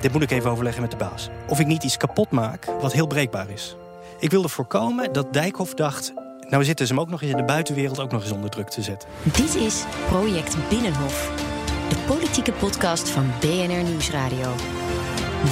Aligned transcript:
dit 0.00 0.12
moet 0.12 0.22
ik 0.22 0.30
even 0.30 0.50
overleggen 0.50 0.82
met 0.82 0.90
de 0.90 0.96
baas. 0.96 1.28
Of 1.46 1.60
ik 1.60 1.66
niet 1.66 1.84
iets 1.84 1.96
kapot 1.96 2.30
maak 2.30 2.66
wat 2.80 2.92
heel 2.92 3.06
breekbaar 3.06 3.50
is. 3.50 3.76
Ik 4.18 4.30
wilde 4.30 4.48
voorkomen 4.48 5.12
dat 5.12 5.32
Dijkhoff 5.32 5.74
dacht... 5.74 6.12
nou 6.48 6.64
zitten 6.64 6.86
ze 6.86 6.92
hem 6.92 7.02
ook 7.02 7.10
nog 7.10 7.22
eens 7.22 7.30
in 7.30 7.36
de 7.36 7.44
buitenwereld 7.44 8.00
ook 8.00 8.12
nog 8.12 8.22
eens 8.22 8.32
onder 8.32 8.50
druk 8.50 8.68
te 8.68 8.82
zetten. 8.82 9.08
Dit 9.22 9.54
is 9.54 9.84
Project 10.08 10.56
Binnenhof. 10.68 11.32
De 11.88 11.96
politieke 12.06 12.52
podcast 12.52 13.08
van 13.08 13.30
BNR 13.40 13.82
Nieuwsradio. 13.82 14.54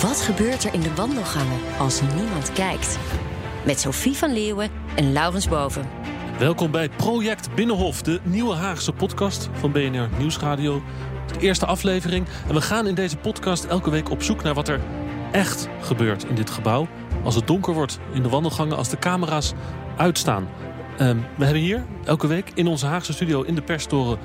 Wat 0.02 0.20
gebeurt 0.20 0.64
er 0.64 0.74
in 0.74 0.80
de 0.80 0.94
wandelgangen 0.94 1.58
als 1.78 2.00
niemand 2.16 2.52
kijkt? 2.52 2.98
Met 3.64 3.80
Sophie 3.80 4.16
van 4.16 4.32
Leeuwen 4.32 4.70
en 4.94 5.12
Laurens 5.12 5.48
Boven. 5.48 5.88
Welkom 6.38 6.70
bij 6.70 6.88
Project 6.88 7.54
Binnenhof, 7.54 8.02
de 8.02 8.20
nieuwe 8.22 8.54
Haagse 8.54 8.92
podcast 8.92 9.48
van 9.52 9.72
BNR 9.72 10.08
Nieuwsradio. 10.18 10.82
De 11.32 11.40
eerste 11.40 11.66
aflevering. 11.66 12.26
En 12.48 12.54
we 12.54 12.60
gaan 12.60 12.86
in 12.86 12.94
deze 12.94 13.16
podcast 13.16 13.64
elke 13.64 13.90
week 13.90 14.10
op 14.10 14.22
zoek 14.22 14.42
naar 14.42 14.54
wat 14.54 14.68
er 14.68 14.80
echt 15.32 15.68
gebeurt 15.80 16.24
in 16.24 16.34
dit 16.34 16.50
gebouw. 16.50 16.88
Als 17.24 17.34
het 17.34 17.46
donker 17.46 17.74
wordt 17.74 17.98
in 18.12 18.22
de 18.22 18.28
wandelgangen, 18.28 18.76
als 18.76 18.88
de 18.88 18.98
camera's 18.98 19.52
uitstaan. 19.96 20.48
Ehm, 20.98 21.16
we 21.36 21.44
hebben 21.44 21.62
hier 21.62 21.86
elke 22.04 22.26
week 22.26 22.50
in 22.54 22.66
onze 22.66 22.86
Haagse 22.86 23.12
studio 23.12 23.42
in 23.42 23.54
de 23.54 23.62
perstoren... 23.62 24.18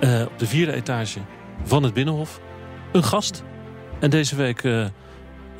eh, 0.00 0.22
op 0.26 0.38
de 0.38 0.46
vierde 0.46 0.72
etage 0.72 1.20
van 1.62 1.82
het 1.82 1.94
Binnenhof 1.94 2.40
een 2.92 3.04
gast. 3.04 3.42
En 4.00 4.10
deze 4.10 4.36
week 4.36 4.62
eh, 4.64 4.84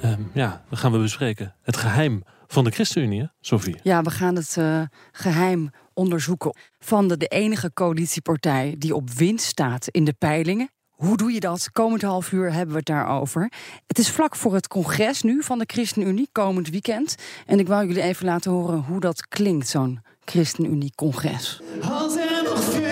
ehm, 0.00 0.22
ja, 0.32 0.64
gaan 0.70 0.92
we 0.92 0.98
bespreken 0.98 1.54
het 1.62 1.76
geheim 1.76 2.22
van 2.46 2.64
de 2.64 2.70
ChristenUnie, 2.70 3.20
hè, 3.20 3.26
Sophie. 3.40 3.76
Ja, 3.82 4.02
we 4.02 4.10
gaan 4.10 4.36
het 4.36 4.56
eh, 4.56 4.82
geheim 5.12 5.70
onderzoeken 5.94 6.56
van 6.78 7.08
de, 7.08 7.16
de 7.16 7.26
enige 7.26 7.72
coalitiepartij 7.72 8.74
die 8.78 8.94
op 8.94 9.10
winst 9.10 9.46
staat 9.46 9.88
in 9.88 10.04
de 10.04 10.12
peilingen. 10.12 10.70
Hoe 10.94 11.16
doe 11.16 11.32
je 11.32 11.40
dat? 11.40 11.70
Komend 11.72 12.02
half 12.02 12.32
uur 12.32 12.52
hebben 12.52 12.70
we 12.70 12.76
het 12.76 12.86
daarover. 12.86 13.52
Het 13.86 13.98
is 13.98 14.10
vlak 14.10 14.36
voor 14.36 14.54
het 14.54 14.68
congres 14.68 15.22
nu 15.22 15.42
van 15.42 15.58
de 15.58 15.64
ChristenUnie, 15.66 16.28
komend 16.32 16.68
weekend. 16.68 17.14
En 17.46 17.58
ik 17.58 17.68
wou 17.68 17.86
jullie 17.86 18.02
even 18.02 18.26
laten 18.26 18.50
horen 18.50 18.78
hoe 18.78 19.00
dat 19.00 19.28
klinkt, 19.28 19.68
zo'n 19.68 20.00
ChristenUnie-congres. 20.24 21.62
Als 21.82 22.16
er 22.16 22.42
nog 22.44 22.62
vuur 22.62 22.88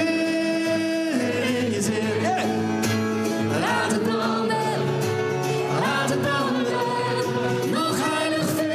in 1.54 1.70
je 1.70 1.82
zit, 1.82 2.22
laat 3.60 3.92
het 3.92 4.02
branden, 4.02 4.56
laat 5.80 6.10
het 6.10 6.20
branden. 6.20 7.70
Nog 7.70 7.96
heilig 8.10 8.48
vuur 8.48 8.72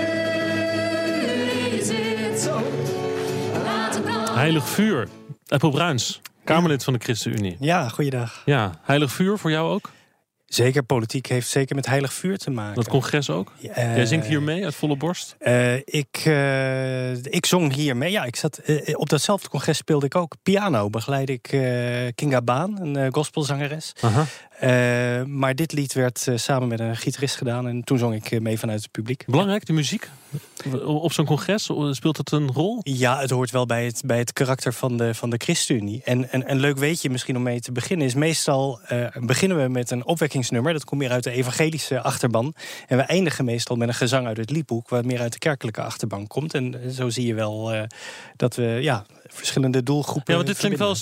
in 1.48 1.76
je 1.76 1.82
zit, 1.84 2.40
zo, 2.40 2.62
laat 3.64 3.94
het 3.94 4.04
branden. 4.04 4.34
Heilig 4.34 4.68
vuur. 4.70 5.08
Apple 5.48 5.70
Bruins, 5.70 6.22
Kamerlid 6.48 6.84
van 6.84 6.94
de 6.94 7.00
ChristenUnie. 7.00 7.58
Ja, 7.60 7.90
goeiedag. 7.90 8.42
Ja, 8.46 8.72
heilig 8.84 9.12
vuur 9.12 9.38
voor 9.38 9.52
jou 9.52 9.72
ook? 9.72 9.92
Zeker, 10.48 10.84
politiek 10.84 11.26
heeft 11.28 11.50
zeker 11.50 11.76
met 11.76 11.86
heilig 11.86 12.14
vuur 12.14 12.38
te 12.38 12.50
maken. 12.50 12.76
Dat 12.76 12.88
congres 12.88 13.30
ook? 13.30 13.52
Eh, 13.62 13.96
Jij 13.96 14.06
zingt 14.06 14.28
hier 14.28 14.42
mee 14.42 14.64
uit 14.66 14.76
volle 14.76 14.98
borst? 14.98 15.36
eh, 15.40 15.76
ik, 15.76 16.22
eh, 16.24 17.12
ik 17.24 17.46
zong 17.46 17.74
hier 17.74 17.98
mee. 17.98 18.12
Ja, 18.12 18.24
ik 18.24 18.36
zat, 18.36 18.58
eh, 18.58 19.00
op 19.00 19.10
datzelfde 19.10 19.50
congres 19.50 19.78
speelde 19.78 20.06
ik 20.06 20.16
ook 20.16 20.36
piano. 20.44 20.90
Begeleid 20.90 21.30
ik 21.30 21.48
eh, 21.48 21.62
Kinga 22.16 22.42
Baan, 22.42 22.82
een 22.82 22.96
eh, 22.96 23.08
gospelzangeres. 23.12 23.94
Eh, 24.60 25.24
maar 25.24 25.56
dit 25.56 25.72
lied 25.72 25.94
werd 25.94 26.28
eh, 26.28 26.38
samen 26.38 26.68
met 26.68 26.80
een 26.80 26.96
gitarist 26.98 27.36
gedaan. 27.36 27.68
En 27.68 27.84
toen 27.84 27.98
zong 27.98 28.16
ik 28.16 28.32
eh, 28.32 28.40
mee 28.40 28.60
vanuit 28.60 28.82
het 28.82 28.92
publiek. 28.92 29.24
Belangrijk, 29.28 29.66
de 29.66 29.74
muziek? 29.74 30.10
Op 30.84 31.14
zo'n 31.14 31.26
congres, 31.26 31.70
speelt 31.92 32.18
het 32.18 32.32
een 32.32 32.52
rol? 32.52 32.80
Ja, 32.84 33.20
het 33.20 33.30
hoort 33.30 33.52
wel 33.52 33.66
bij 33.66 33.86
het, 33.86 34.02
bij 34.06 34.18
het 34.18 34.34
karakter 34.34 34.74
van 34.74 34.98
de, 34.98 35.14
van 35.14 35.30
de 35.30 35.38
ChristenUnie. 35.38 36.02
En, 36.04 36.32
en 36.32 36.52
een 36.52 36.60
leuk 36.60 36.78
weetje 36.78 37.10
misschien 37.10 37.36
om 37.36 37.44
mee 37.44 37.60
te 37.60 37.72
beginnen 37.72 38.08
is... 38.08 38.14
meestal 38.14 38.80
eh, 38.86 39.06
beginnen 39.20 39.62
we 39.64 39.70
met 39.70 39.92
een 39.92 40.06
Dat 40.42 40.86
komt 40.86 41.02
meer 41.02 41.12
uit 41.12 41.24
de 41.24 41.32
evangelische 41.32 42.02
achterban. 42.02 42.54
En 42.88 42.98
we 42.98 43.04
eindigen 43.04 43.46
meestal 43.46 43.76
met 43.76 43.88
een 43.88 43.94
gezang 43.94 44.28
uit 44.28 44.38
het 44.38 44.50
liedboek... 44.50 44.90
wat 44.90 45.06
meer 45.06 45.20
uit 45.20 45.34
de 45.34 45.40
kerkelijke 45.40 45.82
achterban 45.82 46.28
komt. 46.28 46.54
En 46.54 46.92
zo 46.92 47.10
zie 47.10 47.28
je 47.28 47.34
wel 47.34 47.74
eh, 47.74 47.84
dat 48.36 48.56
we 48.56 48.64
ja, 48.64 49.06
verschillende 49.28 49.84
doelgroepen... 49.84 50.34
Ja, 50.34 50.36
want 50.36 50.48
dit 50.48 50.58
klinkt 50.58 50.80
wel 50.80 50.96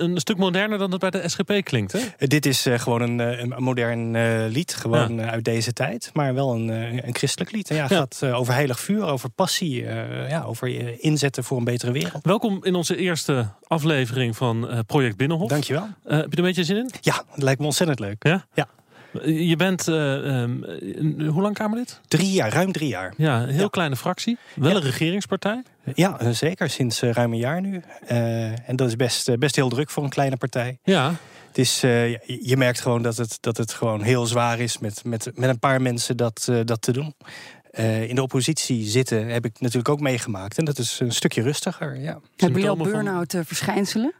een 0.00 0.20
stuk 0.20 0.36
moderner 0.36 0.78
dan 0.78 0.90
het 0.90 1.00
bij 1.00 1.10
de 1.10 1.28
SGP 1.28 1.60
klinkt, 1.64 1.92
hè? 1.92 1.98
Eh, 1.98 2.28
Dit 2.28 2.46
is 2.46 2.66
eh, 2.66 2.78
gewoon 2.78 3.00
een, 3.00 3.18
een 3.18 3.62
modern 3.62 4.46
lied, 4.48 4.74
gewoon 4.74 5.20
uit 5.20 5.44
deze 5.44 5.72
tijd. 5.72 6.10
Maar 6.12 6.34
wel 6.34 6.54
een, 6.54 6.68
een 7.06 7.14
christelijk 7.14 7.52
lied. 7.52 7.70
En 7.70 7.76
ja, 7.76 7.86
gaat 7.86 8.24
over 8.24 8.54
heilig 8.54 8.80
vuur, 8.80 9.04
over 9.04 9.30
passie... 9.30 9.84
ja, 10.28 10.42
over 10.42 11.00
inzetten 11.02 11.44
voor 11.44 11.58
een 11.58 11.64
betere 11.64 11.92
wereld. 11.92 12.24
Welkom 12.24 12.64
in 12.64 12.74
onze 12.74 12.96
eerste 12.96 13.48
aflevering 13.66 14.36
van 14.36 14.84
Project 14.86 15.16
Binnenhof. 15.16 15.48
Dankjewel. 15.48 15.82
Heb 15.82 15.92
je 16.04 16.16
er 16.30 16.38
een 16.38 16.44
beetje 16.44 16.64
zin 16.64 16.76
in? 16.76 16.90
Ja, 17.00 17.24
het 17.30 17.42
lijkt 17.42 17.60
me 17.60 17.66
ontzettend 17.66 17.98
leuk. 17.98 18.24
Ja? 18.24 18.46
Ja. 18.54 18.68
Je 19.24 19.56
bent, 19.56 19.88
eh, 19.88 20.42
ehm, 20.42 20.64
eh, 20.64 21.28
hoe 21.28 21.42
lang 21.42 21.54
Kamerlid? 21.54 22.00
Drie 22.08 22.32
jaar, 22.32 22.52
ruim 22.52 22.72
drie 22.72 22.88
jaar. 22.88 23.14
Ja, 23.16 23.42
een 23.42 23.48
heel 23.48 23.60
Ja. 23.62 23.68
kleine 23.68 23.96
fractie. 23.96 24.38
Wel 24.54 24.70
Ja. 24.70 24.76
een 24.76 24.82
regeringspartij. 24.82 25.62
Ja, 25.94 26.18
eh, 26.20 26.28
zeker. 26.30 26.70
Sinds 26.70 27.02
eh, 27.02 27.10
ruim 27.10 27.32
een 27.32 27.38
jaar 27.38 27.60
nu. 27.60 27.82
Eh, 28.06 28.68
en 28.68 28.76
dat 28.76 28.88
is 28.88 28.96
best, 28.96 29.28
eh, 29.28 29.36
best 29.38 29.56
heel 29.56 29.68
druk 29.68 29.90
voor 29.90 30.04
een 30.04 30.10
kleine 30.10 30.36
partij. 30.36 30.78
Ja, 30.82 31.14
Het 31.48 31.58
is, 31.60 31.82
eh, 31.82 32.10
je 32.10 32.38
je 32.42 32.56
merkt 32.56 32.80
gewoon 32.80 33.02
dat 33.02 33.16
het, 33.16 33.38
dat 33.40 33.56
het 33.56 33.72
gewoon 33.72 34.02
heel 34.02 34.26
zwaar 34.26 34.60
is 34.60 34.78
met, 34.78 35.04
met, 35.04 35.30
met 35.34 35.48
een 35.48 35.58
paar 35.58 35.82
mensen 35.82 36.16
dat, 36.16 36.46
eh, 36.50 36.60
dat 36.64 36.82
te 36.82 36.92
doen. 36.92 37.14
Eh, 37.70 38.08
in 38.08 38.14
de 38.14 38.22
oppositie 38.22 38.84
zitten 38.84 39.26
heb 39.28 39.44
ik 39.44 39.60
natuurlijk 39.60 39.88
ook 39.88 40.00
meegemaakt. 40.00 40.58
En 40.58 40.64
dat 40.64 40.78
is 40.78 41.00
een 41.00 41.12
stukje 41.12 41.42
rustiger, 41.42 41.96
ja. 42.00 42.20
Hebben 42.36 42.60
jullie 42.62 42.68
al 42.78 42.84
burn-out 42.84 43.34
eh, 43.34 43.40
verschijnselen? 43.44 44.12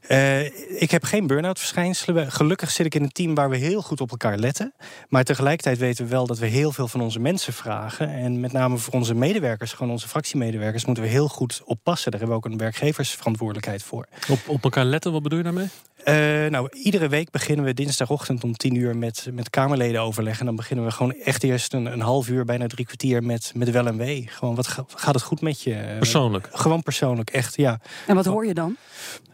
Eh, 0.00 0.44
ik 0.82 0.90
heb 0.90 1.04
geen 1.04 1.26
burn-out 1.26 1.58
verschijnselen. 1.58 2.32
Gelukkig 2.32 2.70
zit 2.70 2.86
ik 2.86 2.94
in 2.94 3.02
een 3.02 3.12
team 3.12 3.34
waar 3.34 3.50
we 3.50 3.56
heel 3.56 3.82
goed 3.82 4.00
op 4.00 4.10
elkaar 4.10 4.38
letten. 4.38 4.72
Maar 5.08 5.24
tegelijkertijd 5.24 5.78
weten 5.78 6.04
we 6.04 6.10
wel 6.10 6.26
dat 6.26 6.38
we 6.38 6.46
heel 6.46 6.72
veel 6.72 6.88
van 6.88 7.00
onze 7.00 7.18
mensen 7.20 7.52
vragen. 7.52 8.08
En 8.10 8.40
met 8.40 8.52
name 8.52 8.76
voor 8.76 8.94
onze 8.94 9.14
medewerkers, 9.14 9.72
gewoon 9.72 9.92
onze 9.92 10.08
fractiemedewerkers, 10.08 10.84
moeten 10.84 11.04
we 11.04 11.10
heel 11.10 11.28
goed 11.28 11.62
oppassen. 11.64 12.10
Daar 12.10 12.20
hebben 12.20 12.38
we 12.38 12.44
ook 12.46 12.52
een 12.52 12.58
werkgeversverantwoordelijkheid 12.58 13.82
voor. 13.82 14.06
op, 14.28 14.38
op 14.46 14.64
elkaar 14.64 14.84
letten, 14.84 15.12
wat 15.12 15.22
bedoel 15.22 15.38
je 15.38 15.44
daarmee? 15.44 15.68
Eh, 16.04 16.14
nou, 16.50 16.68
iedere 16.72 17.08
week 17.08 17.30
beginnen 17.30 17.64
we 17.64 17.74
dinsdagochtend 17.74 18.44
om 18.44 18.56
tien 18.56 18.74
uur 18.74 18.96
met, 18.96 19.26
met 19.32 19.50
Kamerleden 19.50 20.00
overleggen. 20.00 20.40
En 20.40 20.46
dan 20.46 20.56
beginnen 20.56 20.84
we 20.84 20.90
gewoon 20.90 21.14
echt 21.14 21.42
eerst 21.42 21.72
een, 21.72 21.86
een 21.86 22.00
half 22.00 22.28
uur, 22.28 22.44
bijna 22.44 22.66
drie 22.66 22.84
kwartier 22.84 23.22
met, 23.24 23.52
met 23.54 23.70
wel 23.70 23.86
en 23.86 23.96
wee. 23.96 24.24
Gewoon, 24.30 24.54
wat 24.54 24.66
ga- 24.66 24.84
gaat 24.94 25.14
het 25.14 25.22
goed 25.22 25.40
met 25.40 25.62
je? 25.62 25.94
Persoonlijk. 25.98 26.48
Gewoon 26.52 26.82
persoonlijk, 26.82 27.30
echt, 27.30 27.56
ja. 27.56 27.80
En 28.06 28.14
wat 28.14 28.24
hoor 28.24 28.46
je 28.46 28.54
dan? 28.54 28.76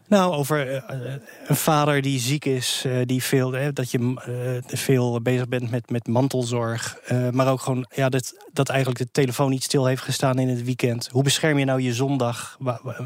Nou, 0.08 0.34
over 0.34 0.68
eh, 0.68 0.76
eh, 0.76 1.12
een 1.46 1.56
vader 1.56 2.02
die 2.02 2.18
ziek 2.20 2.44
is, 2.44 2.82
eh, 2.86 2.92
die 3.04 3.22
veel, 3.22 3.50
dat 3.72 3.90
je 3.90 4.60
veel 4.66 5.20
bezig 5.20 5.48
bent 5.48 5.70
met, 5.70 5.90
met 5.90 6.06
mantelzorg. 6.06 6.98
maar 7.32 7.48
ook 7.50 7.60
gewoon 7.60 7.86
ja, 7.94 8.08
dat, 8.08 8.34
dat 8.52 8.68
eigenlijk 8.68 8.98
de 9.00 9.08
telefoon 9.12 9.50
niet 9.50 9.62
stil 9.62 9.86
heeft 9.86 10.02
gestaan 10.02 10.38
in 10.38 10.48
het 10.48 10.64
weekend. 10.64 11.08
Hoe 11.12 11.22
bescherm 11.22 11.58
je 11.58 11.64
nou 11.64 11.80
je 11.82 11.94
zondag? 11.94 12.58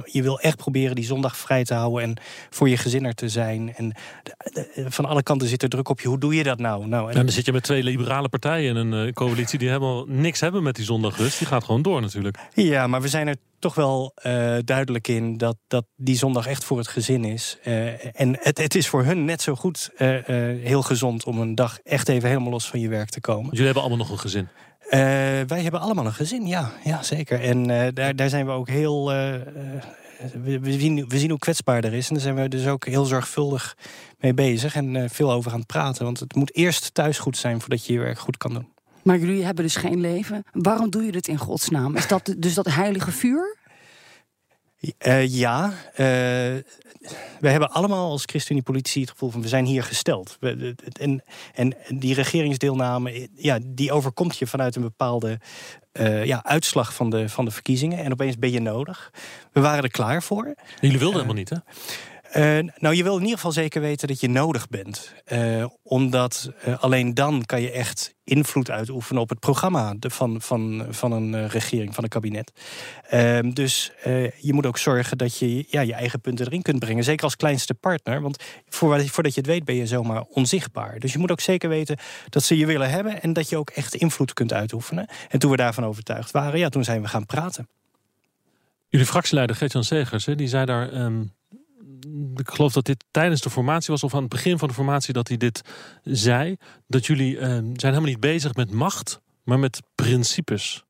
Je 0.05 0.22
wil 0.22 0.41
echt 0.41 0.56
proberen 0.56 0.94
die 0.94 1.05
zondag 1.05 1.37
vrij 1.37 1.65
te 1.65 1.75
houden 1.75 2.03
en 2.09 2.16
voor 2.50 2.69
je 2.69 2.77
gezin 2.77 3.05
er 3.06 3.15
te 3.15 3.28
zijn. 3.28 3.75
En 3.77 3.94
van 4.89 5.05
alle 5.05 5.22
kanten 5.22 5.49
zit 5.49 5.62
er 5.62 5.69
druk 5.69 5.89
op 5.89 6.00
je. 6.00 6.09
Hoe 6.09 6.19
doe 6.19 6.34
je 6.34 6.43
dat 6.43 6.59
nou? 6.59 6.87
nou 6.87 7.10
en- 7.10 7.16
En 7.16 7.25
dan 7.25 7.34
zit 7.34 7.47
je 7.47 7.53
met 7.53 7.62
twee 7.62 7.83
liberale 7.83 8.28
partijen 8.28 8.77
in 8.77 8.93
een 8.93 9.12
coalitie 9.12 9.59
die 9.59 9.69
helemaal 9.69 10.05
niks 10.09 10.41
hebben 10.41 10.62
met 10.62 10.75
die 10.77 10.84
zondagrust. 10.84 11.39
Die 11.39 11.47
gaat 11.47 11.65
gewoon 11.65 11.83
door 11.83 12.01
natuurlijk. 12.01 12.39
Ja, 12.54 12.86
maar 12.86 13.01
we 13.03 13.09
zijn 13.09 13.28
er 13.28 13.36
toch 13.60 13.74
wel 13.74 14.12
eh, 14.15 14.57
duidelijk 14.65 15.09
in 15.09 15.36
dat, 15.36 15.57
dat 15.66 15.84
die 15.97 16.16
zondag 16.16 16.47
echt 16.47 16.65
voor 16.65 16.78
het 16.78 16.89
gezin 16.89 17.24
is. 17.24 17.59
Eh, 17.62 18.21
en 18.21 18.36
het, 18.41 18.59
het 18.59 18.74
is 18.74 18.89
voor 18.89 19.04
hun 19.04 19.24
net 19.24 19.42
zo 19.42 19.54
goed 19.54 19.91
eh, 19.97 20.09
heel 20.62 20.83
gezond 20.83 21.24
om 21.24 21.41
een 21.41 21.54
dag 21.54 21.78
echt 21.83 22.09
even 22.09 22.28
helemaal 22.28 22.51
los 22.51 22.68
van 22.68 22.80
je 22.80 22.89
werk 22.89 23.10
te 23.10 23.21
komen. 23.21 23.51
Jullie 23.51 23.65
hebben 23.65 23.83
allemaal 23.83 23.98
nog 23.98 24.10
een 24.10 24.18
gezin. 24.18 24.48
Wij 25.47 25.62
hebben 25.62 25.80
allemaal 25.80 26.07
een 26.07 26.12
gezin, 26.12 26.47
ja, 26.47 26.72
ja 26.84 27.03
zeker. 27.03 27.41
En 27.41 27.66
daar, 27.95 28.16
daar 28.16 28.28
zijn 28.28 28.47
we 28.47 28.53
ook 28.53 28.68
heel. 28.68 29.07
we, 29.07 30.59
we 30.60 30.72
zien, 30.72 31.09
we 31.09 31.18
zien 31.18 31.30
hoe 31.30 31.39
kwetsbaar 31.39 31.84
er 31.84 31.95
is. 31.95 32.09
En 32.09 32.15
daar 32.15 32.22
zijn 32.22 32.34
we 32.34 32.48
dus 32.48 32.66
ook 32.66 32.86
heel 32.86 33.04
zorgvuldig 33.04 33.77
mee 34.18 34.34
bezig 34.34 34.74
en 34.74 35.10
veel 35.10 35.33
over 35.33 35.53
aan 35.53 35.59
het 35.59 35.66
praten. 35.66 36.04
Want 36.04 36.21
het 36.21 36.34
moet 36.34 36.54
eerst 36.54 36.95
thuis 36.95 37.18
goed 37.18 37.36
zijn 37.36 37.60
voordat 37.60 37.86
je 37.86 37.92
je 37.92 37.98
werk 37.98 38.18
goed 38.18 38.36
kan 38.36 38.54
doen. 38.54 38.68
Maar 39.03 39.19
jullie 39.19 39.45
hebben 39.45 39.65
dus 39.65 39.77
geen 39.77 40.01
leven. 40.01 40.45
Waarom 40.53 40.91
doe 40.91 41.05
je 41.05 41.13
dit 41.13 41.29
in 41.29 41.39
godsnaam? 41.39 41.97
Is 41.97 42.09
dat 42.09 42.35
dus 42.39 42.55
dat 42.55 42.67
heilige 42.67 43.11
vuur? 43.13 43.59
Eh, 44.99 45.27
ja, 45.29 45.73
eh, 45.93 46.05
we 47.41 47.49
hebben 47.49 47.71
allemaal 47.71 48.11
als 48.11 48.23
ChristenUnie 48.25 48.65
politici 48.65 49.01
het 49.01 49.11
gevoel 49.11 49.31
van 49.31 49.43
we 49.43 49.49
zijn 49.49 49.65
hier 49.65 49.83
gesteld. 49.83 50.37
We- 50.41 50.75
en, 50.93 51.23
en 51.55 51.77
die 51.89 52.15
regeringsdeelname, 52.15 53.29
ja, 53.35 53.59
die 53.67 53.93
overkomt 53.93 54.39
je 54.39 54.47
vanuit 54.47 54.77
een 54.77 54.83
bepaalde 54.83 55.41
eh, 55.93 56.25
ja, 56.25 56.45
uitslag 56.45 56.95
van 56.95 57.11
de, 57.11 57.29
van 57.29 57.45
de 57.45 57.51
verkiezingen. 57.51 57.99
En 58.05 58.13
opeens 58.13 58.39
ben 58.39 58.51
je 58.51 58.61
nodig. 58.61 59.13
We 59.53 59.61
waren 59.61 59.83
er 59.83 59.91
klaar 59.91 60.23
voor. 60.23 60.55
Jullie 60.81 60.99
wilden 60.99 61.15
helemaal 61.21 61.37
niet, 61.39 61.51
hè? 61.51 61.57
Eh, 62.30 62.59
nou, 62.78 62.94
je 62.94 63.03
wil 63.03 63.15
in 63.15 63.21
ieder 63.21 63.36
geval 63.36 63.53
zeker 63.53 63.80
weten 63.80 64.09
dat 64.09 64.21
je 64.21 64.28
nodig 64.28 64.68
bent. 64.68 65.15
Eh, 65.24 65.65
omdat 65.82 66.50
eh, 66.62 66.82
alleen 66.82 67.15
dan 67.15 67.44
kan 67.47 67.62
je 67.62 67.71
echt 67.71 68.15
invloed 68.24 68.71
uitoefenen 68.71 69.22
op 69.22 69.28
het 69.28 69.41
programma 69.41 69.94
van, 69.98 70.41
van, 70.41 70.86
van 70.91 71.12
een 71.12 71.48
regering, 71.48 71.94
van 71.94 72.04
een 72.04 72.10
kabinet. 72.10 72.53
Ehm, 73.09 73.50
dus 73.50 73.92
je 74.41 74.53
moet 74.53 74.66
ook 74.66 74.78
zorgen 74.78 75.18
dat 75.18 75.38
je 75.38 75.65
ja, 75.68 75.80
je 75.80 75.94
eigen 75.94 76.21
punten 76.21 76.47
erin 76.47 76.62
kunt 76.62 76.78
brengen. 76.78 77.04
Zeker 77.04 77.24
als 77.24 77.36
kleinste 77.36 77.74
partner. 77.74 78.21
Want 78.21 78.42
voor, 78.68 79.06
voordat 79.09 79.34
je 79.34 79.41
het 79.41 79.50
weet 79.50 79.65
ben 79.65 79.74
je 79.74 79.86
zomaar 79.86 80.22
onzichtbaar. 80.22 80.98
Dus 80.98 81.12
je 81.12 81.18
moet 81.18 81.30
ook 81.30 81.41
zeker 81.41 81.68
weten 81.68 81.98
dat 82.28 82.42
ze 82.42 82.56
je 82.56 82.66
willen 82.66 82.91
hebben... 82.91 83.22
en 83.22 83.32
dat 83.32 83.48
je 83.48 83.56
ook 83.56 83.71
echt 83.71 83.94
invloed 83.94 84.32
kunt 84.32 84.53
uitoefenen. 84.53 85.09
En 85.28 85.38
toen 85.38 85.50
we 85.50 85.56
daarvan 85.56 85.84
overtuigd 85.84 86.30
waren, 86.30 86.59
ja, 86.59 86.68
toen 86.68 86.84
zijn 86.84 87.03
we 87.03 87.09
gaan 87.09 87.27
praten. 87.27 87.68
Jullie 88.88 89.06
fractieleider 89.06 89.56
Gert-Jan 89.56 89.84
Segers, 89.84 90.24
die 90.24 90.48
zei 90.48 90.65
daar... 90.65 90.92
ehm, 90.92 91.22
ik 92.35 92.51
geloof 92.51 92.73
dat 92.73 92.85
dit 92.85 93.05
tijdens 93.11 93.41
de 93.41 93.51
formatie 93.51 93.91
was... 93.91 94.03
of 94.03 94.15
aan 94.15 94.21
het 94.21 94.29
begin 94.29 94.59
van 94.59 94.69
de 94.69 94.75
formatie 94.75 95.13
dat 95.13 95.29
hij 95.29 95.37
dit 95.37 95.61
zei... 96.03 96.57
dat 96.87 97.07
jullie 97.07 97.39
ehm, 97.39 97.49
zijn 97.51 97.77
helemaal 97.77 98.03
niet 98.03 98.21
bezig 98.21 98.55
met 98.55 98.71
macht... 98.71 99.21
maar 99.45 99.59
met 99.59 99.81
principes. 99.95 100.85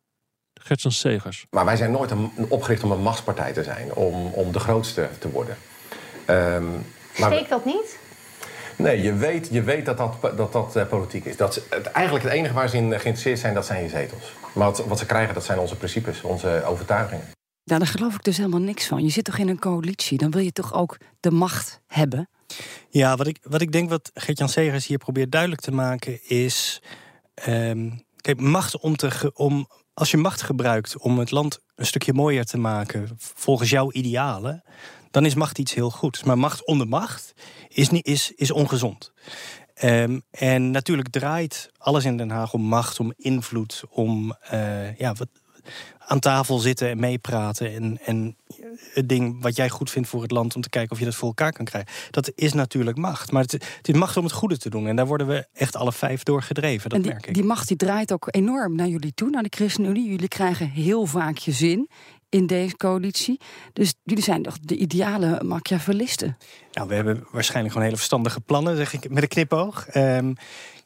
Gert-Jan 0.54 0.92
Segers. 0.92 1.46
Maar 1.50 1.64
wij 1.64 1.76
zijn 1.76 1.90
nooit 1.90 2.10
een, 2.10 2.30
opgericht 2.48 2.82
om 2.82 2.90
een 2.90 3.02
machtspartij 3.02 3.52
te 3.52 3.62
zijn, 3.62 3.94
om, 3.94 4.26
om 4.26 4.52
de 4.52 4.58
grootste 4.58 5.08
te 5.18 5.30
worden. 5.30 5.56
Ehm, 6.26 6.70
maar 7.18 7.32
Steekt 7.32 7.48
dat 7.48 7.64
niet? 7.64 7.98
nee, 8.76 9.02
je 9.02 9.14
weet, 9.14 9.48
je 9.50 9.62
weet 9.62 9.84
dat 9.84 9.96
dat, 9.96 10.36
dat, 10.36 10.52
dat 10.52 10.76
eh, 10.76 10.86
politiek 10.86 11.24
is. 11.24 11.36
Dat, 11.36 11.56
is 11.56 11.62
het, 11.70 11.86
eigenlijk 11.86 12.24
het 12.24 12.32
enige 12.32 12.54
waar 12.54 12.68
ze 12.68 12.76
in 12.76 12.84
eh, 12.92 13.00
geïnteresseerd 13.00 13.38
zijn, 13.38 13.54
dat 13.54 13.66
zijn 13.66 13.82
je 13.82 13.88
zetels. 13.88 14.32
Maar 14.52 14.64
wat, 14.64 14.84
wat 14.86 14.98
ze 14.98 15.06
krijgen, 15.06 15.34
dat 15.34 15.44
zijn 15.44 15.58
onze 15.58 15.76
principes, 15.76 16.22
onze 16.22 16.62
overtuigingen. 16.64 17.24
Ja, 17.70 17.78
daar 17.78 17.86
geloof 17.86 18.14
ik 18.14 18.22
dus 18.22 18.36
helemaal 18.36 18.60
niks 18.60 18.86
van. 18.86 19.02
Je 19.04 19.10
zit 19.10 19.24
toch 19.24 19.38
in 19.38 19.48
een 19.48 19.58
coalitie, 19.58 20.18
dan 20.18 20.30
wil 20.30 20.42
je 20.42 20.52
toch 20.52 20.74
ook 20.74 20.98
de 21.20 21.30
macht 21.30 21.80
hebben? 21.86 22.28
Ja, 22.88 23.16
wat 23.16 23.26
ik, 23.26 23.38
wat 23.42 23.60
ik 23.60 23.72
denk 23.72 23.88
wat 23.88 24.10
Gert-Jan 24.14 24.48
Segers 24.48 24.86
hier 24.86 24.98
probeert 24.98 25.32
duidelijk 25.32 25.60
te 25.60 25.70
maken 25.70 26.28
is... 26.28 26.82
ehm, 27.34 27.90
kijk, 28.16 28.40
macht 28.40 28.78
om 28.78 28.96
te... 28.96 29.30
om, 29.34 29.68
als 29.94 30.10
je 30.10 30.16
macht 30.16 30.42
gebruikt 30.42 30.98
om 30.98 31.18
het 31.18 31.30
land 31.30 31.58
een 31.74 31.86
stukje 31.86 32.12
mooier 32.12 32.44
te 32.44 32.58
maken... 32.58 33.08
volgens 33.18 33.70
jouw 33.70 33.92
idealen, 33.92 34.62
dan 35.10 35.24
is 35.24 35.34
macht 35.34 35.58
iets 35.58 35.74
heel 35.74 35.90
goeds. 35.90 36.22
Maar 36.22 36.38
macht 36.38 36.66
onder 36.66 36.88
macht 36.88 37.34
is, 37.68 37.90
niet, 37.90 38.06
is, 38.06 38.32
is 38.34 38.50
ongezond. 38.50 39.12
Ehm, 39.74 40.20
en 40.30 40.70
natuurlijk 40.70 41.08
draait 41.08 41.70
alles 41.78 42.04
in 42.04 42.16
Den 42.16 42.30
Haag 42.30 42.52
om 42.52 42.62
macht, 42.62 43.00
om 43.00 43.12
invloed... 43.16 43.82
om 43.90 44.36
eh, 44.40 44.96
ja, 44.96 45.14
wat, 45.14 45.28
aan 45.98 46.18
tafel 46.18 46.58
zitten 46.58 46.88
en 46.88 47.00
meepraten. 47.00 47.74
En, 47.74 47.98
en 48.04 48.36
het 48.94 49.08
ding 49.08 49.42
wat 49.42 49.56
jij 49.56 49.68
goed 49.68 49.90
vindt 49.90 50.08
voor 50.08 50.22
het 50.22 50.30
land 50.30 50.56
om 50.56 50.62
te 50.62 50.68
kijken 50.68 50.92
of 50.92 50.98
je 50.98 51.04
dat 51.04 51.14
voor 51.14 51.28
elkaar 51.28 51.52
kan 51.52 51.64
krijgen. 51.64 51.92
Dat 52.10 52.32
is 52.34 52.52
natuurlijk 52.52 52.96
macht. 52.96 53.32
Maar 53.32 53.42
het, 53.42 53.52
het 53.52 53.88
is 53.88 53.94
macht 53.94 54.16
om 54.16 54.24
het 54.24 54.32
goede 54.32 54.58
te 54.58 54.70
doen. 54.70 54.86
En 54.86 54.96
daar 54.96 55.06
worden 55.06 55.26
we 55.26 55.46
echt 55.52 55.76
alle 55.76 55.92
vijf 55.92 56.22
door 56.22 56.42
gedreven. 56.42 56.88
Dat 56.88 56.98
en 56.98 57.04
die, 57.04 57.12
merk 57.12 57.26
ik. 57.26 57.34
die 57.34 57.44
macht 57.44 57.68
die 57.68 57.76
draait 57.76 58.12
ook 58.12 58.26
enorm 58.30 58.74
naar 58.74 58.88
jullie 58.88 59.14
toe, 59.14 59.30
naar 59.30 59.42
de 59.42 59.52
ChristenUnie. 59.56 60.10
Jullie 60.10 60.28
krijgen 60.28 60.70
heel 60.70 61.06
vaak 61.06 61.36
je 61.36 61.52
zin 61.52 61.88
in 62.28 62.46
deze 62.46 62.76
coalitie. 62.76 63.40
Dus 63.72 63.94
jullie 64.02 64.24
zijn 64.24 64.42
toch 64.42 64.58
de 64.58 64.76
ideale 64.76 65.40
Machiavellisten. 65.44 66.36
Nou, 66.72 66.88
we 66.88 66.94
hebben 66.94 67.26
waarschijnlijk 67.30 67.72
gewoon 67.72 67.86
hele 67.86 67.98
verstandige 67.98 68.40
plannen, 68.40 68.76
zeg 68.76 68.92
ik 68.92 69.10
met 69.10 69.22
een 69.22 69.28
knipoog. 69.28 69.86
Ehm, 69.86 70.32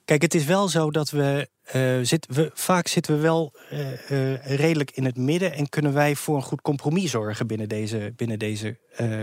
kijk, 0.05 0.23
het 0.23 0.35
is 0.35 0.45
wel 0.45 0.69
zo 0.69 0.91
dat 0.91 1.11
we, 1.11 1.49
eh, 1.63 1.99
zit, 2.03 2.27
we 2.31 2.51
vaak 2.55 2.89
zitten 2.89 3.15
we 3.15 3.21
wel 3.21 3.55
eh, 3.71 4.11
eh, 4.11 4.57
redelijk 4.57 4.91
in 4.91 5.05
het 5.05 5.17
midden 5.17 5.53
en 5.53 5.69
kunnen 5.69 5.93
wij 5.93 6.17
voor 6.17 6.37
een 6.37 6.43
goed 6.43 6.61
compromis 6.61 7.11
zorgen 7.11 7.47
binnen 7.47 7.69
deze, 7.69 8.13
binnen 8.17 8.39
deze 8.39 8.83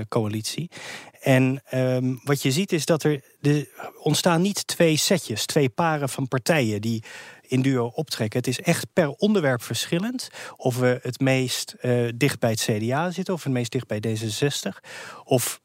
coalitie. 0.09 0.71
En 1.19 1.61
ehm, 1.65 2.15
wat 2.23 2.41
je 2.41 2.51
ziet 2.51 2.71
is 2.71 2.85
dat 2.85 3.03
er 3.03 3.23
de, 3.39 3.89
ontstaan 4.03 4.41
niet 4.41 4.67
twee 4.67 4.97
setjes, 4.97 5.45
twee 5.45 5.69
paren 5.69 6.09
van 6.09 6.27
partijen 6.27 6.81
die 6.81 7.03
in 7.41 7.61
duo 7.61 7.85
optrekken. 7.85 8.39
Het 8.39 8.47
is 8.47 8.59
echt 8.59 8.85
per 8.93 9.09
onderwerp 9.09 9.63
verschillend. 9.63 10.29
Of 10.55 10.77
we 10.77 10.99
het 11.01 11.19
meest 11.19 11.75
dicht 12.15 12.39
bij 12.39 12.49
het 12.49 12.61
CDA 12.61 13.11
zitten, 13.11 13.33
of 13.33 13.43
het 13.43 13.53
meest 13.53 13.71
dicht 13.71 13.87
bij 13.87 14.01
D66. 14.07 14.89
Of 15.23 15.60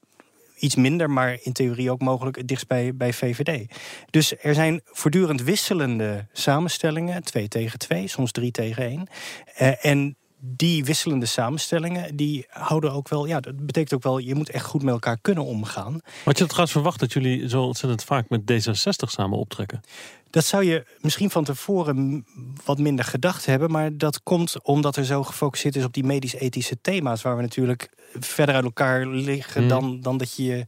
iets 0.59 0.75
minder, 0.75 1.11
maar 1.11 1.39
in 1.43 1.53
theorie 1.53 1.91
ook 1.91 2.01
mogelijk 2.01 2.37
het 2.37 2.49
dichtst 2.49 2.67
bij, 2.67 2.95
bij 2.95 3.13
VVD. 3.13 3.77
Dus 4.11 4.35
er 4.41 4.55
zijn 4.55 4.81
voortdurend 4.85 5.43
wisselende 5.43 6.27
samenstellingen, 6.33 7.25
twee 7.25 7.49
tegen 7.49 7.79
twee, 7.79 8.09
soms 8.09 8.33
drie 8.33 8.51
tegen 8.51 8.85
één. 8.85 9.07
Eh, 9.55 9.85
en 9.85 10.17
die 10.39 10.85
wisselende 10.85 11.27
samenstellingen, 11.27 12.17
die 12.17 12.47
houden 12.49 12.93
ook 12.93 13.09
wel, 13.09 13.27
ja, 13.27 13.41
dat 13.41 13.67
betekent 13.67 13.95
ook 13.95 14.03
wel, 14.03 14.19
je 14.19 14.35
moet 14.35 14.51
echt 14.51 14.65
goed 14.65 14.83
met 14.83 14.93
elkaar 14.95 15.19
kunnen 15.21 15.45
omgaan. 15.45 15.93
Had 16.25 16.37
je 16.37 16.43
het 16.43 16.49
trouwens 16.49 16.73
verwacht 16.73 17.01
dat 17.01 17.13
jullie 17.13 17.49
zo 17.49 17.63
ontzettend 17.63 18.05
vaak 18.05 18.29
met 18.29 18.41
D66 18.41 19.11
samen 19.11 19.39
optrekken? 19.39 19.81
Dat 20.31 20.45
zou 20.45 20.65
je 20.65 20.87
misschien 21.01 21.31
van 21.31 21.45
tevoren 21.45 22.27
wat 22.65 22.79
minder 22.79 23.05
gedacht 23.05 23.47
hebben. 23.47 23.71
Maar 23.71 23.97
dat 23.97 24.23
komt 24.23 24.63
omdat 24.63 24.97
er 24.97 25.05
zo 25.05 25.23
gefocust 25.23 25.65
is 25.77 25.85
op 25.85 25.93
die 25.93 26.05
medisch-ethische 26.05 26.81
thema's. 26.81 27.23
Waar 27.23 27.37
we 27.37 27.43
natuurlijk 27.43 27.89
verder 28.21 28.55
uit 28.55 28.65
elkaar 28.65 29.07
liggen 29.07 29.61
Hmm. 29.61 29.69
dan, 29.69 30.01
dan 30.01 30.17
dat 30.17 30.37
je. 30.37 30.67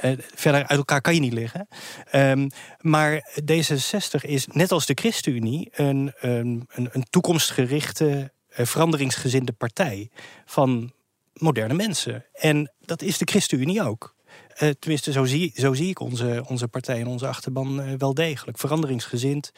eh, 0.00 0.12
verder 0.34 0.60
uit 0.60 0.78
elkaar 0.78 1.00
kan 1.00 1.14
je 1.14 1.20
niet 1.20 1.32
liggen. 1.32 1.68
Ehm, 2.10 2.48
maar 2.80 3.40
D66 3.52 4.20
is 4.20 4.46
net 4.46 4.72
als 4.72 4.86
de 4.86 4.94
ChristenUnie 4.94 5.68
een, 5.72 6.12
een, 6.20 6.68
een, 6.74 7.04
toekomstgerichte, 7.10 8.32
veranderingsgezinde 8.66 9.52
partij 9.52 10.10
van 10.44 10.92
moderne 11.32 11.74
mensen. 11.74 12.24
En 12.32 12.72
dat 12.80 13.02
is 13.02 13.18
de 13.18 13.24
ChristenUnie 13.30 13.82
ook. 13.82 14.16
Eh, 14.54 14.68
tenminste, 14.78 15.12
zo 15.12 15.24
zie, 15.24 15.52
zo 15.54 15.74
zie 15.74 15.88
ik 15.88 16.00
onze, 16.00 16.44
onze 16.48 16.68
partij 16.68 17.00
en 17.00 17.06
onze 17.06 17.26
achterban 17.26 17.80
eh, 17.82 17.92
wel 17.98 18.14
degelijk. 18.14 18.58
Veranderingsgezind. 18.58 19.52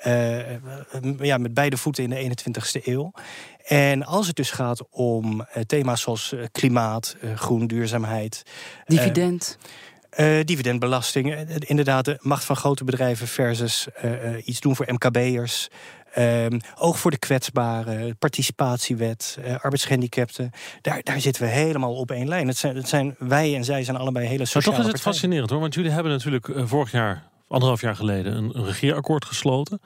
eh, 0.00 0.54
eh, 0.54 0.60
ja, 1.18 1.38
met 1.38 1.54
beide 1.54 1.76
voeten 1.76 2.04
in 2.04 2.10
de 2.10 2.16
21ste 2.16 2.84
eeuw. 2.84 3.12
En 3.66 4.04
als 4.04 4.26
het 4.26 4.36
dus 4.36 4.50
gaat 4.50 4.88
om 4.90 5.40
eh, 5.40 5.62
thema's 5.62 6.00
zoals 6.00 6.32
eh, 6.32 6.44
klimaat, 6.52 7.16
eh, 7.20 7.36
groen, 7.36 7.66
duurzaamheid. 7.66 8.42
Dividend. 8.84 9.58
Eh, 10.16 10.44
dividendbelasting. 10.44 11.34
eh, 11.34 11.56
inderdaad, 11.60 12.04
de 12.04 12.18
macht 12.20 12.44
van 12.44 12.56
grote 12.56 12.84
bedrijven 12.84 13.28
versus 13.28 13.86
eh, 13.94 14.34
eh, 14.34 14.46
iets 14.46 14.60
doen 14.60 14.76
voor 14.76 14.86
MKB'ers. 14.92 15.68
Ehm, 16.16 16.58
oog 16.78 16.98
voor 16.98 17.10
de 17.10 17.18
kwetsbaren, 17.18 18.18
participatiewet, 18.18 19.38
eh, 19.42 19.54
arbeidsgehandicapten. 19.54 20.50
Daar, 20.80 21.00
daar 21.02 21.20
zitten 21.20 21.42
we 21.42 21.48
helemaal 21.48 21.94
op 21.94 22.10
één 22.10 22.28
lijn. 22.28 22.46
Het 22.46 22.56
zijn, 22.56 22.76
het 22.76 22.88
zijn, 22.88 23.14
wij 23.18 23.54
en 23.54 23.64
zij 23.64 23.84
zijn 23.84 23.96
allebei 23.96 24.26
hele 24.26 24.38
Maar 24.38 24.46
sociale 24.46 24.76
toch 24.76 24.86
is 24.86 24.92
het 24.92 24.92
partijen. 24.92 25.12
fascinerend 25.12 25.50
hoor, 25.50 25.60
want 25.60 25.74
jullie 25.74 25.90
hebben 25.90 26.12
natuurlijk 26.12 26.48
eh, 26.48 26.66
vorig 26.66 26.90
jaar, 26.90 27.28
anderhalf 27.48 27.80
jaar 27.80 27.96
geleden, 27.96 28.36
een, 28.36 28.58
een 28.58 28.64
regeerakkoord 28.64 29.24
gesloten. 29.24 29.80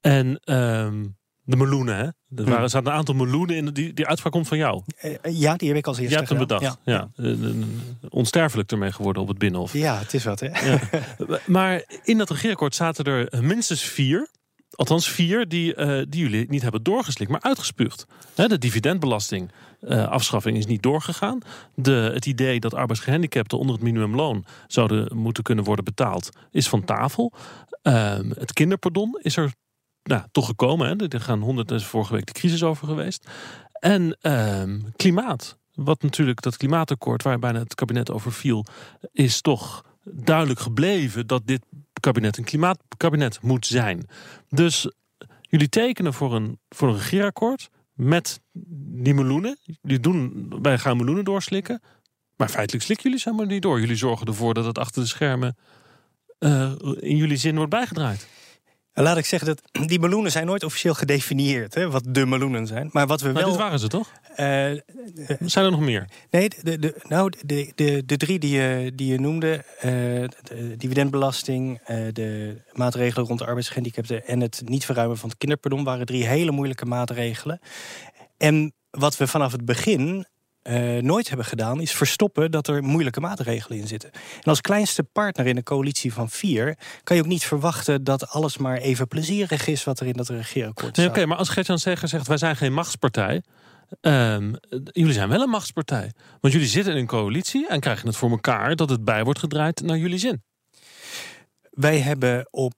En 0.00 0.40
ehm, 0.44 1.04
de 1.44 1.56
meloenen, 1.56 1.96
hè? 1.96 2.02
Er 2.02 2.44
waren, 2.44 2.62
er 2.62 2.68
zaten 2.70 2.90
een 2.90 2.98
aantal 2.98 3.14
meloenen 3.14 3.56
in, 3.56 3.66
die, 3.66 3.92
die 3.92 4.06
uitspraak 4.06 4.32
komt 4.32 4.48
van 4.48 4.58
jou. 4.58 4.82
Eh, 4.96 5.14
eh, 5.22 5.40
ja, 5.40 5.56
die 5.56 5.68
heb 5.68 5.76
ik 5.76 5.86
als 5.86 5.98
eerste 5.98 6.14
Jij 6.14 6.24
hebt 6.26 6.30
hem 6.30 6.40
gedaan. 6.40 6.58
bedacht. 6.58 6.78
Ja. 6.84 7.08
Ja. 7.16 7.30
Eh, 7.30 7.50
onsterfelijk 8.08 8.70
ermee 8.72 8.92
geworden 8.92 9.22
op 9.22 9.28
het 9.28 9.38
Binnenhof. 9.38 9.72
ja, 9.72 9.98
het 9.98 10.14
is 10.14 10.24
wat, 10.24 10.40
hè? 10.40 10.70
Ja. 10.70 10.78
maar 11.46 11.84
in 12.02 12.18
dat 12.18 12.30
regeerakkoord 12.30 12.74
zaten 12.74 13.04
er 13.04 13.44
minstens 13.44 13.82
vier. 13.82 14.28
Althans 14.74 15.08
vier 15.08 15.48
die, 15.48 15.74
eh, 15.74 16.02
die 16.08 16.20
jullie 16.22 16.46
niet 16.48 16.62
hebben 16.62 16.82
doorgeslikt, 16.82 17.30
maar 17.30 17.40
uitgespuugd. 17.42 18.06
Hè, 18.34 18.46
de 18.48 18.58
dividendbelasting 18.58 19.50
eh, 19.80 20.08
afschaffing 20.08 20.56
is 20.56 20.66
niet 20.66 20.82
doorgegaan. 20.82 21.38
De, 21.74 22.10
het 22.14 22.26
idee 22.26 22.60
dat 22.60 22.74
arbeidsgehandicapten 22.74 23.58
onder 23.58 23.74
het 23.74 23.84
minimumloon 23.84 24.44
zouden 24.66 25.16
moeten 25.16 25.42
kunnen 25.42 25.64
worden 25.64 25.84
betaald, 25.84 26.28
is 26.50 26.68
van 26.68 26.84
tafel. 26.84 27.32
Ehm, 27.82 28.30
het 28.38 28.52
kinderpardon 28.52 29.18
is 29.22 29.36
er 29.36 29.52
nou, 30.04 30.22
toch 30.32 30.46
gekomen. 30.46 30.88
Hè. 30.88 31.08
Er 31.08 31.20
gaan 31.20 31.40
honderd, 31.40 31.70
er 31.70 31.76
is 31.76 31.84
vorige 31.84 32.12
week 32.12 32.26
de 32.26 32.32
crisis 32.32 32.62
over 32.62 32.86
geweest. 32.86 33.28
En 33.72 34.16
ehm, 34.20 34.80
klimaat. 34.96 35.58
Wat 35.74 36.02
natuurlijk 36.02 36.42
dat 36.42 36.56
klimaatakkoord 36.56 37.22
waar 37.22 37.38
bijna 37.38 37.58
het 37.58 37.74
kabinet 37.74 38.10
over 38.10 38.32
viel, 38.32 38.64
is 39.12 39.40
toch 39.40 39.84
duidelijk 40.04 40.60
gebleven 40.60 41.26
dat 41.26 41.46
dit 41.46 41.64
kabinet 42.00 42.36
een 42.36 42.44
klimaatkabinet 42.44 43.42
moet 43.42 43.66
zijn. 43.66 44.08
Dus 44.48 44.90
jullie 45.40 45.68
tekenen 45.68 46.14
voor 46.14 46.34
een, 46.34 46.58
voor 46.68 46.88
een 46.88 46.94
regeerakkoord 46.94 47.70
met 47.92 48.40
die 49.02 49.14
meloenen. 49.14 49.58
Jullie 49.82 50.00
doen, 50.00 50.48
wij 50.62 50.78
gaan 50.78 50.96
meloenen 50.96 51.24
doorslikken. 51.24 51.82
Maar 52.36 52.48
feitelijk 52.48 52.84
slikken 52.84 53.04
jullie 53.04 53.20
ze 53.20 53.28
helemaal 53.30 53.52
niet 53.52 53.62
door. 53.62 53.80
Jullie 53.80 53.96
zorgen 53.96 54.26
ervoor 54.26 54.54
dat 54.54 54.64
het 54.64 54.78
achter 54.78 55.02
de 55.02 55.08
schermen 55.08 55.56
eh, 56.38 56.72
in 56.98 57.16
jullie 57.16 57.36
zin 57.36 57.56
wordt 57.56 57.70
bijgedraaid. 57.70 58.28
Laat 58.96 59.16
ik 59.16 59.24
zeggen 59.24 59.48
dat 59.48 59.62
die 59.90 59.98
meloenen 60.00 60.30
zijn 60.30 60.46
nooit 60.46 60.64
officieel 60.64 60.94
gedefinieerd, 60.94 61.74
hè, 61.74 61.90
wat 61.90 62.04
de 62.08 62.26
meloenen 62.26 62.66
zijn. 62.66 62.88
Maar 62.92 63.06
wat 63.06 63.20
we 63.20 63.26
Maar 63.32 63.42
wel. 63.42 63.50
dit 63.50 63.60
waren 63.60 63.78
ze 63.78 63.88
toch? 63.88 64.12
eh, 64.34 64.46
Zijn 65.40 65.64
er 65.64 65.70
nog 65.70 65.80
meer? 65.80 66.08
Nee, 66.30 66.50
de, 66.62 66.78
de, 66.78 66.94
nou, 67.08 67.32
de, 67.42 67.72
de, 67.74 68.02
de 68.06 68.16
drie 68.16 68.38
die 68.38 68.56
je, 68.56 68.92
die 68.94 69.06
je 69.12 69.20
noemde, 69.20 69.64
eh, 69.80 69.90
de 70.42 70.74
dividendbelasting, 70.78 71.80
eh, 71.84 71.96
de 72.12 72.60
maatregelen 72.72 73.26
rond 73.26 73.38
de 73.38 73.46
arbeidsgehandicapten 73.46 74.26
en 74.26 74.40
het 74.40 74.62
niet 74.64 74.84
verruimen 74.84 75.18
van 75.18 75.28
het 75.28 75.38
kinderpardon 75.38 75.84
waren 75.84 76.06
drie 76.06 76.24
hele 76.26 76.50
moeilijke 76.50 76.84
maatregelen. 76.86 77.58
En 78.36 78.72
wat 78.90 79.16
we 79.16 79.26
vanaf 79.26 79.52
het 79.52 79.64
begin 79.64 80.26
eh, 80.64 81.02
nooit 81.02 81.28
hebben 81.28 81.46
gedaan, 81.46 81.80
is 81.80 81.92
verstoppen 81.92 82.50
dat 82.50 82.68
er 82.68 82.82
moeilijke 82.82 83.20
maatregelen 83.20 83.78
in 83.78 83.86
zitten. 83.86 84.10
En 84.12 84.42
als 84.42 84.60
kleinste 84.60 85.02
partner 85.02 85.46
in 85.46 85.56
een 85.56 85.62
coalitie 85.62 86.12
van 86.12 86.30
vier 86.30 86.78
kan 87.02 87.16
je 87.16 87.22
ook 87.22 87.28
niet 87.28 87.44
verwachten 87.44 88.04
dat 88.04 88.28
alles 88.28 88.56
maar 88.56 88.76
even 88.76 89.08
plezierig 89.08 89.66
is 89.66 89.84
wat 89.84 90.00
er 90.00 90.06
in 90.06 90.12
dat 90.12 90.28
regeerakkoord 90.28 90.96
Nee, 90.96 91.06
staat. 91.06 91.16
Oké, 91.18 91.26
maar 91.26 91.36
als 91.38 91.48
Gert-Jan 91.48 91.78
Zegger 91.78 92.08
zegt 92.08 92.26
wij 92.26 92.36
zijn 92.36 92.56
geen 92.56 92.72
machtspartij. 92.72 93.42
ehm, 94.00 94.52
jullie 94.92 95.12
zijn 95.12 95.28
wel 95.28 95.40
een 95.42 95.48
machtspartij. 95.48 96.12
Want 96.40 96.52
jullie 96.54 96.68
zitten 96.68 96.92
in 96.92 96.98
een 96.98 97.06
coalitie 97.06 97.68
en 97.68 97.80
krijgen 97.80 98.06
het 98.06 98.16
voor 98.16 98.30
elkaar 98.30 98.76
dat 98.76 98.90
het 98.90 99.04
bij 99.04 99.24
wordt 99.24 99.38
gedraaid 99.38 99.82
naar 99.82 99.98
jullie 99.98 100.18
zin. 100.18 100.42
wij 101.70 101.98
hebben 101.98 102.46
op 102.50 102.74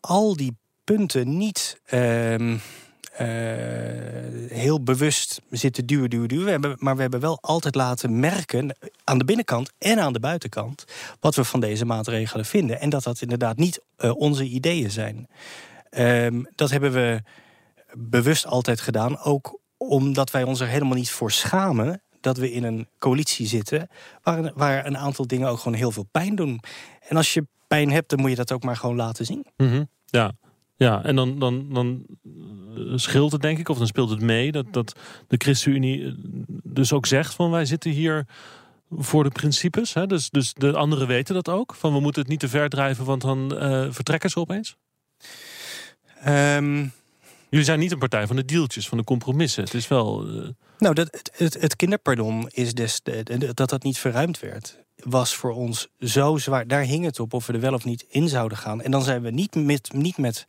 al 0.00 0.36
die 0.36 0.56
punten 0.84 1.36
niet 1.36 1.80
ehm, 1.84 2.52
eh, 2.52 2.54
heel 4.48 4.82
bewust 4.82 5.40
zitten 5.50 5.86
duwen, 5.86 6.10
duwen, 6.10 6.28
duwen. 6.28 6.44
We 6.44 6.50
hebben, 6.50 6.76
maar 6.78 6.96
we 6.96 7.02
hebben 7.02 7.20
wel 7.20 7.38
altijd 7.40 7.74
laten 7.74 8.20
merken 8.20 8.76
aan 9.04 9.18
de 9.18 9.24
binnenkant 9.24 9.72
en 9.78 9.98
aan 9.98 10.12
de 10.12 10.20
buitenkant 10.20 10.84
wat 11.20 11.34
we 11.34 11.44
van 11.44 11.60
deze 11.60 11.84
maatregelen 11.84 12.44
vinden. 12.44 12.80
En 12.80 12.90
dat 12.90 13.02
dat 13.02 13.20
inderdaad 13.20 13.56
niet 13.56 13.80
eh, 13.96 14.16
onze 14.16 14.44
ideeën 14.44 14.90
zijn. 14.90 15.28
Ehm, 15.90 16.42
dat 16.54 16.70
hebben 16.70 16.92
we 16.92 17.22
bewust 17.92 18.46
altijd 18.46 18.80
gedaan, 18.80 19.18
ook 19.18 19.60
omdat 19.76 20.30
wij 20.30 20.42
ons 20.42 20.60
er 20.60 20.68
helemaal 20.68 20.96
niet 20.96 21.10
voor 21.10 21.32
schamen 21.32 22.00
dat 22.20 22.36
we 22.36 22.52
in 22.52 22.64
een 22.64 22.88
coalitie 22.98 23.46
zitten 23.46 23.88
waar, 24.22 24.52
waar 24.54 24.86
een 24.86 24.98
aantal 24.98 25.26
dingen 25.26 25.48
ook 25.48 25.58
gewoon 25.58 25.78
heel 25.78 25.90
veel 25.90 26.06
pijn 26.10 26.34
doen. 26.34 26.60
En 27.08 27.16
als 27.16 27.34
je 27.34 27.46
pijn 27.68 27.90
hebt, 27.90 28.08
dan 28.08 28.20
moet 28.20 28.30
je 28.30 28.36
dat 28.36 28.52
ook 28.52 28.62
maar 28.62 28.76
gewoon 28.76 28.96
laten 28.96 29.26
zien. 29.26 29.46
Mhm, 29.56 29.84
Ja. 30.06 30.32
Ja, 30.76 31.04
en 31.04 31.16
dan, 31.16 31.38
dan, 31.38 31.66
dan 31.72 32.04
eh, 32.76 32.82
scheelt 32.94 33.32
het 33.32 33.40
denk 33.42 33.58
ik, 33.58 33.68
of 33.68 33.78
dan 33.78 33.86
speelt 33.86 34.10
het 34.10 34.20
mee 34.20 34.52
dat, 34.52 34.66
dat 34.72 34.92
de 35.28 35.36
ChristenUnie 35.38 36.04
eh, 36.06 36.12
dus 36.62 36.92
ook 36.92 37.06
zegt 37.06 37.34
van 37.34 37.50
wij 37.50 37.64
zitten 37.64 37.90
hier 37.90 38.26
voor 38.90 39.24
de 39.24 39.30
principes. 39.30 39.94
Hè? 39.94 40.06
Dus, 40.06 40.30
dus 40.30 40.54
de 40.54 40.72
anderen 40.76 41.06
weten 41.06 41.34
dat 41.34 41.48
ook. 41.48 41.74
Van 41.74 41.92
we 41.92 42.00
moeten 42.00 42.20
het 42.22 42.30
niet 42.30 42.40
te 42.40 42.48
ver 42.48 42.68
drijven, 42.68 43.04
want 43.04 43.22
dan 43.22 43.58
eh, 43.58 43.86
vertrekken 43.90 44.30
ze 44.30 44.38
opeens. 44.40 44.76
Ehm, 46.22 46.86
Jullie 47.48 47.64
zijn 47.66 47.78
niet 47.78 47.92
een 47.92 47.98
partij 47.98 48.26
van 48.26 48.36
de 48.36 48.44
deeltjes, 48.44 48.88
van 48.88 48.98
de 48.98 49.04
compromissen. 49.04 49.64
Het 49.64 49.74
is 49.74 49.88
wel. 49.88 50.22
nou, 50.78 50.94
dat, 50.94 51.08
het, 51.10 51.30
het, 51.36 51.60
het 51.60 51.76
kinderpardon 51.76 52.48
is 52.48 52.74
des, 52.74 53.00
de- 53.02 53.22
de- 53.22 53.54
dat 53.54 53.68
dat 53.70 53.82
niet 53.82 53.98
verruimd 53.98 54.40
werd, 54.40 54.78
was 55.08 55.34
voor 55.34 55.54
ons 55.54 55.88
zo 56.00 56.36
zwaar. 56.36 56.66
Daar 56.66 56.82
hing 56.82 57.04
het 57.04 57.20
op 57.20 57.32
of 57.32 57.46
we 57.46 57.52
er 57.52 57.60
wel 57.60 57.74
of 57.74 57.84
niet 57.84 58.04
in 58.08 58.28
zouden 58.28 58.58
gaan. 58.58 58.82
En 58.82 58.90
dan 58.90 59.02
zijn 59.02 59.22
we 59.22 59.30
niet 59.30 59.54
met, 59.54 59.92
niet 59.92 60.18
met 60.18 60.46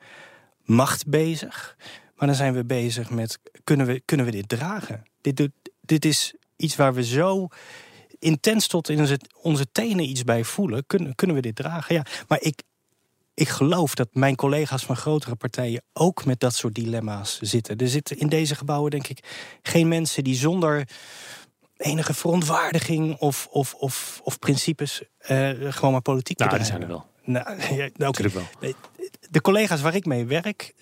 macht 0.65 1.07
bezig, 1.07 1.75
maar 2.15 2.27
dan 2.27 2.37
zijn 2.37 2.53
we 2.53 2.65
bezig 2.65 3.09
met 3.09 3.39
kunnen 3.63 3.85
we, 3.85 4.01
kunnen 4.05 4.25
we 4.25 4.31
dit 4.31 4.49
dragen? 4.49 5.05
Dit, 5.21 5.49
dit 5.81 6.05
is 6.05 6.33
iets 6.55 6.75
waar 6.75 6.93
we 6.93 7.03
zo 7.03 7.47
intens 8.19 8.67
tot 8.67 8.89
in 8.89 8.99
onze, 8.99 9.19
onze 9.41 9.67
tenen 9.71 10.09
iets 10.09 10.23
bij 10.23 10.43
voelen. 10.43 10.85
Kunnen, 10.87 11.15
kunnen 11.15 11.35
we 11.35 11.41
dit 11.41 11.55
dragen? 11.55 11.95
Ja, 11.95 12.05
maar 12.27 12.41
ik, 12.41 12.63
ik 13.33 13.49
geloof 13.49 13.95
dat 13.95 14.09
mijn 14.11 14.35
collega's 14.35 14.85
van 14.85 14.95
grotere 14.95 15.35
partijen 15.35 15.83
ook 15.93 16.25
met 16.25 16.39
dat 16.39 16.55
soort 16.55 16.75
dilemma's 16.75 17.39
zitten. 17.41 17.77
Er 17.77 17.89
zitten 17.89 18.17
in 18.17 18.27
deze 18.27 18.55
gebouwen, 18.55 18.91
denk 18.91 19.07
ik, 19.07 19.19
geen 19.61 19.87
mensen 19.87 20.23
die 20.23 20.35
zonder 20.35 20.87
enige 21.77 22.13
verontwaardiging 22.13 23.17
of, 23.17 23.47
of, 23.51 23.73
of, 23.73 24.21
of 24.23 24.39
principes 24.39 25.03
eh, 25.17 25.49
gewoon 25.59 25.91
maar 25.91 26.01
politiek 26.01 26.37
nou, 26.37 26.49
bedrijven. 26.49 26.77
zijn 26.77 26.89
er 26.89 26.95
wel. 26.95 27.05
Nou, 27.23 27.61
ja. 27.81 27.89
Natuurlijk 27.95 28.35
wel. 28.35 28.73
De 29.29 29.41
collega's 29.41 29.81
waar 29.81 29.95
ik 29.95 30.05
mee 30.05 30.25
werk, 30.25 30.73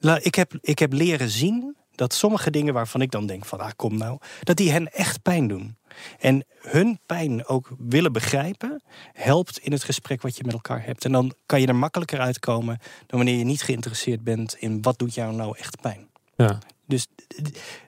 eh, 0.00 0.16
ik, 0.20 0.34
heb, 0.34 0.52
ik 0.60 0.78
heb 0.78 0.92
leren 0.92 1.28
zien 1.28 1.76
dat 1.94 2.14
sommige 2.14 2.50
dingen 2.50 2.74
waarvan 2.74 3.00
ik 3.00 3.10
dan 3.10 3.26
denk 3.26 3.44
van, 3.44 3.60
ah, 3.60 3.70
kom 3.76 3.96
nou, 3.96 4.18
dat 4.42 4.56
die 4.56 4.70
hen 4.70 4.92
echt 4.92 5.22
pijn 5.22 5.48
doen. 5.48 5.76
En 6.18 6.44
hun 6.60 6.98
pijn 7.06 7.46
ook 7.46 7.70
willen 7.78 8.12
begrijpen, 8.12 8.82
helpt 9.12 9.58
in 9.58 9.72
het 9.72 9.84
gesprek 9.84 10.22
wat 10.22 10.36
je 10.36 10.44
met 10.44 10.52
elkaar 10.52 10.84
hebt. 10.84 11.04
En 11.04 11.12
dan 11.12 11.34
kan 11.46 11.60
je 11.60 11.66
er 11.66 11.76
makkelijker 11.76 12.20
uitkomen 12.20 12.78
dan 13.06 13.18
wanneer 13.18 13.38
je 13.38 13.44
niet 13.44 13.62
geïnteresseerd 13.62 14.24
bent 14.24 14.56
in 14.58 14.82
wat 14.82 14.98
doet 14.98 15.14
jou 15.14 15.34
nou 15.34 15.58
echt 15.58 15.80
pijn. 15.80 16.08
Ja. 16.36 16.58
Dus 16.86 17.06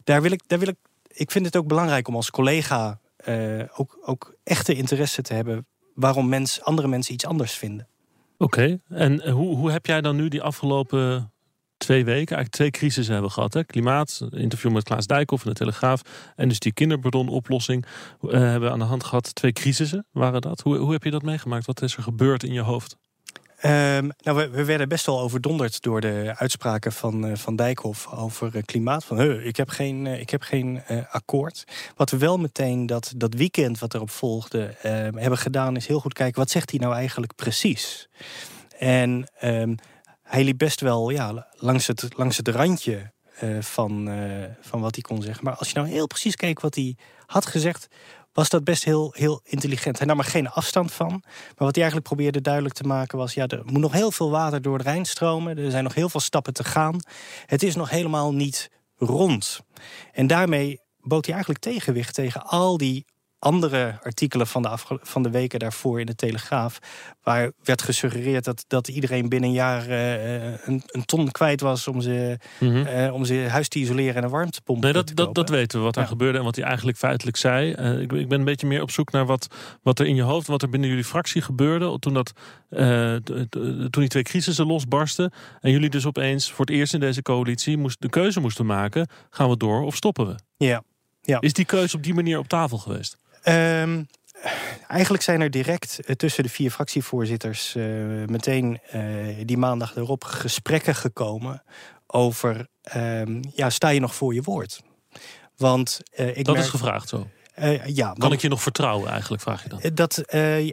daar 0.05 0.23
wil 0.23 0.31
ik, 0.31 0.43
daar 0.47 0.59
wil 0.59 0.69
ik, 0.69 0.77
ik 1.19 1.31
vind 1.31 1.47
het 1.47 1.57
ook 1.57 1.67
belangrijk 1.67 2.09
om 2.09 2.15
als 2.15 2.31
collega 2.31 3.01
eh, 3.17 3.63
ook, 3.77 3.99
ook 4.03 4.35
echte 4.45 4.75
interesse 4.75 5.23
te 5.23 5.35
hebben 5.35 5.67
waarom 5.95 6.29
mens, 6.29 6.63
andere 6.63 6.89
mensen 6.89 7.15
iets 7.15 7.27
anders 7.27 7.53
vinden. 7.53 7.89
Oké, 8.37 8.81
en 8.89 9.31
hoe, 9.31 9.57
hoe 9.57 9.71
heb 9.71 9.87
jij 9.87 10.01
dan 10.01 10.17
nu 10.17 10.29
die 10.29 10.43
afgelopen 10.43 11.33
twee 11.77 12.05
weken, 12.05 12.37
eigenlijk 12.37 12.55
twee 12.55 12.71
crisissen 12.71 13.13
hebben 13.13 13.31
gehad? 13.31 13.55
Hè? 13.55 13.65
Klimaat, 13.65 14.21
interview 14.31 14.73
met 14.73 14.83
Klaas 14.83 15.07
Dijkhoff 15.07 15.45
in 15.45 15.51
de 15.51 15.57
Telegraaf. 15.57 16.01
En 16.37 16.49
dus 16.49 16.59
die 16.59 16.73
kinderpardonoplossing 16.73 17.87
eh, 18.21 18.31
hebben 18.31 18.61
we 18.61 18.71
aan 18.71 18.79
de 18.79 18.85
hand 18.85 19.05
gehad. 19.05 19.35
Twee 19.35 19.53
crisissen 19.53 20.07
waren 20.11 20.41
dat. 20.41 20.61
Hoe, 20.61 20.77
hoe 20.77 20.93
heb 20.93 21.05
je 21.05 21.11
dat 21.11 21.23
meegemaakt? 21.23 21.67
Wat 21.67 21.83
is 21.83 21.97
er 21.97 22.03
gebeurd 22.03 22.43
in 22.43 22.53
je 22.53 22.61
hoofd? 22.61 22.97
Ehm, 23.59 24.09
nou, 24.19 24.37
we, 24.37 24.49
we 24.49 24.65
werden 24.65 24.89
best 24.89 25.07
wel 25.07 25.21
overdonderd 25.21 25.83
door 25.83 26.01
de 26.01 26.35
uitspraken 26.37 26.93
van, 26.93 27.27
eh, 27.27 27.37
van 27.37 27.57
Dijkhoff 27.57 28.13
over 28.13 28.57
eh, 28.57 28.63
klimaat. 28.63 29.05
Van, 29.05 29.21
"Huh, 29.21 29.47
ik 29.47 29.57
heb 29.57 29.69
geen, 29.69 30.07
eh, 30.07 30.21
ik 30.21 30.31
heb 30.31 30.43
geen 30.43 30.83
akkoord. 31.11 31.65
Wat 31.97 32.11
we 32.11 32.17
wel 32.17 32.39
meteen 32.39 32.87
dat, 32.87 33.13
dat 33.17 33.35
weekend 33.35 33.79
wat 33.79 33.95
erop 33.95 34.11
volgde 34.11 34.65
eh, 34.65 34.93
hebben 34.93 35.39
gedaan... 35.39 35.77
is 35.77 35.87
heel 35.87 36.01
goed 36.01 36.13
kijken, 36.13 36.41
wat 36.41 36.51
zegt 36.51 36.71
hij 36.71 36.79
nou 36.79 36.95
eigenlijk 36.95 37.35
precies? 37.35 38.09
En 38.79 39.31
ehm, 39.39 39.75
hij 40.23 40.45
liep 40.45 40.59
best 40.59 40.81
wel 40.81 41.11
ja, 41.11 41.47
langs, 41.53 41.87
het, 41.87 42.07
langs 42.17 42.37
het 42.37 42.49
randje 42.49 43.13
van, 43.61 44.11
van 44.61 44.81
wat 44.81 44.95
hij 44.95 45.03
kon 45.03 45.23
zeggen. 45.23 45.45
Maar 45.45 45.55
als 45.55 45.69
je 45.69 45.75
nou 45.75 45.89
heel 45.89 46.07
precies 46.07 46.37
keek 46.37 46.61
wat 46.61 46.75
hij 46.75 46.97
had 47.27 47.47
gezegd... 47.47 47.89
was 48.39 48.49
dat 48.49 48.65
best 48.65 48.85
heel, 48.85 49.13
heel 49.17 49.41
intelligent. 49.45 49.99
Hij 49.99 50.07
nam 50.07 50.19
er 50.19 50.25
geen 50.25 50.49
afstand 50.49 50.93
van. 50.93 51.09
Maar 51.09 51.67
wat 51.67 51.75
hij 51.75 51.85
eigenlijk 51.85 52.15
probeerde 52.15 52.41
duidelijk 52.41 52.75
te 52.75 52.85
maken 52.85 53.19
was... 53.19 53.35
ja, 53.35 53.47
er 53.47 53.63
moet 53.65 53.81
nog 53.81 53.93
heel 53.93 54.11
veel 54.11 54.31
water 54.31 54.63
door 54.63 54.79
de 54.79 54.85
Rijn 54.85 55.05
stromen. 55.05 55.59
Er 55.59 55.71
zijn 55.71 55.85
nog 55.85 55.95
heel 55.95 56.09
veel 56.09 56.21
stappen 56.21 56.53
te 56.53 56.65
gaan. 56.65 56.97
Het 57.47 57.63
is 57.63 57.75
nog 57.75 57.91
helemaal 57.91 58.35
niet 58.35 58.71
rond. 58.97 59.61
En 60.13 60.27
daarmee 60.27 60.81
bood 61.01 61.25
hij 61.25 61.35
eigenlijk 61.35 61.65
tegenwicht 61.65 62.15
tegen 62.15 62.43
al 62.43 62.77
die 62.77 63.05
andere 63.39 63.99
artikelen 64.03 64.47
van 64.47 64.63
de, 64.63 64.71
van 65.03 65.23
de 65.23 65.31
weken 65.31 65.59
daarvoor 65.59 66.01
in 66.01 66.07
de 66.07 66.15
Telegraaf. 66.15 66.79
Waar 67.23 67.53
werd 67.63 67.83
gesuggereerd 67.83 68.45
dat, 68.45 68.65
dat 68.67 68.89
iedereen 68.89 69.29
binnen 69.29 69.49
een 69.49 69.55
jaar 69.55 69.89
eh, 69.89 70.43
een, 70.65 70.83
een 70.87 71.05
ton 71.05 71.31
kwijt 71.31 71.61
was 71.61 71.89
om 71.89 72.01
ze, 72.01 72.39
eh, 72.61 73.15
om 73.15 73.25
ze 73.25 73.47
huis 73.51 73.69
te 73.69 73.79
isoleren 73.79 74.15
en 74.15 74.23
een 74.25 74.31
warmtepomp 74.31 74.83
Nee, 74.83 74.93
te 74.93 75.05
dat, 75.05 75.17
dat, 75.17 75.35
dat 75.35 75.49
weten 75.49 75.79
we, 75.79 75.85
wat 75.85 75.97
er 75.97 76.03
Ja. 76.03 76.09
gebeurde 76.09 76.39
en 76.39 76.45
wat 76.45 76.57
hij 76.57 76.65
eigenlijk 76.65 76.99
feitelijk 76.99 77.37
zei. 77.37 77.73
Eh, 77.73 78.01
ik, 78.01 78.13
ik 78.13 78.29
ben 78.29 78.39
een 78.39 78.45
beetje 78.45 78.67
meer 78.67 78.83
op 78.83 78.91
zoek 78.91 79.13
naar 79.13 79.27
wat, 79.27 79.47
wat 79.83 79.99
er 79.99 80.07
in 80.07 80.15
je 80.15 80.23
hoofd, 80.23 80.47
wat 80.47 80.63
er 80.63 80.69
binnen 80.69 80.89
jullie 80.89 81.05
fractie 81.05 81.43
gebeurde. 81.43 81.99
Toen, 81.99 82.15
dat, 82.15 82.33
toen 83.91 84.03
die 84.03 84.09
twee 84.09 84.23
crisissen 84.23 84.67
losbarsten. 84.67 85.33
En 85.61 85.71
jullie 85.71 85.91
dus 85.91 86.07
opeens 86.07 86.51
voor 86.53 86.65
het 86.65 86.75
eerst 86.75 86.95
in 86.95 87.01
deze 87.01 87.23
coalitie 87.23 87.77
moest, 87.77 88.01
de 88.01 88.09
keuze 88.09 88.41
moesten 88.41 88.67
maken. 88.67 89.09
Gaan 89.31 89.49
we 89.51 89.57
door 89.57 89.83
of 89.83 89.97
stoppen 89.97 90.27
we? 90.27 90.35
Ja. 90.57 90.83
Ja. 91.21 91.41
Is 91.41 91.53
die 91.53 91.65
keuze 91.65 91.97
op 91.97 92.03
die 92.03 92.15
manier 92.15 92.39
op 92.39 92.49
tafel 92.49 92.79
geweest? 92.79 93.17
Ehm, 93.49 94.03
eigenlijk 94.89 95.23
zijn 95.23 95.41
er 95.41 95.51
direct 95.51 96.01
eh, 96.01 96.15
tussen 96.15 96.43
de 96.43 96.49
vier 96.49 96.71
fractievoorzitters 96.71 97.75
eh, 97.75 97.85
meteen 98.27 98.81
eh, 98.91 99.01
die 99.45 99.57
maandag 99.57 99.97
erop 99.97 100.25
gesprekken 100.25 100.95
gekomen 100.95 101.63
over 102.07 102.67
ja, 102.93 103.25
ja, 103.55 103.71
sta 103.71 103.89
je 103.89 104.01
nog 104.01 104.15
voor 104.15 104.35
je 104.35 104.43
woord? 104.43 104.81
Want 105.57 106.01
ik 106.15 106.45
Dat 106.45 106.55
merk, 106.55 106.67
is 106.67 106.71
gevraagd 106.71 107.09
zo. 107.09 107.27
ja, 107.85 108.07
Kan 108.07 108.15
want- 108.19 108.33
ik 108.33 108.41
je 108.41 108.49
nog 108.49 108.63
vertrouwen 108.63 109.11
eigenlijk, 109.11 109.43
vraag 109.43 109.63
je 109.63 109.69
dan. 109.69 109.81
Dat, 109.95 110.23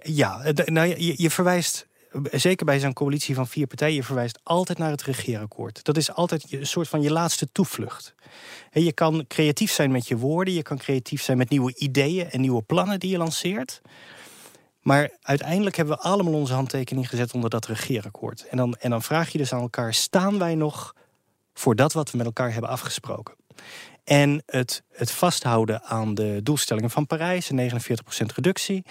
ja, 0.04 0.52
nou, 0.66 0.88
je, 0.88 1.14
je 1.18 1.30
verwijst, 1.30 1.88
zeker 2.32 2.66
bij 2.66 2.80
zo'n 2.80 2.94
coalitie 2.94 3.36
van 3.36 3.48
vier 3.48 3.68
partijen, 3.68 3.96
je 3.96 4.04
verwijst 4.04 4.40
altijd 4.44 4.78
naar 4.78 4.90
het 4.90 5.04
regeerakkoord. 5.04 5.84
Dat 5.84 5.98
is 5.98 6.12
altijd 6.12 6.52
een 6.54 6.68
soort 6.68 6.88
van 6.88 7.02
je 7.02 7.12
laatste 7.12 7.48
toevlucht. 7.52 8.16
Hè, 8.70 8.80
je 8.80 8.94
kan 8.94 9.26
creatief 9.28 9.72
zijn 9.72 9.92
met 9.92 10.08
je 10.08 10.18
woorden, 10.18 10.54
je 10.54 10.62
kan 10.62 10.78
creatief 10.78 11.22
zijn 11.22 11.38
met 11.38 11.50
nieuwe 11.50 11.76
ideeën 11.76 12.30
en 12.30 12.42
nieuwe 12.42 12.62
plannen 12.62 13.00
die 13.00 13.10
je 13.10 13.18
lanceert. 13.18 13.82
Maar 14.82 15.10
uiteindelijk 15.22 15.76
hebben 15.76 15.96
we 15.96 16.04
allemaal 16.04 16.34
onze 16.34 16.54
handtekening 16.54 17.10
gezet 17.10 17.34
onder 17.34 17.50
dat 17.50 17.66
regeerakkoord. 17.66 18.48
En 18.48 18.58
dan, 18.58 18.76
en 18.76 18.90
dan 18.90 19.02
vraag 19.02 19.30
je 19.30 19.38
dus 19.38 19.54
aan 19.54 19.62
elkaar: 19.62 19.94
staan 19.94 20.40
wij 20.40 20.56
nog 20.56 20.96
voor 21.54 21.76
dat 21.76 21.94
wat 21.94 22.12
we 22.12 22.18
met 22.18 22.26
elkaar 22.26 22.52
hebben 22.52 22.70
afgesproken? 22.70 23.36
En 24.04 24.44
het, 24.46 24.84
het 24.92 25.12
vasthouden 25.12 25.84
aan 25.84 26.14
de 26.14 26.40
doelstellingen 26.44 26.90
van 26.90 27.08
Parijs, 27.08 27.50
een 27.50 27.72
49% 27.72 28.26
reductie. 28.36 28.86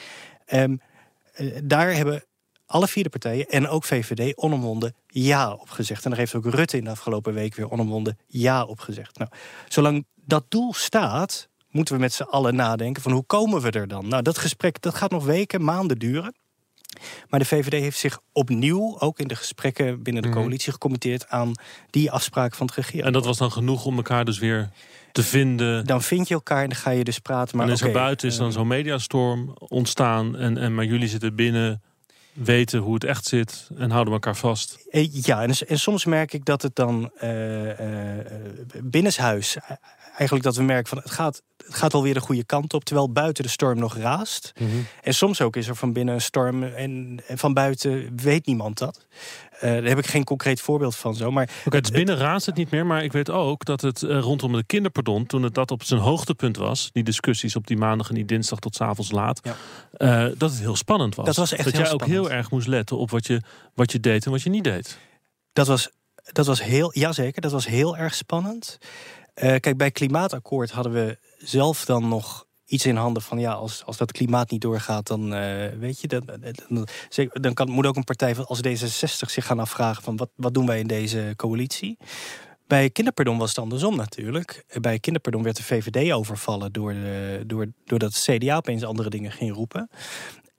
Ehm, 0.45 0.77
eh, 1.33 1.59
daar 1.65 1.95
hebben 1.95 2.25
alle 2.75 2.89
vier 2.89 3.03
de 3.03 3.09
partijen 3.09 3.47
en 3.47 3.69
ook 3.69 3.85
VVD 3.85 4.37
onomwonden 4.37 4.95
ja 5.07 5.53
op 5.53 5.71
gezegd. 5.71 6.05
En 6.05 6.11
daar 6.11 6.19
heeft 6.19 6.35
ook 6.35 6.47
Rutte 6.47 6.77
in 6.77 6.85
de 6.85 6.91
afgelopen 6.91 7.35
week 7.35 7.55
weer 7.55 7.71
onomwonden 7.71 8.19
ja 8.27 8.65
op 8.65 8.81
gezegd. 8.81 9.19
Nou, 9.19 9.31
zolang 9.69 10.07
dat 10.27 10.45
doel 10.49 10.73
staat, 10.75 11.49
moeten 11.71 11.95
we 11.95 12.01
met 12.01 12.13
z'n 12.13 12.23
allen 12.23 12.55
nadenken 12.55 13.03
van 13.03 13.13
hoe 13.13 13.23
komen 13.25 13.61
we 13.61 13.71
er 13.71 13.89
dan? 13.89 14.09
Nou, 14.09 14.23
dat 14.23 14.39
gesprek 14.39 14.83
dat 14.83 14.95
gaat 14.95 15.11
nog 15.11 15.25
weken, 15.25 15.65
maanden 15.65 15.99
duren. 15.99 16.35
Maar 17.29 17.41
de 17.41 17.47
VVD 17.47 17.73
heeft 17.73 17.99
zich 17.99 18.21
opnieuw, 18.33 18.97
ook 19.01 19.19
in 19.19 19.29
de 19.29 19.37
gesprekken 19.37 20.03
binnen 20.03 20.23
de 20.23 20.29
Mhm. 20.29 20.39
coalitie, 20.39 20.73
gecommitteerd 20.73 21.29
aan 21.29 21.53
die 21.91 22.11
afspraak 22.11 22.55
van 22.55 22.67
het 22.67 22.75
regeren. 22.75 23.07
En 23.07 23.13
dat 23.13 23.25
was 23.25 23.39
dan 23.39 23.53
genoeg 23.53 23.85
om 23.85 23.97
elkaar 23.97 24.25
dus 24.25 24.39
weer 24.39 24.71
te 25.13 25.23
vinden. 25.23 25.87
Dan 25.87 26.03
vind 26.03 26.29
je 26.29 26.35
elkaar 26.35 26.63
en 26.63 26.69
dan 26.69 26.79
ga 26.79 26.91
je 26.91 27.05
dus 27.05 27.19
praten. 27.19 27.57
Maar 27.57 27.67
en 27.67 27.73
is 27.73 27.81
er 27.81 27.93
buiten 27.93 28.29
is 28.29 28.37
dan 28.37 28.49
eh, 28.49 28.53
zo'n 28.53 28.67
mediastorm 28.67 29.55
ontstaan. 29.59 30.37
En, 30.37 30.59
en, 30.59 30.75
maar 30.75 30.85
jullie 30.85 31.09
zitten 31.09 31.35
binnen, 31.35 31.83
weten 32.35 32.79
hoe 32.79 32.95
het 32.95 33.05
echt 33.05 33.25
zit 33.25 33.69
en 33.79 33.91
houden 33.91 34.13
elkaar 34.13 34.37
vast. 34.37 34.79
Eh, 34.91 35.09
Ja, 35.13 35.43
en, 35.43 35.51
en 35.67 35.79
soms 35.79 36.05
merk 36.05 36.33
ik 36.33 36.45
dat 36.45 36.63
het 36.63 36.77
dan 36.77 37.11
eh, 37.19 38.19
eh, 38.19 38.27
binnenshuis... 38.83 39.57
eigenlijk 40.17 40.43
dat 40.43 40.57
we 40.57 40.63
merken 40.63 40.89
van 40.89 40.99
het 40.99 41.11
gaat, 41.11 41.43
het 41.67 41.75
gaat 41.75 41.95
alweer 41.95 42.15
de 42.15 42.21
goede 42.21 42.45
kant 42.45 42.75
op... 42.75 42.85
terwijl 42.85 43.13
buiten 43.13 43.45
de 43.45 43.51
storm 43.51 43.79
nog 43.79 43.97
raast. 43.97 44.53
En 45.03 45.15
soms 45.15 45.41
ook 45.41 45.57
is 45.57 45.69
er 45.69 45.77
van 45.77 45.93
binnen 45.93 46.15
een 46.15 46.21
storm 46.21 46.63
en, 46.63 47.23
en 47.27 47.39
van 47.39 47.55
buiten 47.55 48.13
weet 48.17 48.47
niemand 48.47 48.79
dat. 48.79 49.07
Eh, 49.51 49.71
daar 49.71 49.83
heb 49.83 49.99
ik 49.99 50.07
geen 50.07 50.25
concreet 50.25 50.61
voorbeeld 50.61 50.97
van 50.97 51.15
zo. 51.15 51.31
Maar 51.31 51.51
Oké, 51.65 51.81
dus 51.81 51.91
binnen 51.91 52.17
raast 52.17 52.47
het 52.47 52.55
niet 52.55 52.71
meer. 52.71 52.87
Maar 52.87 53.05
ik 53.05 53.13
weet 53.13 53.31
ook 53.31 53.65
dat 53.65 53.81
het 53.81 54.03
eh, 54.03 54.19
rondom 54.19 54.53
de 54.53 54.65
kinderpardon... 54.65 55.27
toen 55.27 55.43
het 55.43 55.55
dat 55.55 55.71
op 55.71 55.83
zijn 55.83 56.01
hoogtepunt 56.01 56.57
was... 56.57 56.91
die 56.93 57.05
discussies 57.05 57.57
op 57.57 57.67
die 57.67 57.77
maandag 57.77 58.09
en 58.09 58.15
die 58.15 58.25
dinsdag 58.25 58.59
tot 58.59 58.75
's 58.75 58.81
avonds 58.81 59.11
laat... 59.11 59.41
Ja. 59.43 59.57
eh, 59.93 60.33
dat 60.39 60.51
het 60.51 60.61
heel 60.61 60.77
spannend 60.77 61.15
was. 61.15 61.27
Dat 61.27 61.37
was 61.37 61.53
echt 61.53 61.65
dat 61.65 61.73
heel 61.73 61.83
jij 61.83 61.93
ook 61.93 62.05
heel 62.05 62.31
erg 62.31 62.51
moest 62.51 62.67
letten 62.67 62.99
op 62.99 63.11
wat 63.11 63.27
je, 63.27 63.41
wat 63.75 63.93
je 63.93 64.01
deed 64.01 64.25
en 64.25 64.31
wat 64.31 64.43
je 64.43 64.51
niet 64.51 64.65
deed. 64.65 64.99
dat 65.53 65.67
was, 65.67 65.91
dat 66.33 66.47
was 66.47 66.63
heel, 66.63 66.99
jazeker, 66.99 67.43
dat 67.43 67.53
was 67.53 67.67
heel 67.67 67.97
erg 67.97 68.15
spannend. 68.15 68.79
Eh, 69.35 69.55
kijk, 69.61 69.77
bij 69.77 69.91
klimaatakkoord 69.91 70.71
hadden 70.71 70.93
we 70.93 71.19
zelf 71.39 71.85
dan 71.85 72.09
nog 72.09 72.47
iets 72.67 72.87
in 72.87 72.97
handen 72.97 73.23
van 73.23 73.39
ja, 73.39 73.53
als, 73.53 73.85
als 73.85 73.97
dat 73.97 74.13
klimaat 74.13 74.51
niet 74.51 74.61
doorgaat, 74.61 75.07
dan 75.07 75.35
eh, 75.35 75.79
weet 75.79 76.01
je, 76.01 76.09
dan, 76.09 76.23
dan, 76.69 76.87
zeker- 77.09 77.41
dan 77.41 77.55
kan, 77.55 77.71
moet 77.71 77.87
ook 77.87 77.97
een 77.97 78.05
partij 78.05 78.37
als 78.37 78.61
D66 78.67 79.31
zich 79.31 79.47
gaan 79.47 79.59
afvragen 79.59 80.03
van 80.03 80.17
wat, 80.17 80.31
wat 80.37 80.55
doen 80.55 80.67
wij 80.67 80.79
in 80.79 80.87
deze 80.87 81.33
coalitie. 81.37 81.97
Bij 82.67 82.91
kinderpardon 82.91 83.39
was 83.39 83.49
het 83.49 83.59
andersom 83.59 83.97
natuurlijk. 83.97 84.65
Bij 84.81 84.99
kinderpardon 84.99 85.43
werd 85.43 85.57
de 85.57 85.63
VVD 85.63 86.13
overvallen 86.13 86.73
door 86.73 86.93
de, 86.93 87.43
door, 87.47 87.67
doordat 87.85 88.13
CDA 88.13 88.57
opeens 88.57 88.85
andere 88.85 89.11
dingen 89.11 89.33
ging 89.33 89.55
roepen. 89.55 89.91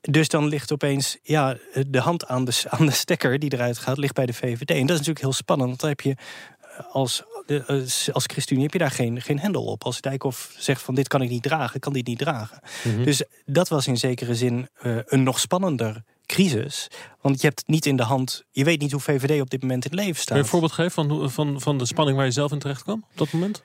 Dus 0.01 0.27
dan 0.27 0.48
ligt 0.48 0.72
opeens 0.72 1.17
ja, 1.22 1.58
de 1.88 2.00
hand 2.00 2.27
aan 2.27 2.46
de, 2.46 2.63
aan 2.70 2.86
de 2.86 2.91
stekker 2.91 3.39
die 3.39 3.53
eruit 3.53 3.77
gaat, 3.77 3.98
ligt 3.98 4.13
bij 4.13 4.25
de 4.25 4.34
VVD. 4.34 4.70
En 4.70 4.79
dat 4.79 4.89
is 4.89 5.05
natuurlijk 5.05 5.20
heel 5.20 5.34
spannend, 5.34 5.67
want 5.67 5.79
dan 5.79 5.89
heb 5.89 6.01
je 6.01 6.15
eh, 6.60 6.94
als, 6.94 7.24
de- 7.46 7.88
als 8.12 8.24
ChristenUnie 8.25 8.64
heb 8.66 8.74
je 8.74 8.80
daar 8.80 8.92
geen, 8.92 9.22
geen 9.22 9.40
hendel 9.40 9.66
op. 9.66 9.84
Als 9.84 10.02
Dijkhoff 10.02 10.54
zegt 10.58 10.82
van 10.82 10.96
dit 10.96 11.08
kan 11.08 11.22
ik 11.22 11.30
niet 11.30 11.44
dragen, 11.44 11.80
kan 11.80 11.94
dit 11.94 12.08
niet 12.08 12.18
dragen. 12.20 12.60
Dus 13.04 13.24
dat 13.46 13.68
was 13.70 13.88
in 13.88 13.98
zekere 13.98 14.36
zin 14.36 14.68
eh, 14.74 14.98
een 15.06 15.24
nog 15.24 15.40
spannender 15.40 16.04
crisis. 16.25 16.88
Want 17.22 17.42
je 17.42 17.48
hebt 17.48 17.64
niet 17.68 17.86
in 17.86 17.96
de 17.96 18.04
hand, 18.04 18.44
je 18.52 18.64
weet 18.64 18.82
niet 18.82 18.92
hoe 18.92 19.02
VVD 19.02 19.42
op 19.42 19.50
dit 19.50 19.62
moment 19.62 19.86
in 19.86 19.92
het 19.92 20.00
leven 20.00 20.14
Kun 20.14 20.22
staat. 20.22 20.38
je 20.38 20.44
een 20.44 20.50
voorbeeld 20.50 20.72
geven 20.72 20.92
van, 20.92 21.32
van, 21.32 21.62
van 21.62 21.78
de 21.78 21.86
spanning 21.86 22.18
waar 22.18 22.25
je 22.25 22.32
zelf 22.32 22.52
in 22.52 22.60
terecht 22.60 22.84
kwam 22.84 23.06
op 23.12 23.18
dat 23.18 23.32
moment? 23.32 23.64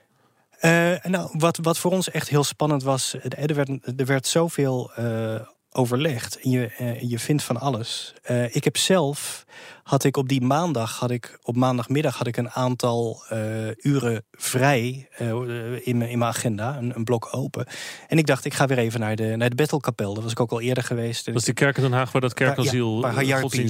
Eh, 0.58 0.94
nou, 1.04 1.30
wat, 1.38 1.58
wat 1.62 1.78
voor 1.78 1.90
ons 1.90 2.10
echt 2.10 2.28
heel 2.28 2.44
spannend 2.44 2.82
was, 2.82 3.14
eh, 3.14 3.48
er 3.48 3.54
werd, 3.54 3.68
er 4.00 4.06
werd 4.06 4.26
zoveel 4.26 4.92
eh, 4.94 5.40
overlegd. 5.72 6.40
En 6.40 6.50
je, 6.50 6.66
eh, 6.66 7.00
je 7.10 7.18
vindt 7.18 7.42
van 7.42 7.60
alles. 7.60 8.14
Eh, 8.22 8.54
ik 8.54 8.64
heb 8.64 8.76
zelf, 8.76 9.44
had 9.82 10.04
ik 10.04 10.16
op 10.16 10.28
die 10.28 10.40
maandag, 10.40 10.98
had 10.98 11.10
ik, 11.10 11.38
op 11.42 11.56
maandagmiddag 11.56 12.16
had 12.16 12.26
ik 12.26 12.36
een 12.36 12.50
aantal 12.50 13.22
eh, 13.28 13.38
uren 13.76 14.24
vrij 14.32 15.08
in, 15.18 15.96
mijn- 15.98 16.10
in 16.10 16.18
mijn 16.18 16.30
agenda, 16.30 16.76
een, 16.78 16.92
een 16.96 17.04
blok 17.04 17.28
open. 17.30 17.66
En 18.08 18.18
ik 18.18 18.26
dacht, 18.26 18.44
ik 18.44 18.54
ga 18.54 18.66
weer 18.66 18.78
even 18.78 19.00
naar 19.00 19.16
de, 19.16 19.34
naar 19.36 19.48
de 19.48 19.54
Bethelkapel. 19.54 20.14
Daar 20.14 20.22
was 20.22 20.32
ik 20.32 20.40
ook 20.40 20.50
al 20.50 20.60
eerder 20.60 20.84
geweest. 20.84 21.24
Dat 21.24 21.34
is 21.34 21.40
ik- 21.40 21.46
die 21.46 21.54
kerk 21.64 21.76
in 21.76 21.82
Den 21.82 21.92
Haag 21.92 22.12
waar 22.12 22.20
dat 22.20 22.34
kerkasiel 22.34 22.94
ja, 22.94 23.00
waar 23.00 23.14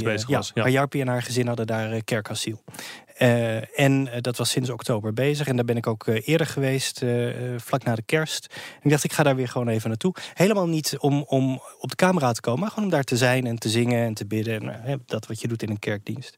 bezig 0.04 0.28
ja, 0.28 0.36
was. 0.36 0.50
Ja. 0.54 0.62
Hayarpi 0.62 1.00
en 1.00 1.08
haar 1.08 1.22
gezin 1.22 1.46
hadden 1.46 1.66
daar 1.66 2.04
kerkasiel. 2.04 2.62
Eh, 3.20 3.80
en 3.80 4.08
eh, 4.08 4.20
dat 4.20 4.36
was 4.36 4.50
sinds 4.50 4.70
oktober 4.70 5.12
bezig. 5.12 5.46
En 5.46 5.56
daar 5.56 5.64
ben 5.64 5.76
ik 5.76 5.86
ook 5.86 6.06
eh, 6.06 6.28
eerder 6.28 6.46
geweest, 6.46 7.04
vlak 7.56 7.84
na 7.84 7.94
de 7.94 8.02
kerst. 8.02 8.46
En 8.54 8.80
ik 8.82 8.90
dacht, 8.90 9.04
ik 9.04 9.12
ga 9.12 9.22
daar 9.22 9.36
weer 9.36 9.48
gewoon 9.48 9.68
even 9.68 9.88
naartoe. 9.88 10.14
Helemaal 10.34 10.68
niet 10.68 10.96
om, 10.98 11.24
om 11.26 11.62
op 11.78 11.88
de 11.88 11.96
camera 11.96 12.32
te 12.32 12.40
komen, 12.40 12.60
maar 12.60 12.68
gewoon 12.68 12.84
om 12.84 12.90
daar 12.90 13.04
te 13.04 13.16
zijn 13.16 13.46
en 13.46 13.58
te 13.58 13.68
zingen 13.68 14.04
en 14.04 14.14
te 14.14 14.26
bidden. 14.26 14.84
En, 14.84 15.02
dat 15.06 15.26
wat 15.26 15.40
je 15.40 15.48
doet 15.48 15.62
in 15.62 15.70
een 15.70 15.78
kerkdienst. 15.78 16.36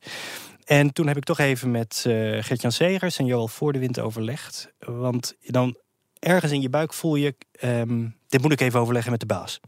En 0.65 0.93
toen 0.93 1.07
heb 1.07 1.17
ik 1.17 1.25
toch 1.25 1.39
even 1.39 1.71
met 1.71 2.01
Gert-Jan 2.41 2.73
Segers 2.73 3.19
en 3.19 3.27
Joël 3.27 3.49
Voordewind 3.49 3.99
overlegd. 4.01 4.73
Want 4.79 5.35
dan 5.41 5.77
ergens 6.19 6.53
in 6.53 6.61
je 6.61 6.71
buik 6.71 6.93
voel 6.93 7.15
je, 7.15 7.35
ehm, 7.53 8.09
dit 8.29 8.43
moet 8.43 8.53
ik 8.53 8.61
even 8.61 8.81
overleggen 8.81 9.11
met 9.11 9.21
de 9.21 9.27
baas. 9.27 9.61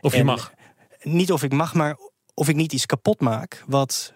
Of 0.00 0.12
je 0.12 0.18
En- 0.18 0.26
mag. 0.26 0.52
Niet 1.02 1.32
of 1.32 1.42
ik 1.42 1.52
mag, 1.52 1.74
maar 1.74 1.96
of 2.34 2.48
ik 2.48 2.56
niet 2.56 2.72
iets 2.72 2.86
kapot 2.86 3.20
maak 3.20 3.64
wat, 3.66 4.12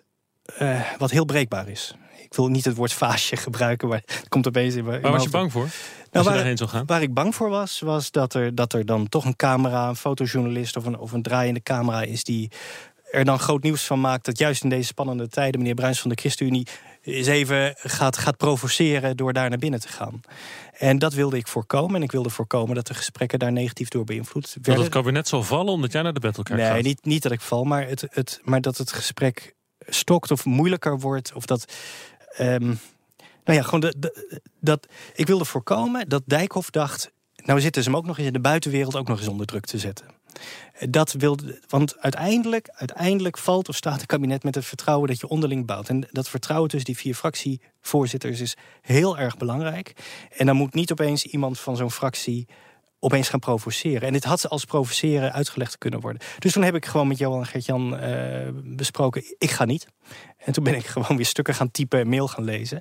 wat 0.99 1.11
heel 1.11 1.25
breekbaar 1.25 1.69
is. 1.69 1.95
Ik 2.25 2.35
wil 2.35 2.49
niet 2.49 2.65
het 2.65 2.77
woord 2.77 2.93
vaasje 2.93 3.37
gebruiken, 3.47 3.89
maar 3.89 4.03
het 4.07 4.29
komt 4.29 4.47
opeens 4.47 4.75
in 4.75 4.85
Waar 4.85 5.01
was 5.01 5.23
je 5.23 5.31
bang 5.31 5.53
voor? 5.53 5.63
Als 5.63 5.73
Nou, 6.11 6.25
je 6.25 6.31
waar- 6.31 6.35
daarheen 6.35 6.57
zou 6.57 6.71
gaan? 6.71 6.87
Waar 6.87 7.03
ik 7.03 7.15
bang 7.15 7.35
voor 7.35 7.49
was, 7.51 7.81
was 7.81 8.11
dat 8.11 8.35
er, 8.35 8.55
dat 8.55 8.73
er 8.73 8.87
dan 8.87 9.09
toch 9.09 9.25
een 9.25 9.37
camera, 9.37 9.89
een 9.89 9.97
fotojournalist 9.97 10.77
of 10.77 10.85
een, 10.85 10.99
of 10.99 11.13
een 11.13 11.23
draaiende 11.23 11.63
camera 11.63 12.03
is 12.03 12.25
die 12.25 12.51
er 13.11 13.25
dan 13.25 13.39
groot 13.39 13.63
nieuws 13.63 13.85
van 13.85 14.01
maakt 14.01 14.25
dat 14.25 14.39
juist 14.39 14.63
in 14.63 14.69
deze 14.69 14.87
spannende 14.87 15.29
tijden 15.29 15.61
meneer 15.61 15.75
Bruins 15.75 16.01
van 16.01 16.11
de 16.11 16.17
ChristenUnie 16.21 16.67
eens 17.03 17.27
even 17.27 17.75
gaat, 17.77 18.17
gaat 18.19 18.37
provoceren 18.37 19.17
door 19.17 19.33
daar 19.33 19.49
naar 19.49 19.59
binnen 19.59 19.81
te 19.81 19.89
gaan. 19.89 20.21
En 20.79 20.99
dat 20.99 21.15
wilde 21.15 21.37
ik 21.37 21.49
voorkomen. 21.49 21.95
En 21.97 22.03
ik 22.03 22.13
wilde 22.13 22.31
voorkomen 22.31 22.75
dat 22.75 22.87
de 22.87 22.95
gesprekken 22.95 23.39
daar 23.39 23.53
negatief 23.53 23.89
door 23.89 24.05
beïnvloed 24.05 24.55
Dat 24.55 24.67
werden. 24.67 24.85
het 24.85 24.93
kabinet 24.93 25.29
zal 25.29 25.43
vallen 25.43 25.73
omdat 25.73 25.93
jij 25.93 26.03
naar 26.03 26.13
de 26.13 26.21
Battlekerk 26.21 26.59
Nee, 26.59 26.71
gaat? 26.71 26.83
niet, 26.83 27.05
niet 27.05 27.23
dat 27.23 27.33
ik 27.33 27.41
val, 27.41 27.65
maar, 27.65 27.89
het, 27.89 28.07
het, 28.11 28.41
maar 28.45 28.61
dat 28.61 28.77
het 28.77 28.93
gesprek 28.93 29.55
stokt 29.91 30.31
of 30.31 30.45
moeilijker 30.45 30.99
wordt. 30.99 31.33
Of 31.35 31.47
dat. 31.47 31.73
ehm, 32.37 32.67
nou 33.45 33.59
ja, 33.59 33.63
gewoon 33.63 33.81
de- 33.81 34.51
dat. 34.61 34.87
Ik 35.15 35.27
wilde 35.27 35.45
voorkomen 35.45 36.09
dat 36.09 36.23
Dijkhoff 36.27 36.71
dacht. 36.71 37.11
Nou 37.37 37.61
zitten 37.61 37.83
ze 37.83 37.89
hem 37.89 37.99
ook 37.99 38.07
nog 38.07 38.19
eens 38.19 38.27
in 38.27 38.33
de 38.33 38.41
buitenwereld 38.41 38.97
ook 38.97 39.09
nog 39.09 39.19
eens 39.19 39.29
onder 39.29 39.47
druk 39.47 39.67
te 39.67 39.79
zetten. 39.79 40.07
Dat 40.89 41.13
wilde, 41.13 41.61
want 41.69 41.99
uiteindelijk, 41.99 42.69
uiteindelijk 42.73 43.39
valt 43.39 43.69
of 43.69 43.77
staat 43.77 43.97
het 43.97 44.07
kabinet 44.07 44.43
met 44.43 44.55
het 44.55 44.65
vertrouwen 44.65 45.09
dat 45.09 45.21
je 45.21 45.29
onderling 45.29 45.67
bouwt. 45.67 45.89
En 45.89 46.09
dat 46.11 46.29
vertrouwen 46.29 46.69
tussen 46.69 46.93
die 46.93 47.03
vier 47.03 47.15
fractievoorzitters 47.15 48.41
is 48.41 48.57
heel 48.81 49.19
erg 49.19 49.37
belangrijk. 49.37 49.93
En 50.37 50.47
dan 50.47 50.57
moet 50.57 50.75
niet 50.75 50.93
opeens 50.93 51.25
iemand 51.25 51.59
van 51.59 51.77
zo'n 51.77 51.91
fractie 51.91 52.49
opeens 53.01 53.29
gaan 53.29 53.41
provoceren. 53.41 54.03
En 54.03 54.13
dit 54.13 54.25
had 54.25 54.41
ze 54.41 54.49
als 54.49 54.65
provoceren 54.65 55.33
uitgelegd 55.33 55.79
kunnen 55.79 56.01
worden. 56.01 56.23
Dus 56.39 56.53
toen 56.53 56.63
heb 56.63 56.75
ik 56.75 56.87
gewoon 56.87 57.09
met 57.09 57.19
Johan 57.19 57.39
en 57.41 57.47
Gert-Jan 57.47 57.97
eh, 57.99 58.49
besproken, 58.55 59.25
ik 59.39 59.51
ga 59.51 59.65
niet. 59.65 59.87
En 60.37 60.53
toen 60.53 60.65
ben 60.65 60.75
ik 60.75 60.87
gewoon 60.87 61.17
weer 61.17 61.27
stukken 61.27 61.55
gaan 61.55 61.71
typen 61.71 62.01
en 62.01 62.09
mail 62.09 62.29
gaan 62.29 62.45
lezen. 62.45 62.81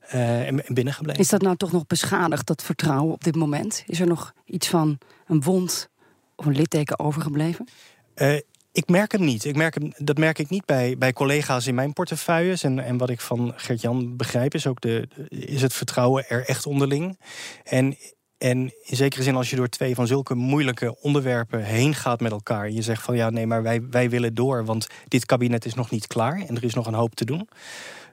eh, 0.00 0.46
en, 0.46 0.66
en 0.66 0.74
binnen 0.74 0.94
gebleven. 0.94 1.20
Is 1.20 1.28
dat 1.28 1.42
nou 1.42 1.56
toch 1.56 1.72
nog 1.72 1.86
beschadigd, 1.86 2.46
dat 2.46 2.62
vertrouwen 2.62 3.12
op 3.12 3.24
dit 3.24 3.36
moment? 3.36 3.82
Is 3.86 4.00
er 4.00 4.06
nog 4.06 4.32
iets 4.44 4.68
van 4.68 4.98
een 5.26 5.42
wond 5.42 5.88
of 6.36 6.46
een 6.46 6.56
litteken 6.56 6.98
overgebleven? 6.98 7.68
Eh, 8.14 8.34
ik 8.72 8.88
merk 8.88 9.12
hem 9.12 9.24
niet. 9.24 9.44
Ik 9.44 9.56
merk 9.56 9.74
hem, 9.74 9.92
dat 9.96 10.18
merk 10.18 10.38
ik 10.38 10.48
niet 10.48 10.64
bij, 10.64 10.98
bij 10.98 11.12
collega's 11.12 11.66
in 11.66 11.74
mijn 11.74 11.92
portefeuilles. 11.92 12.62
En, 12.62 12.78
en 12.78 12.96
wat 12.96 13.10
ik 13.10 13.20
van 13.20 13.52
Gert-Jan 13.56 14.16
begrijp, 14.16 14.54
is 14.54 14.66
ook 14.66 14.80
de, 14.80 15.08
is 15.28 15.62
het 15.62 15.72
vertrouwen 15.72 16.28
er 16.28 16.44
echt 16.46 16.66
onderling. 16.66 17.18
En, 17.64 17.96
en 18.40 18.72
in 18.84 18.96
zekere 18.96 19.22
zin, 19.22 19.36
als 19.36 19.50
je 19.50 19.56
door 19.56 19.68
twee 19.68 19.94
van 19.94 20.06
zulke 20.06 20.34
moeilijke 20.34 20.96
onderwerpen 21.00 21.64
heen 21.64 21.94
gaat 21.94 22.20
met 22.20 22.32
elkaar. 22.32 22.64
En 22.64 22.74
je 22.74 22.82
zegt 22.82 23.02
van 23.02 23.16
ja, 23.16 23.30
nee, 23.30 23.46
maar 23.46 23.62
wij, 23.62 23.82
wij 23.90 24.10
willen 24.10 24.34
door, 24.34 24.64
want 24.64 24.86
dit 25.08 25.26
kabinet 25.26 25.64
is 25.64 25.74
nog 25.74 25.90
niet 25.90 26.06
klaar 26.06 26.42
en 26.46 26.56
er 26.56 26.64
is 26.64 26.74
nog 26.74 26.86
een 26.86 26.94
hoop 26.94 27.14
te 27.14 27.24
doen. 27.24 27.48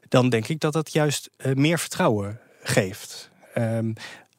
Dan 0.08 0.30
denk 0.30 0.48
ik 0.48 0.60
dat 0.60 0.74
dat 0.74 0.94
juist 0.94 1.30
eh, 1.38 1.54
meer 1.54 1.80
vertrouwen 1.80 2.40
geeft. 2.64 3.30
Ehm, 3.54 3.94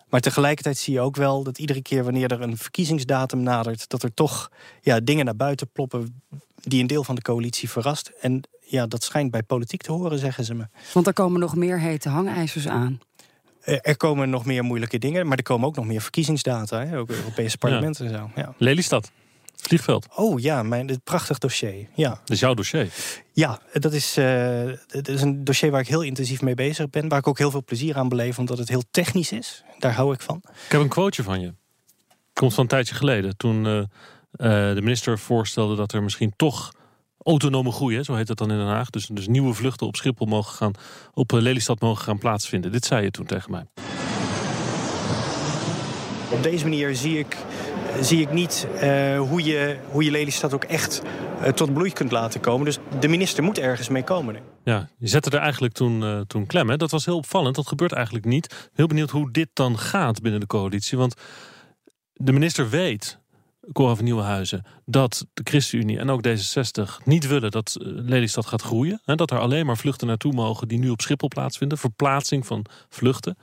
maar 0.09 0.21
tegelijkertijd 0.21 0.79
zie 0.79 0.93
je 0.93 1.01
ook 1.01 1.17
wel 1.17 1.43
dat 1.43 1.59
iedere 1.59 1.83
keer 1.83 2.05
wanneer 2.05 2.33
er 2.33 2.41
een 2.41 2.57
verkiezingsdatum 2.57 3.43
nadert, 3.43 3.89
dat 3.89 4.03
er 4.03 4.15
toch 4.15 4.51
ja, 4.81 5.01
dingen 5.01 5.25
naar 5.25 5.37
buiten 5.37 5.69
ploppen 5.73 6.23
die 6.55 6.81
een 6.81 6.87
deel 6.87 7.05
van 7.05 7.15
de 7.15 7.23
coalitie 7.23 7.71
verrast. 7.71 8.13
En 8.21 8.43
ja, 8.61 8.87
dat 8.87 9.03
schijnt 9.03 9.31
bij 9.31 9.43
politiek 9.43 9.83
te 9.83 9.93
horen, 9.93 10.19
zeggen 10.19 10.45
ze 10.45 10.55
me. 10.55 10.67
Want 10.93 11.07
er 11.07 11.13
komen 11.13 11.41
nog 11.41 11.57
meer 11.57 11.81
hete 11.81 12.09
hangijzers 12.09 12.69
aan. 12.69 13.01
Eh, 13.61 13.77
Er 13.83 13.97
komen 13.97 14.31
nog 14.31 14.45
meer 14.45 14.65
moeilijke 14.65 14.99
dingen, 14.99 15.27
maar 15.27 15.37
er 15.37 15.43
komen 15.43 15.69
ook 15.69 15.77
nog 15.77 15.87
meer 15.87 16.01
verkiezingsdata, 16.01 16.87
hè, 16.87 16.99
ook 16.99 17.11
Europese 17.11 17.59
parlement 17.59 18.01
en 18.01 18.09
zo. 18.11 18.31
Ja. 18.35 18.55
Lelystad, 18.59 19.11
vliegveld. 19.57 20.07
Oh 20.15 20.41
ja, 20.41 20.63
mijn 20.63 20.87
dit 20.87 21.05
prachtig 21.05 21.39
dossier. 21.39 21.89
Ja, 21.95 22.09
Dat 22.09 22.31
is 22.31 22.41
jouw 22.41 22.55
dossier. 22.55 22.89
ja 23.33 23.61
dat, 23.73 23.93
is, 23.93 24.17
eh, 24.17 24.63
dat 24.87 25.09
is 25.09 25.23
een 25.23 25.45
dossier 25.45 25.71
waar 25.71 25.81
ik 25.81 25.89
heel 25.89 26.03
intensief 26.03 26.41
mee 26.43 26.55
bezig 26.55 26.91
ben, 26.91 27.09
waar 27.09 27.19
ik 27.19 27.27
ook 27.27 27.39
heel 27.39 27.51
veel 27.51 27.65
plezier 27.65 27.97
aan 27.97 28.09
beleef, 28.09 28.39
omdat 28.39 28.59
het 28.59 28.69
heel 28.69 28.83
technisch 28.91 29.33
is. 29.33 29.65
Daar 29.79 29.93
hou 29.93 30.13
ik 30.15 30.21
van. 30.21 30.43
Ik 30.67 30.73
heb 30.73 30.81
een 30.81 30.89
quoteje 30.89 31.23
van 31.23 31.41
je. 31.41 31.55
Komt 32.33 32.55
van 32.55 32.63
een 32.63 32.69
tijdje 32.69 32.95
geleden. 32.95 33.37
Toen 33.37 33.67
eh, 33.67 33.83
de 34.75 34.81
minister 34.83 35.19
voorstelde 35.19 35.77
dat 35.77 35.93
er 35.93 36.03
misschien 36.03 36.33
toch 36.37 36.73
autonome 37.29 37.73
groei, 37.73 37.97
hè, 37.97 38.03
zo 38.03 38.15
heet 38.15 38.27
dat 38.27 38.39
dan 38.39 38.51
in 38.51 38.57
Den 38.57 38.67
Haag. 38.67 38.91
Dus, 38.91 39.07
dus 39.07 39.29
nieuwe 39.29 39.55
vluchten 39.55 39.87
op 39.87 39.97
Schiphol 39.97 40.27
mogen 40.27 40.55
gaan, 40.55 40.73
op 41.15 41.33
eh, 41.33 41.41
Lelystad 41.41 41.81
mogen 41.81 42.05
gaan 42.05 42.19
plaatsvinden. 42.19 42.73
Dit 42.73 42.85
zei 42.85 43.03
je 43.03 43.11
toen 43.11 43.27
tegen 43.27 43.51
mij. 43.51 43.67
Op 46.31 46.43
deze 46.43 46.65
manier 46.65 46.95
zie 46.97 47.19
ik, 47.19 47.37
zie 48.01 48.21
ik 48.21 48.33
niet 48.33 48.67
eh, 48.81 49.21
hoe, 49.21 49.45
je, 49.45 49.77
hoe 49.91 50.05
je 50.05 50.11
Lelystad 50.11 50.55
ook 50.55 50.65
echt 50.65 51.03
eh, 51.43 51.53
tot 51.53 51.73
bloei 51.73 51.93
kunt 51.93 52.11
laten 52.11 52.41
komen. 52.41 52.65
Dus 52.65 52.79
de 53.01 53.09
minister 53.09 53.43
moet 53.43 53.59
ergens 53.59 53.89
mee 53.89 54.05
komen. 54.05 54.37
Ja, 54.65 54.89
je 54.99 55.07
zette 55.09 55.31
er 55.31 55.39
eigenlijk 55.39 55.75
toen, 55.75 56.03
eh, 56.03 56.21
toen 56.21 56.47
klem. 56.47 56.69
Hè? 56.69 56.77
Dat 56.77 56.91
was 56.91 57.05
heel 57.05 57.17
opvallend. 57.17 57.55
Dat 57.55 57.67
gebeurt 57.67 57.93
eigenlijk 57.93 58.25
niet. 58.25 58.71
Heel 58.75 58.87
benieuwd 58.87 59.11
hoe 59.11 59.31
dit 59.31 59.49
dan 59.53 59.79
gaat 59.79 60.23
binnen 60.23 60.41
de 60.41 60.47
coalitie. 60.47 60.99
Want 60.99 61.15
de 62.13 62.33
minister 62.33 62.69
weet, 62.69 63.19
Cora 63.73 63.95
van 63.95 64.05
Nieuwenhuizen, 64.05 64.65
dat 64.85 65.27
de 65.35 65.43
ChristenUnie 65.45 65.99
en 65.99 66.11
ook 66.11 66.27
D66 66.27 67.05
niet 67.05 67.27
willen 67.27 67.51
dat 67.51 67.77
eh, 67.81 67.87
Lelystad 67.87 68.47
gaat 68.47 68.63
groeien. 68.63 69.01
Hè? 69.05 69.15
Dat 69.15 69.31
er 69.31 69.39
alleen 69.39 69.67
maar 69.67 69.77
vluchten 69.77 70.07
naartoe 70.07 70.33
mogen 70.33 70.69
die 70.69 70.79
nu 70.79 70.89
op 70.89 71.01
Schiphol 71.01 71.29
plaatsvinden. 71.29 71.79
Verplaatsing 71.79 72.47
van 72.47 72.65
vluchten. 72.89 73.39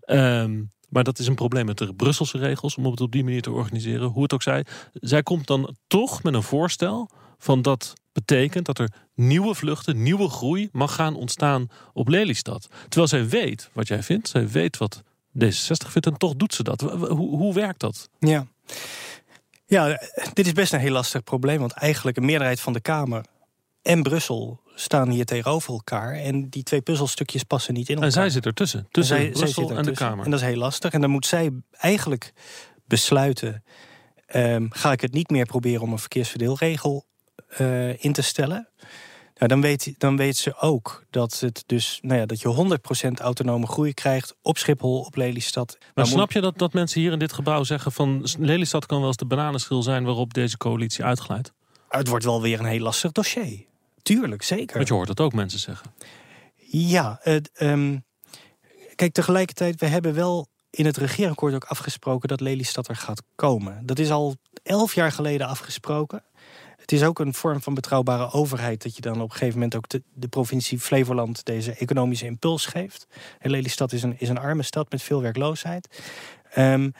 Ehm, 0.00 0.62
maar 0.88 1.04
dat 1.04 1.18
is 1.18 1.26
een 1.26 1.34
probleem 1.34 1.66
met 1.66 1.78
de 1.78 1.94
Brusselse 1.94 2.38
regels 2.38 2.76
om 2.76 2.84
het 2.84 3.00
op 3.00 3.12
die 3.12 3.24
manier 3.24 3.42
te 3.42 3.50
organiseren. 3.50 4.08
Hoe 4.08 4.22
het 4.22 4.32
ook 4.32 4.42
zij. 4.42 4.64
Zij 4.92 5.22
komt 5.22 5.46
dan 5.46 5.76
toch 5.86 6.22
met 6.22 6.34
een 6.34 6.42
voorstel 6.42 7.10
van 7.38 7.62
dat 7.62 7.94
betekent 8.12 8.66
dat 8.66 8.78
er 8.78 8.92
nieuwe 9.14 9.54
vluchten, 9.54 10.02
nieuwe 10.02 10.28
groei 10.28 10.68
mag 10.72 10.94
gaan 10.94 11.14
ontstaan 11.14 11.68
op 11.92 12.08
Lelystad. 12.08 12.68
Terwijl 12.88 13.08
zij 13.08 13.28
weet 13.28 13.70
wat 13.72 13.88
jij 13.88 14.02
vindt, 14.02 14.28
zij 14.28 14.48
weet 14.48 14.76
wat 14.76 15.02
D66 15.38 15.88
vindt 15.88 16.06
en 16.06 16.16
toch 16.16 16.34
doet 16.34 16.54
ze 16.54 16.62
dat. 16.62 16.80
Hoe, 16.80 17.36
hoe 17.36 17.54
werkt 17.54 17.80
dat? 17.80 18.08
Ja. 18.18 18.46
Ja, 19.66 20.00
dit 20.32 20.46
is 20.46 20.52
best 20.52 20.72
een 20.72 20.80
heel 20.80 20.92
lastig 20.92 21.22
probleem. 21.22 21.58
Want 21.58 21.72
eigenlijk 21.72 22.16
een 22.16 22.24
meerderheid 22.24 22.60
van 22.60 22.72
de 22.72 22.80
Kamer 22.80 23.24
en 23.82 24.02
Brussel 24.02 24.60
staan 24.74 25.08
hier 25.08 25.24
tegenover 25.24 25.72
elkaar. 25.72 26.14
En 26.14 26.48
die 26.48 26.62
twee 26.62 26.80
puzzelstukjes 26.80 27.42
passen 27.42 27.74
niet 27.74 27.88
in 27.88 27.94
elkaar. 27.94 28.08
En 28.08 28.14
zij 28.14 28.30
zit 28.30 28.46
ertussen, 28.46 28.86
tussen 28.90 29.16
zij 29.16 29.30
Brussel 29.30 29.68
zit 29.68 29.76
en 29.76 29.84
de. 29.84 29.92
Kamer. 29.92 30.24
En 30.24 30.30
dat 30.30 30.40
is 30.40 30.46
heel 30.46 30.56
lastig. 30.56 30.92
En 30.92 31.00
dan 31.00 31.10
moet 31.10 31.26
zij 31.26 31.50
eigenlijk 31.70 32.32
besluiten... 32.86 33.64
ehm, 34.26 34.66
ga 34.70 34.92
ik 34.92 35.00
het 35.00 35.12
niet 35.12 35.30
meer 35.30 35.46
proberen 35.46 35.82
om 35.82 35.92
een 35.92 35.98
verkeersverdeelregel 35.98 37.04
eh, 37.48 38.04
in 38.04 38.12
te 38.12 38.22
stellen... 38.22 38.68
Nou, 39.34 39.48
dan, 39.48 39.60
weet, 39.60 39.94
dan 39.98 40.16
weet 40.16 40.36
ze 40.36 40.56
ook 40.56 41.04
dat, 41.10 41.40
het 41.40 41.62
dus, 41.66 41.98
nou 42.02 42.20
ja, 42.20 42.26
dat 42.26 42.40
je 42.40 42.78
100% 43.08 43.20
autonome 43.20 43.66
groei 43.66 43.94
krijgt 43.94 44.34
op 44.42 44.58
Schiphol, 44.58 45.00
op 45.00 45.16
Lelystad. 45.16 45.76
Maar 45.80 46.04
moet- 46.04 46.14
snap 46.14 46.32
je 46.32 46.40
dat, 46.40 46.58
dat 46.58 46.72
mensen 46.72 47.00
hier 47.00 47.12
in 47.12 47.18
dit 47.18 47.32
gebouw 47.32 47.64
zeggen 47.64 47.92
van 47.92 48.26
Lelystad 48.38 48.86
kan 48.86 48.98
wel 48.98 49.06
eens 49.06 49.16
de 49.16 49.24
bananenschil 49.26 49.82
zijn 49.82 50.04
waarop 50.04 50.34
deze 50.34 50.56
coalitie 50.56 51.04
uitglijdt? 51.04 51.52
Het 51.88 52.08
wordt 52.08 52.24
wel 52.24 52.42
weer 52.42 52.58
een 52.58 52.64
heel 52.66 52.80
lastig 52.80 53.12
dossier. 53.12 53.64
Tuurlijk, 54.02 54.42
zeker. 54.42 54.76
Want 54.76 54.88
je 54.88 54.94
hoort 54.94 55.08
het 55.08 55.20
ook 55.20 55.32
mensen 55.32 55.58
zeggen. 55.58 55.94
Ja, 56.66 57.18
het, 57.22 57.50
ehm, 57.54 57.98
kijk, 58.94 59.12
tegelijkertijd, 59.12 59.80
we 59.80 59.86
hebben 59.86 60.14
wel 60.14 60.48
in 60.70 60.86
het 60.86 60.96
regeerakkoord 60.96 61.54
ook 61.54 61.64
afgesproken 61.64 62.28
dat 62.28 62.40
Lelystad 62.40 62.88
er 62.88 62.96
gaat 62.96 63.22
komen. 63.34 63.86
Dat 63.86 63.98
is 63.98 64.10
al 64.10 64.36
elf 64.62 64.94
jaar 64.94 65.12
geleden 65.12 65.46
afgesproken. 65.46 66.22
Het 66.84 66.92
is 66.92 67.04
ook 67.04 67.18
een 67.18 67.34
vorm 67.34 67.62
van 67.62 67.74
betrouwbare 67.74 68.32
overheid 68.32 68.82
dat 68.82 68.96
je 68.96 69.00
dan 69.00 69.20
op 69.20 69.30
een 69.30 69.30
gegeven 69.30 69.54
moment 69.54 69.76
ook 69.76 69.88
de, 69.88 70.28
provincie 70.28 70.80
Flevoland 70.80 71.44
deze 71.44 71.74
economische 71.74 72.26
impuls 72.26 72.66
geeft. 72.66 73.06
En 73.38 73.50
Lelystad 73.50 73.92
is 73.92 74.02
een, 74.02 74.14
is 74.18 74.28
een 74.28 74.38
arme 74.38 74.62
stad 74.62 74.90
met 74.90 75.02
veel 75.02 75.22
werkloosheid. 75.22 76.02
Ehm, 76.50 76.90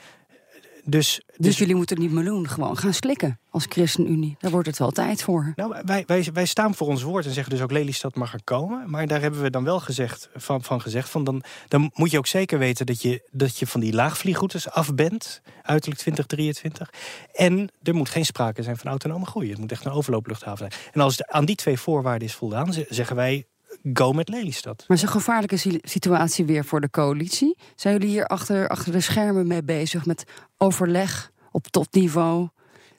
dus, 0.84 1.20
Dus 1.36 1.58
jullie 1.58 1.74
moeten 1.74 1.96
die 1.96 2.10
meloen 2.10 2.48
gewoon 2.48 2.76
gaan 2.76 2.94
slikken 2.94 3.38
als 3.50 3.66
ChristenUnie. 3.68 4.36
Daar 4.38 4.50
wordt 4.50 4.66
het 4.66 4.78
wel 4.78 4.90
tijd 4.90 5.22
voor. 5.22 5.52
Nou, 5.56 5.74
wij, 5.84 6.04
wij, 6.06 6.28
wij 6.32 6.46
staan 6.46 6.74
voor 6.74 6.86
ons 6.86 7.02
woord 7.02 7.24
en 7.24 7.32
zeggen 7.32 7.52
dus 7.52 7.62
ook 7.62 7.72
Lelystad 7.72 8.14
mag 8.14 8.32
er 8.32 8.44
komen. 8.44 8.90
Maar 8.90 9.06
daar 9.06 9.20
hebben 9.20 9.42
we 9.42 9.50
dan 9.50 9.64
wel 9.64 9.80
gezegd, 9.80 10.28
van, 10.34 10.62
van 10.62 10.80
gezegd 10.80 11.08
van 11.08 11.24
dan, 11.24 11.42
dan 11.68 11.90
moet 11.94 12.10
je 12.10 12.18
ook 12.18 12.26
zeker 12.26 12.58
weten 12.58 12.86
dat 12.86 13.02
je, 13.02 13.28
dat 13.30 13.58
je 13.58 13.66
van 13.66 13.80
die 13.80 13.92
laagvliegroutes 13.92 14.70
af 14.70 14.94
bent, 14.94 15.40
uiterlijk 15.62 16.00
2023. 16.00 16.90
En 17.32 17.70
er 17.82 17.94
moet 17.94 18.08
geen 18.08 18.24
sprake 18.24 18.62
zijn 18.62 18.76
van 18.76 18.90
autonome 18.90 19.26
groei. 19.26 19.50
Het 19.50 19.58
moet 19.58 19.72
echt 19.72 19.84
een 19.84 19.92
overloopluchthaven 19.92 20.58
zijn. 20.58 20.92
En 20.92 21.00
als 21.00 21.16
het 21.16 21.28
aan 21.30 21.44
die 21.44 21.56
twee 21.56 21.78
voorwaarden 21.78 22.28
is 22.28 22.34
voldaan, 22.34 22.72
zeggen 22.88 23.16
wij 23.16 23.46
go 23.92 24.12
met 24.12 24.28
Lelystad. 24.28 24.76
Maar 24.76 24.86
het 24.86 24.96
is 24.96 25.02
een 25.02 25.20
gevaarlijke 25.20 25.56
si- 25.56 25.78
situatie 25.82 26.44
weer 26.44 26.64
voor 26.64 26.80
de 26.80 26.90
coalitie. 26.90 27.56
Zijn 27.74 27.94
jullie 27.94 28.08
hier 28.08 28.26
achter, 28.26 28.68
achter 28.68 28.92
de 28.92 29.00
schermen 29.00 29.46
mee 29.46 29.62
bezig 29.62 30.06
met 30.06 30.24
overleg 30.58 31.30
op 31.50 31.66
topniveau? 31.66 32.48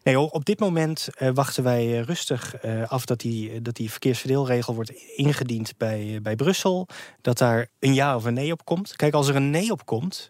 Nee, 0.04 0.16
hoor, 0.16 0.30
op 0.30 0.46
dit 0.46 0.60
moment 0.60 1.08
eh, 1.18 1.30
wachten 1.34 1.64
wij 1.64 2.00
eh, 2.00 2.04
rustig 2.04 2.56
eh, 2.56 2.90
af 2.90 3.06
dat 3.06 3.20
die, 3.20 3.62
dat 3.62 3.76
die 3.76 3.92
verkeersverdeelregel 3.92 4.76
wordt 4.76 4.90
ingediend 5.16 5.78
bij, 5.78 6.20
bij 6.22 6.36
Brussel. 6.36 6.88
Dat 7.22 7.38
daar 7.38 7.68
een 7.80 7.94
ja 7.94 8.16
of 8.16 8.24
een 8.24 8.34
nee 8.34 8.52
op 8.52 8.66
komt. 8.66 8.96
Kijk, 8.96 9.14
als 9.14 9.28
er 9.28 9.36
een 9.36 9.50
nee 9.50 9.72
op 9.72 9.86
komt, 9.86 10.30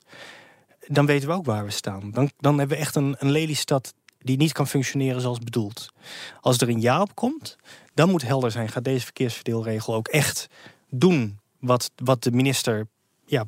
dan 0.88 1.06
weten 1.06 1.28
we 1.28 1.34
ook 1.34 1.46
waar 1.46 1.66
we 1.66 1.72
staan. 1.72 2.12
Dan, 2.12 2.32
dan 2.38 2.58
hebben 2.58 2.78
we 2.78 2.84
echt 2.84 2.96
een, 2.96 3.16
een 3.20 3.32
Lelystad 3.32 3.94
die 4.26 4.38
niet 4.38 4.52
kan 4.52 4.68
functioneren 4.68 5.22
zoals 5.22 5.40
bedoeld. 5.40 5.94
Als 6.42 6.58
er 6.58 6.70
een 6.70 6.82
ja 6.82 7.02
op 7.02 7.16
komt, 7.16 7.56
dan 7.94 8.10
moet 8.10 8.28
helder 8.28 8.52
zijn: 8.52 8.70
gaat 8.70 8.84
deze 8.84 9.04
verkeersverdeelregel 9.04 9.94
ook 9.94 10.08
echt 10.08 10.48
doen 10.90 11.40
wat, 11.60 11.92
wat 11.96 12.24
de 12.24 12.32
minister. 12.32 12.88
Ja, 13.28 13.46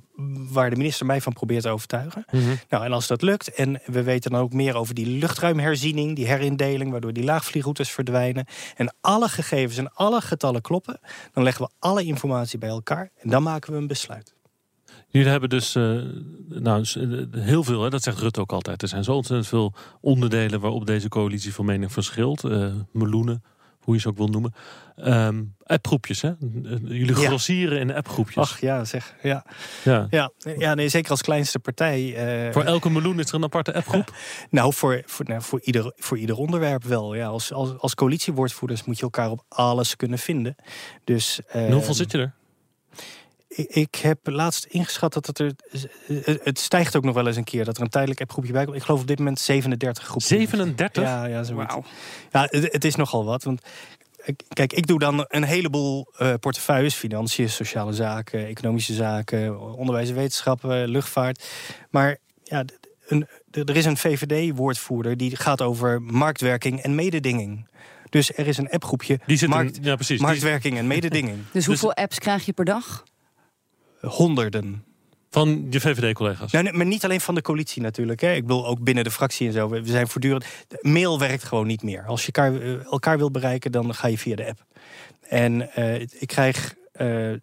waar 0.51 0.69
de 0.69 0.75
minister 0.75 1.05
mij 1.05 1.21
van 1.21 1.33
probeert 1.33 1.63
te 1.63 1.69
overtuigen. 1.69 2.25
Nou, 2.69 2.85
en 2.85 2.91
als 2.91 3.07
dat 3.07 3.21
lukt, 3.21 3.53
en 3.53 3.81
we 3.85 4.03
weten 4.03 4.31
dan 4.31 4.41
ook 4.41 4.53
meer 4.53 4.75
over 4.75 4.93
die 4.93 5.07
luchtruimherziening, 5.07 6.15
die 6.15 6.27
herindeling, 6.27 6.91
waardoor 6.91 7.13
die 7.13 7.23
laagvliegroutes 7.23 7.91
verdwijnen. 7.91 8.45
En 8.75 8.93
alle 9.01 9.29
gegevens 9.29 9.77
en 9.77 9.93
alle 9.93 10.21
getallen 10.21 10.61
kloppen, 10.61 10.99
dan 11.33 11.43
leggen 11.43 11.65
we 11.65 11.71
alle 11.79 12.03
informatie 12.03 12.59
bij 12.59 12.69
elkaar 12.69 13.09
en 13.17 13.29
dan 13.29 13.43
maken 13.43 13.71
we 13.71 13.77
een 13.77 13.87
besluit. 13.87 14.33
Jullie 15.17 15.31
hebben 15.31 15.49
dus 15.49 15.75
eh, 15.75 15.97
nou, 16.49 16.85
s- 16.85 16.95
eh, 16.95 17.07
heel 17.31 17.63
veel, 17.63 17.83
hè, 17.83 17.89
dat 17.89 18.03
zegt 18.03 18.19
Rutte 18.19 18.39
ook 18.41 18.51
altijd. 18.51 18.81
Er 18.81 18.87
zijn 18.87 19.03
zo 19.03 19.13
ontzettend 19.13 19.47
veel 19.49 19.73
onderdelen 20.01 20.59
waarop 20.59 20.85
deze 20.85 21.09
coalitie 21.09 21.53
van 21.53 21.65
mening 21.65 21.91
verschilt. 21.91 22.43
Eh 22.43 22.67
meloenen, 22.91 23.43
hoe 23.79 23.95
je 23.95 24.01
ze 24.01 24.07
ook 24.07 24.17
wil 24.17 24.27
noemen. 24.27 24.53
Ehm 24.95 25.43
appgroepjes, 25.63 26.21
hè? 26.21 26.31
Jullie 26.83 27.19
Ja. 27.19 27.27
grossieren 27.27 27.79
in 27.79 27.93
appgroepjes. 27.93 28.43
Ach 28.43 28.59
ja, 28.61 28.85
zeg. 28.85 29.15
Ja, 29.23 29.45
ja. 29.83 30.07
ja, 30.09 30.31
ja 30.57 30.73
nee, 30.73 30.89
zeker 30.89 31.11
als 31.11 31.21
kleinste 31.21 31.59
partij. 31.59 32.15
Voor 32.53 32.63
elke 32.63 32.89
meloen 32.89 33.19
is 33.19 33.29
er 33.29 33.35
een 33.35 33.43
aparte 33.43 33.73
appgroep. 33.73 34.11
Nou, 34.49 34.73
voor, 34.73 35.01
voor, 35.05 35.25
nou, 35.25 35.41
voor, 35.41 35.61
ieder, 35.61 35.91
voor 35.95 36.17
ieder 36.17 36.35
onderwerp 36.35 36.83
wel. 36.83 37.13
Ja, 37.15 37.27
als, 37.27 37.53
als, 37.53 37.77
als 37.79 37.95
coalitiewoordvoerders 37.95 38.83
moet 38.83 38.97
je 38.97 39.03
elkaar 39.03 39.31
op 39.31 39.43
alles 39.49 39.95
kunnen 39.95 40.19
vinden. 40.19 40.55
Dus, 41.03 41.39
hoeveel 41.51 41.93
zit 41.93 42.11
je 42.11 42.17
er? 42.17 42.33
Ik, 43.47 43.69
ik 43.69 43.95
heb 43.95 44.19
laatst 44.23 44.65
ingeschat 44.65 45.13
dat 45.13 45.27
het 45.27 45.39
er. 45.39 45.51
Het, 46.07 46.39
het 46.43 46.59
stijgt 46.59 46.95
ook 46.95 47.03
nog 47.03 47.15
wel 47.15 47.27
eens 47.27 47.35
een 47.35 47.43
keer 47.43 47.65
dat 47.65 47.77
er 47.77 47.83
een 47.83 47.89
tijdelijk 47.89 48.21
appgroepje 48.21 48.51
bij 48.51 48.63
komt. 48.65 48.75
Ik 48.77 48.83
geloof 48.83 49.01
op 49.01 49.07
dit 49.07 49.17
moment 49.17 49.39
37 49.39 50.03
groepen. 50.03 50.27
37? 50.27 51.03
Ja, 51.03 51.25
ja, 51.25 51.43
zoiets. 51.43 51.75
Ja, 52.31 52.47
het, 52.49 52.71
het 52.71 52.85
is 52.85 52.95
nogal 52.95 53.25
wat. 53.25 53.43
Want 53.43 53.61
ik- 54.25 54.43
kijk, 54.49 54.73
ik 54.73 54.87
doe 54.87 54.99
dan 54.99 55.25
een 55.27 55.43
heleboel 55.43 56.07
eh, 56.17 56.33
portefeuilles: 56.39 56.95
financiën, 56.95 57.49
sociale 57.49 57.93
zaken, 57.93 58.45
economische 58.47 58.93
zaken, 58.93 59.75
onderwijs 59.77 60.09
en 60.09 60.15
wetenschappen, 60.15 60.87
luchtvaart. 60.87 61.45
Maar 61.89 62.17
ja, 62.43 62.65
een, 63.07 63.27
er 63.51 63.75
is 63.75 63.85
een 63.85 63.97
VVD-woordvoerder 63.97 65.17
die 65.17 65.35
gaat 65.35 65.61
over 65.61 66.01
marktwerking 66.01 66.79
en 66.81 66.95
mededinging. 66.95 67.67
Dus 68.09 68.33
er 68.37 68.47
is 68.47 68.57
een 68.57 68.69
appgroepje 68.69 69.19
Die 69.25 69.37
zit 69.37 69.49
in- 69.49 69.55
markt, 69.55 69.77
ja, 69.81 69.95
precies. 69.95 70.17
Die- 70.17 70.27
marktwerking 70.27 70.77
en 70.77 70.87
mededinging. 70.87 71.37
Dus 71.53 71.65
hoeveel 71.65 71.93
apps 71.93 72.19
krijg 72.19 72.45
je 72.45 72.53
per 72.53 72.65
dag? 72.65 73.03
Honderden. 74.01 74.83
Van 75.29 75.67
je 75.69 75.79
VVD-collega's. 75.79 76.51
Nou, 76.51 76.63
nee, 76.63 76.73
maar 76.73 76.85
niet 76.85 77.03
alleen 77.03 77.21
van 77.21 77.35
de 77.35 77.41
coalitie 77.41 77.81
natuurlijk. 77.81 78.21
Hè. 78.21 78.33
Ik 78.33 78.41
bedoel 78.41 78.67
ook 78.67 78.83
binnen 78.83 79.03
de 79.03 79.11
fractie 79.11 79.47
en 79.47 79.53
zo. 79.53 79.69
We 79.69 79.81
zijn 79.83 80.07
voortdurend. 80.07 80.45
de 80.67 80.79
Mail 80.81 81.19
werkt 81.19 81.43
gewoon 81.43 81.67
niet 81.67 81.83
meer. 81.83 82.05
Als 82.05 82.25
je 82.25 82.31
elkaar, 82.31 82.61
eh, 82.61 82.85
elkaar 82.85 83.17
wil 83.17 83.31
bereiken, 83.31 83.71
dan 83.71 83.93
ga 83.93 84.07
je 84.07 84.17
via 84.17 84.35
de 84.35 84.47
app. 84.47 84.65
En 85.21 85.73
eh, 85.73 86.01
ik 86.01 86.27
krijg 86.27 86.75
eh, 86.91 87.33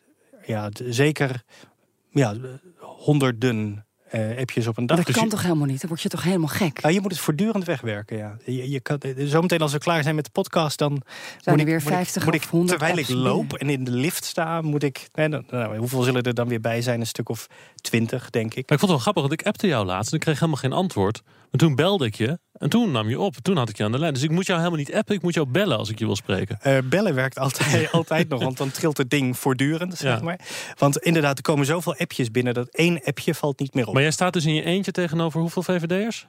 ja, 0.47 0.71
zeker 0.73 1.43
ja, 2.11 2.35
honderden 2.79 3.84
eh, 4.15 4.39
appjes 4.39 4.67
op 4.67 4.77
een 4.77 4.87
dag. 4.87 4.97
dat 4.97 5.07
Dus 5.07 5.15
kan 5.15 5.25
je, 5.25 5.31
toch 5.31 5.43
helemaal 5.43 5.67
niet? 5.67 5.81
Dan 5.81 5.89
word 5.89 6.03
je 6.03 6.09
toch 6.09 6.23
helemaal 6.23 6.49
gek? 6.49 6.81
ja, 6.83 6.89
je 6.89 7.01
moet 7.01 7.11
het 7.11 7.21
voortdurend 7.21 7.65
wegwerken. 7.65 8.17
Ja. 8.17 8.37
Je, 8.45 8.71
je 8.71 8.81
kan, 8.81 8.99
eh, 8.99 9.13
zometeen 9.27 9.61
als 9.61 9.73
we 9.73 9.79
klaar 9.79 10.03
zijn 10.03 10.15
met 10.15 10.25
de 10.25 10.31
podcast, 10.31 10.79
dan 10.79 10.91
Zijn 10.91 11.01
moet 11.37 11.55
er 11.55 11.61
ik, 11.61 11.67
weer 11.67 11.75
moet 11.75 11.89
ik- 11.89 11.95
50 11.95 12.25
moet 12.25 12.35
of 12.35 12.43
ik, 12.45 12.49
100 12.49 12.79
terwijl 12.79 12.99
ik 12.99 13.09
loop 13.09 13.49
binnen? 13.49 13.59
en 13.59 13.69
in 13.71 13.85
de 13.85 13.91
lift 13.91 14.25
sta, 14.25 14.61
moet 14.61 14.83
ik. 14.83 15.09
Nee, 15.15 15.29
dan, 15.29 15.45
nou, 15.51 15.77
hoeveel 15.77 16.03
zullen 16.03 16.23
er 16.23 16.35
dan 16.35 16.49
weer 16.49 16.61
bij 16.61 16.83
zijn? 16.83 17.01
Een 17.01 17.07
stuk 17.07 17.29
of 17.29 17.47
twintig, 17.81 18.31
denk 18.31 18.55
ik. 18.55 18.69
Maar 18.69 18.79
ik 18.79 18.79
vond 18.79 18.81
het 18.81 18.91
wel 18.91 18.99
grappig, 18.99 19.23
want 19.23 19.33
ik 19.41 19.47
appte 19.47 19.67
jou 19.67 19.87
laatst 19.87 20.11
en 20.11 20.17
ik 20.17 20.23
kreeg 20.23 20.39
helemaal 20.39 20.61
geen 20.61 20.73
antwoord. 20.73 21.23
Maar 21.55 21.63
toen 21.63 21.75
belde 21.75 22.07
ik 22.07 22.15
je 22.15 22.39
En 22.53 22.69
toen 22.69 22.91
nam 22.91 23.09
je 23.09 23.21
op. 23.21 23.35
Toen 23.43 23.57
had 23.57 23.69
ik 23.69 23.77
je 23.77 23.85
aan 23.85 23.93
de 23.93 23.99
lijn. 23.99 24.13
Dus 24.15 24.23
ik 24.23 24.31
moet 24.31 24.47
jou 24.47 24.59
helemaal 24.59 24.79
niet 24.79 24.95
appen. 24.95 25.15
Ik 25.15 25.23
moet 25.23 25.35
jou 25.35 25.47
bellen 25.47 25.79
als 25.79 25.91
ik 25.91 25.99
je 25.99 26.05
wil 26.07 26.17
spreken. 26.17 26.59
Eh, 26.61 26.79
bellen 26.85 27.15
werkt 27.15 27.39
altijd, 27.39 27.93
altijd 27.93 28.29
nog, 28.29 28.43
want 28.43 28.57
dan 28.57 28.71
trilt 28.71 28.97
het 28.97 29.11
ding 29.11 29.39
voortdurend, 29.39 29.97
zeg 29.97 30.17
Ja. 30.19 30.25
maar. 30.25 30.41
Want 30.79 30.99
inderdaad, 30.99 31.37
er 31.37 31.43
komen 31.43 31.67
zoveel 31.67 31.97
appjes 31.97 32.31
binnen 32.31 32.55
dat 32.55 32.69
één 32.69 33.01
appje 33.05 33.35
valt 33.35 33.59
niet 33.59 33.75
meer 33.75 33.87
op. 33.87 33.93
Maar 33.93 34.03
jij 34.03 34.11
staat 34.11 34.33
dus 34.33 34.45
in 34.45 34.55
je 34.55 34.63
eentje 34.63 34.91
tegenover 34.91 35.41
hoeveel 35.41 35.63
VVD'ers? 35.63 36.27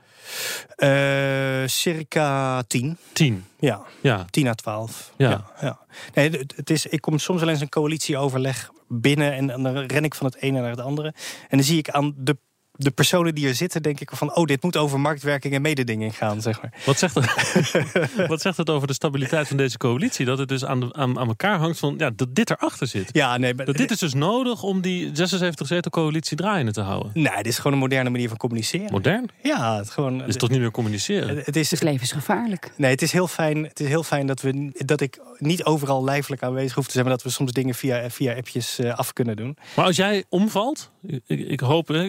Eh, 0.75 1.67
circa 1.67 2.61
10. 2.61 2.97
Tien. 3.13 3.45
Ja, 3.59 3.81
Ja. 4.01 4.25
10 4.29 4.47
à 4.47 4.53
12. 4.53 5.11
Ja. 5.17 5.29
Ja. 5.29 5.45
ja, 5.61 5.79
Nee, 6.13 6.29
het, 6.55 6.69
is, 6.69 6.85
ik 6.85 7.01
kom 7.01 7.19
soms 7.19 7.39
wel 7.39 7.49
eens 7.49 7.61
een 7.61 7.69
coalitieoverleg 7.69 8.69
binnen 8.87 9.33
en, 9.33 9.49
en 9.49 9.63
dan 9.63 9.77
ren 9.77 10.03
ik 10.03 10.15
van 10.15 10.25
het 10.25 10.35
ene 10.35 10.59
naar 10.61 10.69
het 10.69 10.81
andere. 10.81 11.07
En 11.49 11.57
dan 11.57 11.63
zie 11.63 11.77
ik 11.77 11.89
aan 11.89 12.13
de, 12.17 12.37
de 12.77 12.91
personen 12.91 13.35
die 13.35 13.47
er 13.47 13.55
zitten, 13.55 13.81
denk 13.81 13.99
ik 13.99 14.09
van, 14.13 14.35
oh, 14.35 14.45
dit 14.45 14.63
moet 14.63 14.77
over 14.77 14.99
marktwerking 14.99 15.53
en 15.53 15.61
mededinging 15.61 16.17
gaan, 16.17 16.41
zeg 16.41 16.61
maar. 16.61 16.73
Wat 16.85 16.97
zegt, 16.99 17.15
het, 17.15 17.71
wat 18.27 18.41
zegt 18.41 18.57
het 18.57 18.69
over 18.69 18.87
de 18.87 18.93
stabiliteit 18.93 19.47
van 19.47 19.57
deze 19.57 19.77
coalitie? 19.77 20.25
Dat 20.25 20.37
het 20.37 20.47
dus 20.49 20.65
aan, 20.65 20.79
de- 20.79 20.93
aan, 20.93 21.19
aan 21.19 21.27
elkaar 21.27 21.57
hangt 21.57 21.79
van 21.79 21.95
ja, 21.97 22.09
dat 22.15 22.35
dit 22.35 22.49
erachter 22.49 22.87
zit. 22.87 23.09
Ja, 23.11 23.37
nee, 23.37 23.53
maar, 23.53 23.65
Dat 23.65 23.75
dit 23.77 23.91
is 23.91 23.99
dus 23.99 24.13
nodig 24.13 24.63
om 24.63 24.81
die 24.81 25.09
76 25.13 25.67
zetel 25.67 25.91
coalitie 25.91 26.37
draaiende 26.37 26.71
te 26.71 26.81
houden. 26.81 27.11
nee, 27.13 27.35
dit 27.35 27.45
is 27.45 27.55
gewoon 27.57 27.73
een 27.73 27.79
moderne 27.79 28.09
manier 28.09 28.27
van 28.27 28.37
communiceren. 28.37 28.91
Modern? 28.91 29.29
Ja, 29.43 29.77
het, 29.77 29.89
gewoon, 29.89 30.17
Dat 30.17 30.27
is 30.27 30.35
toch 30.35 30.49
niet 30.49 30.59
meer 30.59 30.71
communiceren? 30.71 31.37
het 31.37 31.55
is 31.55 31.71
Het 31.71 31.83
leven 31.83 32.01
is 32.01 32.11
gevaarlijk. 32.11 32.71
Nee, 32.77 32.91
het 32.91 33.01
is 33.01 33.11
heel 33.11 33.27
fijn, 33.27 33.63
het 33.63 33.79
is 33.79 33.87
heel 33.87 34.03
fijn 34.03 34.27
dat, 34.27 34.41
we, 34.41 34.71
dat 34.85 35.01
ik 35.01 35.19
niet 35.37 35.63
overal 35.63 36.03
lijfelijk 36.03 36.43
aanwezig 36.43 36.73
hoef 36.75 36.85
te 36.85 36.91
zijn... 36.91 37.05
maar 37.05 37.13
dat 37.13 37.23
we 37.23 37.29
soms 37.29 37.51
dingen 37.51 37.75
via, 37.75 38.09
via 38.09 38.35
appjes 38.35 38.79
eh, 38.79 38.97
af 38.97 39.13
kunnen 39.13 39.35
doen. 39.35 39.57
Maar 39.75 39.85
als 39.85 39.95
jij 39.95 40.23
omvalt, 40.29 40.91
ik, 41.25 41.39
ik 41.39 41.59
hoop 41.59 41.87
hè, 41.87 42.03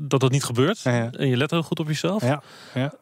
dat 0.00 0.20
dat 0.20 0.30
niet 0.30 0.44
gebeurt. 0.44 0.80
Ja. 0.80 1.10
En 1.10 1.28
je 1.28 1.36
let 1.36 1.50
heel 1.50 1.62
goed 1.62 1.80
op 1.80 1.86
jezelf. 1.86 2.22
Ja, 2.22 2.42
ja. 2.74 2.94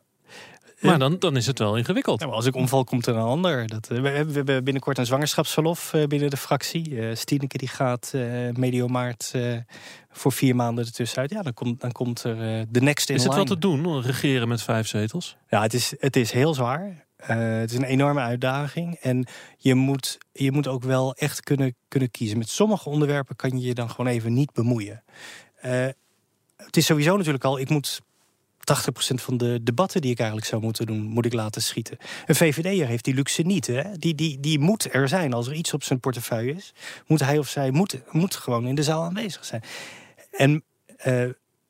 Maar 0.80 0.98
dan, 0.98 1.18
dan 1.18 1.36
is 1.36 1.46
het 1.46 1.58
wel 1.58 1.76
ingewikkeld. 1.76 2.20
Ja, 2.20 2.26
maar 2.26 2.34
als 2.34 2.46
ik 2.46 2.54
omval, 2.54 2.84
komt 2.84 3.06
er 3.06 3.14
een 3.14 3.22
ander. 3.22 3.66
Dat, 3.66 3.88
eh, 3.90 4.00
we, 4.00 4.08
hebben- 4.08 4.28
we 4.28 4.34
hebben 4.34 4.64
binnenkort 4.64 4.98
een 4.98 5.06
zwangerschapsverlof 5.06 5.94
eh, 5.94 6.06
binnen 6.06 6.30
de 6.30 6.36
fractie. 6.36 7.00
Eh 7.00 7.16
Stieneke 7.16 7.58
die 7.58 7.68
gaat 7.68 8.10
eh, 8.14 8.22
medio 8.52 8.86
maart 8.88 9.34
voor 10.10 10.32
vier 10.32 10.56
maanden 10.56 10.84
ertussenuit. 10.84 11.30
Ja, 11.30 11.42
dan 11.42 11.54
komt, 11.54 11.80
dan 11.80 11.92
komt 11.92 12.22
er 12.22 12.66
de 12.68 12.80
next 12.80 13.08
in 13.08 13.14
Is 13.14 13.24
het 13.24 13.34
wel 13.34 13.44
te 13.44 13.58
doen, 13.58 14.02
regeren 14.02 14.48
met 14.48 14.62
vijf 14.62 14.86
zetels? 14.88 15.36
Ja, 15.48 15.62
het 15.62 15.74
is, 15.74 15.94
het 15.98 16.16
is 16.16 16.30
heel 16.30 16.54
zwaar. 16.54 17.06
Het 17.22 17.70
is 17.70 17.76
een 17.76 17.84
enorme 17.84 18.20
uitdaging. 18.20 18.94
En 18.94 19.26
je 19.56 19.74
moet, 19.74 20.18
je 20.32 20.52
moet 20.52 20.66
ook 20.66 20.82
wel 20.82 21.14
echt 21.14 21.40
kunnen, 21.40 21.76
kunnen 21.88 22.10
kiezen. 22.10 22.38
Met 22.38 22.48
sommige 22.48 22.88
onderwerpen 22.88 23.36
kan 23.36 23.60
je 23.60 23.66
je 23.66 23.74
dan 23.74 23.90
gewoon 23.90 24.06
even 24.06 24.32
niet 24.32 24.52
bemoeien. 24.52 25.02
Het 26.64 26.76
is 26.76 26.86
sowieso 26.86 27.16
natuurlijk 27.16 27.44
al, 27.44 27.58
ik 27.58 27.68
moet 27.68 28.00
80% 28.00 29.14
van 29.14 29.36
de 29.36 29.60
debatten 29.62 30.00
die 30.00 30.10
ik 30.10 30.18
eigenlijk 30.18 30.48
zou 30.48 30.62
moeten 30.62 30.86
doen, 30.86 31.00
moet 31.00 31.24
ik 31.24 31.32
laten 31.32 31.62
schieten. 31.62 31.98
Een 32.26 32.34
VVD'er 32.34 32.86
heeft 32.86 33.04
die 33.04 33.14
luxe 33.14 33.42
niet. 33.42 33.66
Hè? 33.66 33.98
Die, 33.98 34.14
die, 34.14 34.40
die 34.40 34.58
moet 34.58 34.94
er 34.94 35.08
zijn. 35.08 35.32
Als 35.32 35.46
er 35.46 35.54
iets 35.54 35.74
op 35.74 35.82
zijn 35.82 36.00
portefeuille 36.00 36.54
is, 36.54 36.72
moet 37.06 37.20
hij 37.20 37.38
of 37.38 37.48
zij 37.48 37.70
moet, 37.70 38.00
moet 38.10 38.34
gewoon 38.34 38.66
in 38.66 38.74
de 38.74 38.82
zaal 38.82 39.02
aanwezig 39.02 39.44
zijn. 39.44 39.62
En 40.30 40.64
eh, 40.96 41.28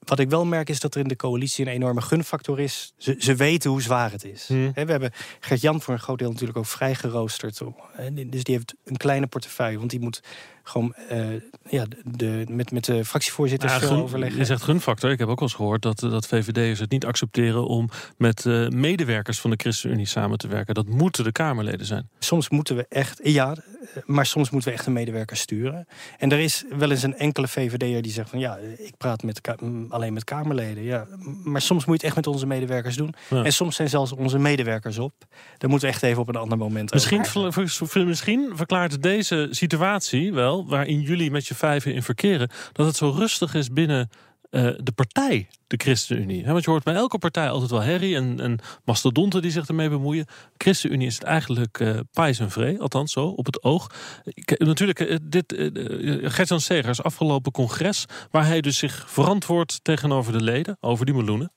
wat 0.08 0.18
ik 0.18 0.30
wel 0.30 0.44
merk 0.46 0.68
is 0.68 0.80
dat 0.80 0.94
er 0.94 1.00
in 1.00 1.08
de 1.08 1.16
coalitie 1.16 1.66
een 1.66 1.72
enorme 1.72 2.00
gunfactor 2.00 2.60
is. 2.60 2.92
Ze, 2.96 3.14
ze 3.18 3.34
weten 3.34 3.70
hoe 3.70 3.82
zwaar 3.82 4.10
het 4.10 4.24
is. 4.24 4.46
Hmm. 4.48 4.70
Hè, 4.74 4.84
we 4.84 4.90
hebben 4.90 5.10
Gert-Jan 5.40 5.80
voor 5.80 5.94
een 5.94 6.00
groot 6.00 6.18
deel 6.18 6.30
natuurlijk 6.30 6.58
ook 6.58 6.66
vrij 6.66 6.94
geroosterd. 6.94 7.62
om- 7.62 7.76
hè, 7.92 8.28
Dus 8.28 8.42
die 8.44 8.54
heeft 8.54 8.74
een 8.84 8.96
kleine 8.96 9.26
portefeuille. 9.26 9.78
Want 9.78 9.90
die 9.90 10.00
moet 10.00 10.20
gewoon 10.62 10.94
eh, 10.94 11.26
ja, 11.68 11.84
de, 12.04 12.44
met, 12.48 12.70
met 12.70 12.84
de 12.84 13.04
fractievoorzitters 13.04 13.72
Ja, 13.72 13.78
gun- 13.78 13.96
overleggen. 14.02 14.38
je 14.38 14.44
zegt 14.44 14.62
gunfactor. 14.62 15.10
Ik 15.10 15.18
heb 15.18 15.28
ook 15.28 15.38
wel 15.38 15.48
eens 15.48 15.56
gehoord 15.56 15.82
dat, 15.82 15.98
dat 15.98 16.26
VVD'ers 16.26 16.78
het 16.78 16.90
niet 16.90 17.04
accepteren 17.04 17.66
om 17.66 17.88
met 18.16 18.46
eh, 18.46 18.68
medewerkers 18.68 19.40
van 19.40 19.50
de 19.50 19.56
ChristenUnie 19.56 20.06
samen 20.06 20.38
te 20.38 20.48
werken. 20.48 20.74
Dat 20.74 20.88
moeten 20.88 21.24
de 21.24 21.32
Kamerleden 21.32 21.86
zijn. 21.86 22.08
Soms 22.18 22.48
moeten 22.48 22.76
we 22.76 22.86
echt, 22.88 23.20
ja, 23.22 23.50
eh, 23.54 23.58
maar 24.04 24.26
soms 24.26 24.50
moeten 24.50 24.70
we 24.70 24.76
echt 24.76 24.86
een 24.86 24.92
medewerker 24.92 25.36
sturen. 25.36 25.86
En 26.18 26.32
er 26.32 26.38
is 26.38 26.64
wel 26.78 26.90
eens 26.90 27.02
een 27.02 27.16
enkele 27.16 27.48
VVD'er 27.48 28.02
die 28.02 28.12
zegt 28.12 28.30
van 28.30 28.38
ja, 28.38 28.58
ik 28.78 28.96
praat 28.98 29.22
met, 29.22 29.40
alleen 29.88 30.12
met 30.12 30.24
Kamerleden. 30.24 30.82
Ja, 30.82 31.06
maar 31.44 31.60
soms 31.60 31.84
moet 31.84 32.00
je 32.00 32.06
het 32.06 32.16
echt 32.16 32.16
met 32.16 32.26
onze 32.34 32.46
medewerkers 32.46 32.96
doen. 32.96 33.14
Ja. 33.30 33.44
En 33.44 33.52
soms 33.52 33.76
zijn 33.76 33.88
zelfs 33.88 34.12
onze 34.12 34.38
medewerkers 34.38 34.98
op. 34.98 35.12
Daar 35.58 35.70
moeten 35.70 35.88
we 35.88 35.94
echt 35.94 36.02
even 36.02 36.20
op 36.20 36.28
een 36.28 36.36
ander 36.36 36.58
moment 36.58 36.92
Misschien, 36.92 37.26
over. 37.34 38.06
misschien 38.06 38.52
verklaart 38.54 39.02
deze 39.02 39.48
situatie 39.50 40.32
wel, 40.32 40.68
waarin 40.68 41.00
jullie 41.00 41.30
met 41.30 41.46
je 41.46 41.54
vijven 41.54 41.94
in 41.94 42.02
verkeren, 42.02 42.50
dat 42.72 42.86
het 42.86 42.96
zo 42.96 43.10
rustig 43.10 43.54
is 43.54 43.72
binnen 43.72 44.10
eh, 44.50 44.70
de 44.76 44.92
partij, 44.92 45.48
de 45.66 45.76
ChristenUnie. 45.76 46.46
Want 46.46 46.64
je 46.64 46.70
hoort 46.70 46.84
bij 46.84 46.94
elke 46.94 47.18
partij 47.18 47.50
altijd 47.50 47.70
wel 47.70 47.80
herrie 47.80 48.16
en, 48.16 48.40
en 48.40 48.58
mastodonten 48.84 49.42
die 49.42 49.50
zich 49.50 49.68
ermee 49.68 49.88
bemoeien. 49.88 50.26
ChristenUnie 50.56 51.06
is 51.06 51.14
het 51.14 51.22
eigenlijk 51.22 52.04
pais 52.12 52.38
en 52.38 52.50
vree, 52.50 52.80
althans 52.80 53.12
zo, 53.12 53.26
op 53.26 53.46
het 53.46 53.62
oog. 53.62 53.90
Ik, 54.24 54.58
natuurlijk, 54.58 55.00
eh, 55.00 55.16
dit, 55.22 55.52
eh, 55.52 55.66
eh, 55.66 56.32
Gert-Jan 56.32 56.60
Segers 56.60 57.02
afgelopen 57.02 57.52
congres, 57.52 58.04
waar 58.30 58.46
hij 58.46 58.60
dus 58.60 58.78
zich 58.78 59.04
verantwoordt 59.06 59.80
tegenover 59.82 60.32
de 60.32 60.42
leden, 60.42 60.76
over 60.80 61.06
die 61.06 61.14
meloenen. 61.14 61.52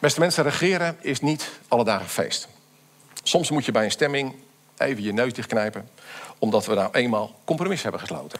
Beste 0.00 0.20
mensen, 0.20 0.42
regeren 0.42 0.96
is 1.00 1.20
niet 1.20 1.50
alle 1.68 1.84
dagen 1.84 2.08
feest. 2.08 2.48
Soms 3.22 3.50
moet 3.50 3.64
je 3.64 3.72
bij 3.72 3.84
een 3.84 3.90
stemming 3.90 4.34
even 4.78 5.02
je 5.02 5.12
neus 5.12 5.32
dichtknijpen, 5.32 5.88
omdat 6.38 6.66
we 6.66 6.74
nou 6.74 6.92
eenmaal 6.92 7.40
compromis 7.44 7.82
hebben 7.82 8.00
gesloten. 8.00 8.38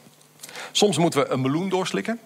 Soms 0.72 0.98
moeten 0.98 1.20
we 1.20 1.28
een 1.28 1.40
meloen 1.40 1.68
doorslikken, 1.68 2.20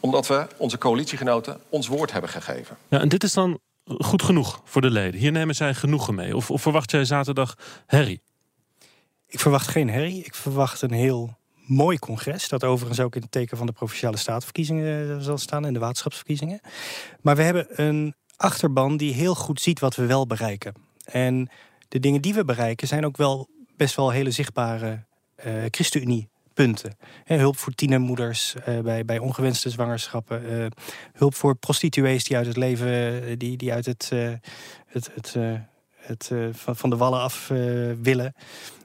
omdat 0.00 0.26
we 0.26 0.46
onze 0.56 0.78
coalitiegenoten 0.78 1.60
ons 1.68 1.86
woord 1.86 2.12
hebben 2.12 2.30
gegeven. 2.30 2.76
Ja, 2.88 3.00
en 3.00 3.08
dit 3.08 3.24
is 3.24 3.32
dan 3.32 3.58
goed 3.84 4.22
genoeg 4.22 4.60
voor 4.64 4.80
de 4.80 4.90
leden. 4.90 5.20
Hier 5.20 5.32
nemen 5.32 5.54
zij 5.54 5.74
genoegen 5.74 6.14
mee. 6.14 6.36
Of, 6.36 6.50
of 6.50 6.62
verwacht 6.62 6.90
jij 6.90 7.04
zaterdag 7.04 7.54
herrie? 7.86 8.22
Ik 9.26 9.40
verwacht 9.40 9.68
geen 9.68 9.90
herrie. 9.90 10.24
Ik 10.24 10.34
verwacht 10.34 10.82
een 10.82 10.92
heel 10.92 11.36
mooi 11.66 11.98
congres. 11.98 12.48
Dat 12.48 12.64
overigens 12.64 13.00
ook 13.00 13.14
in 13.14 13.22
het 13.22 13.30
teken 13.30 13.56
van 13.56 13.66
de 13.66 13.72
provinciale 13.72 14.16
statenverkiezingen 14.16 15.10
eh, 15.10 15.24
zal 15.24 15.38
staan 15.38 15.64
en 15.64 15.72
de 15.72 15.78
waterschapsverkiezingen. 15.78 16.60
Maar 17.20 17.36
we 17.36 17.42
hebben 17.42 17.66
een 17.68 18.14
achterban 18.36 18.96
die 18.96 19.14
heel 19.14 19.34
goed 19.34 19.60
ziet 19.60 19.80
wat 19.80 19.96
we 19.96 20.06
wel 20.06 20.26
bereiken. 20.26 20.74
En 21.04 21.48
de 21.88 22.00
dingen 22.00 22.22
die 22.22 22.34
we 22.34 22.44
bereiken 22.44 22.88
zijn 22.88 23.04
ook 23.06 23.16
wel 23.16 23.48
best 23.76 23.94
wel 23.94 24.10
hele 24.10 24.30
zichtbare 24.30 25.04
eh 25.34 25.52
ChristenUnie. 25.70 26.28
Punten. 26.54 26.96
Hulp 27.24 27.56
voor 27.56 27.72
tienermoeders 27.72 28.54
eh, 28.54 28.78
bij, 28.78 29.04
bij 29.04 29.18
ongewenste 29.18 29.70
zwangerschappen. 29.70 30.50
eh, 30.50 30.66
hulp 31.12 31.34
voor 31.34 31.56
prostituees 31.56 32.24
die 32.24 32.36
uit 32.36 32.46
het 32.46 32.56
leven, 32.56 33.22
eh, 33.22 33.34
die, 33.36 33.56
die 33.56 33.72
uit 33.72 33.86
het, 33.86 34.10
het, 34.86 35.10
het, 35.14 35.34
het 35.96 36.30
van, 36.52 36.90
de 36.90 36.96
wallen 36.96 37.20
af 37.20 37.48
willen. 38.02 38.34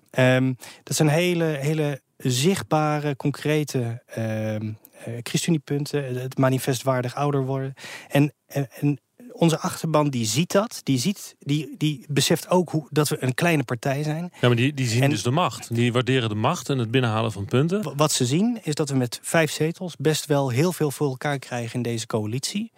Ehm, 0.09 0.53
dat 0.83 0.95
zijn 0.95 1.09
hele, 1.09 1.43
hele 1.43 2.01
zichtbare, 2.17 3.15
concrete 3.15 4.03
ehm 4.05 4.71
eh, 5.05 5.13
ChristenUnie-punten. 5.23 6.21
Het 6.21 6.37
manifest 6.37 6.83
waardig 6.83 7.15
ouder 7.15 7.45
worden. 7.45 7.73
En, 8.07 8.33
en, 8.47 8.67
en 8.79 8.99
onze 9.39 9.59
achterban 9.59 10.09
die 10.09 10.25
ziet 10.25 10.51
dat. 10.51 10.81
Die, 10.83 10.97
ziet, 10.99 11.35
die, 11.39 11.75
die 11.77 12.05
beseft 12.09 12.49
ook 12.49 12.69
hoe, 12.69 12.87
dat 12.89 13.09
we 13.09 13.23
een 13.23 13.33
kleine 13.33 13.63
partij 13.63 14.03
zijn. 14.03 14.31
Ja, 14.41 14.47
maar 14.47 14.55
die, 14.55 14.73
die 14.73 14.87
zien 14.87 15.03
En- 15.03 15.09
dus 15.09 15.23
de 15.23 15.31
macht. 15.31 15.75
Die 15.75 15.93
waarderen 15.93 16.29
de 16.29 16.35
macht 16.35 16.69
en 16.69 16.77
het 16.77 16.91
binnenhalen 16.91 17.31
van 17.31 17.45
punten. 17.45 17.97
Wat 17.97 18.11
ze 18.11 18.25
zien 18.25 18.59
is 18.63 18.73
dat 18.75 18.89
we 18.89 18.95
met 18.95 19.19
vijf 19.21 19.51
zetels 19.51 19.95
best 19.95 20.25
wel 20.25 20.49
heel 20.49 20.71
veel 20.73 20.91
voor 20.91 21.07
elkaar 21.09 21.39
krijgen 21.39 21.73
in 21.75 21.81
deze 21.81 22.05
coalitie. 22.05 22.71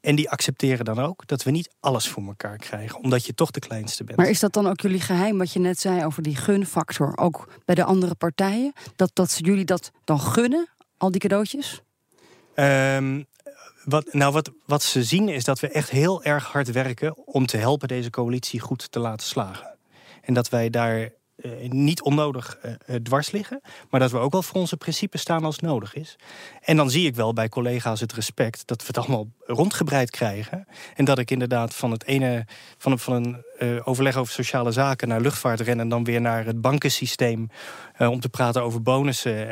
En 0.00 0.14
die 0.14 0.30
accepteren 0.30 0.84
dan 0.84 0.98
ook 0.98 1.26
dat 1.26 1.42
we 1.42 1.50
niet 1.50 1.70
alles 1.80 2.08
voor 2.08 2.22
elkaar 2.26 2.56
krijgen, 2.56 3.02
omdat 3.02 3.26
je 3.26 3.34
toch 3.34 3.50
de 3.50 3.60
kleinste 3.60 4.04
bent. 4.04 4.18
Maar 4.18 4.28
is 4.28 4.40
dat 4.40 4.52
dan 4.52 4.66
ook 4.66 4.80
jullie 4.80 5.00
geheim 5.00 5.38
wat 5.38 5.52
je 5.52 5.58
net 5.58 5.80
zei 5.80 6.04
over 6.04 6.22
die 6.22 6.36
gunfactor? 6.36 7.16
Ook 7.16 7.48
bij 7.64 7.74
de 7.74 7.84
andere 7.84 8.14
partijen? 8.14 8.72
Dat, 8.96 9.10
dat 9.12 9.30
ze 9.30 9.42
jullie 9.42 9.64
dat 9.64 9.90
dan 10.04 10.20
gunnen, 10.20 10.68
al 10.98 11.10
die 11.10 11.20
cadeautjes? 11.20 11.80
Ehm, 12.54 13.22
wat, 13.84 14.12
nou, 14.12 14.32
wat, 14.32 14.50
wat 14.66 14.82
ze 14.82 15.04
zien 15.04 15.28
is 15.28 15.44
dat 15.44 15.60
we 15.60 15.68
echt 15.68 15.90
heel 15.90 16.22
erg 16.22 16.44
hard 16.44 16.72
werken 16.72 17.26
om 17.26 17.46
te 17.46 17.56
helpen 17.56 17.88
deze 17.88 18.10
coalitie 18.10 18.60
goed 18.60 18.92
te 18.92 18.98
laten 18.98 19.26
slagen. 19.26 19.76
En 20.22 20.34
dat 20.34 20.48
wij 20.48 20.70
daar 20.70 21.10
eh, 21.34 21.70
niet 21.70 22.02
onnodig 22.02 22.58
eh, 22.62 22.72
eh, 22.86 23.02
dwars 23.02 23.30
liggen, 23.30 23.60
maar 23.90 24.00
dat 24.00 24.10
we 24.10 24.18
ook 24.18 24.32
wel 24.32 24.42
voor 24.42 24.60
onze 24.60 24.76
principes 24.76 25.20
staan 25.20 25.44
als 25.44 25.58
nodig 25.58 25.94
is. 25.94 26.16
En 26.60 26.76
dan 26.76 26.90
zie 26.90 27.06
ik 27.06 27.14
wel 27.14 27.32
bij 27.32 27.48
collega's 27.48 28.00
het 28.00 28.12
respect 28.12 28.66
dat 28.66 28.80
we 28.80 28.86
het 28.86 28.98
allemaal 28.98 29.28
rondgebreid 29.38 30.10
krijgen. 30.10 30.66
En 30.94 31.04
dat 31.04 31.18
ik 31.18 31.30
inderdaad 31.30 31.74
van 31.74 31.90
het 31.90 32.04
ene, 32.04 32.46
van 32.78 32.92
een, 32.92 32.98
van 32.98 33.14
een 33.14 33.84
overleg 33.84 34.16
over 34.16 34.32
sociale 34.32 34.72
zaken 34.72 35.08
naar 35.08 35.20
luchtvaart 35.20 35.60
ren 35.60 35.80
en 35.80 35.88
dan 35.88 36.04
weer 36.04 36.20
naar 36.20 36.44
het 36.44 36.60
bankensysteem 36.60 37.48
om 37.98 38.20
te 38.20 38.28
praten 38.28 38.62
over 38.62 38.82
bonussen 38.82 39.48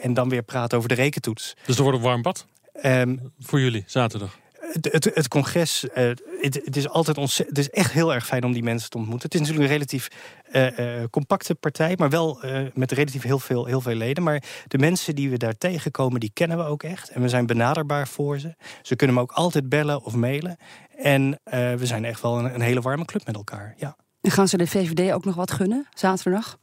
en 0.00 0.14
dan 0.14 0.28
weer 0.28 0.42
praten 0.42 0.76
over 0.76 0.88
de 0.88 0.94
rekentoets. 0.94 1.56
Dus 1.64 1.76
er 1.76 1.82
wordt 1.82 1.98
een 1.98 2.04
warm 2.04 2.22
bad 2.22 2.46
Ehm, 2.82 3.16
voor 3.40 3.60
jullie 3.60 3.84
zaterdag. 3.86 4.38
Het, 4.58 4.92
het, 4.92 5.04
het 5.14 5.28
congres, 5.28 5.88
eh, 5.88 6.08
het, 6.40 6.60
het 6.64 6.76
is 6.76 6.88
altijd 6.88 7.18
ontzettend. 7.18 7.56
Het 7.56 7.66
is 7.66 7.72
echt 7.72 7.92
heel 7.92 8.14
erg 8.14 8.26
fijn 8.26 8.44
om 8.44 8.52
die 8.52 8.62
mensen 8.62 8.90
te 8.90 8.98
ontmoeten. 8.98 9.24
Het 9.24 9.34
is 9.34 9.40
natuurlijk 9.40 9.68
een 9.68 9.76
relatief 9.76 10.08
eh, 10.52 11.00
eh, 11.02 11.08
compacte 11.10 11.54
partij, 11.54 11.94
maar 11.98 12.10
wel 12.10 12.42
eh, 12.42 12.66
met 12.74 12.92
relatief 12.92 13.22
heel 13.22 13.38
veel, 13.38 13.64
heel 13.64 13.80
veel 13.80 13.94
leden. 13.94 14.22
Maar 14.22 14.42
de 14.66 14.78
mensen 14.78 15.14
die 15.14 15.30
we 15.30 15.36
daar 15.36 15.58
tegenkomen, 15.58 16.20
die 16.20 16.30
kennen 16.32 16.56
we 16.56 16.64
ook 16.64 16.82
echt. 16.82 17.10
En 17.10 17.22
we 17.22 17.28
zijn 17.28 17.46
benaderbaar 17.46 18.08
voor 18.08 18.38
ze. 18.38 18.54
Ze 18.82 18.96
kunnen 18.96 19.16
me 19.16 19.22
ook 19.22 19.32
altijd 19.32 19.68
bellen 19.68 20.04
of 20.04 20.14
mailen. 20.14 20.56
En 20.96 21.40
eh, 21.44 21.74
we 21.74 21.86
zijn 21.86 22.04
echt 22.04 22.20
wel 22.20 22.38
een, 22.38 22.54
een 22.54 22.60
hele 22.60 22.80
warme 22.80 23.04
club 23.04 23.26
met 23.26 23.36
elkaar. 23.36 23.74
Ja. 23.76 23.96
En 24.20 24.30
gaan 24.30 24.48
ze 24.48 24.56
de 24.56 24.66
VVD 24.66 25.12
ook 25.12 25.24
nog 25.24 25.34
wat 25.34 25.50
gunnen, 25.50 25.86
zaterdag? 25.94 26.58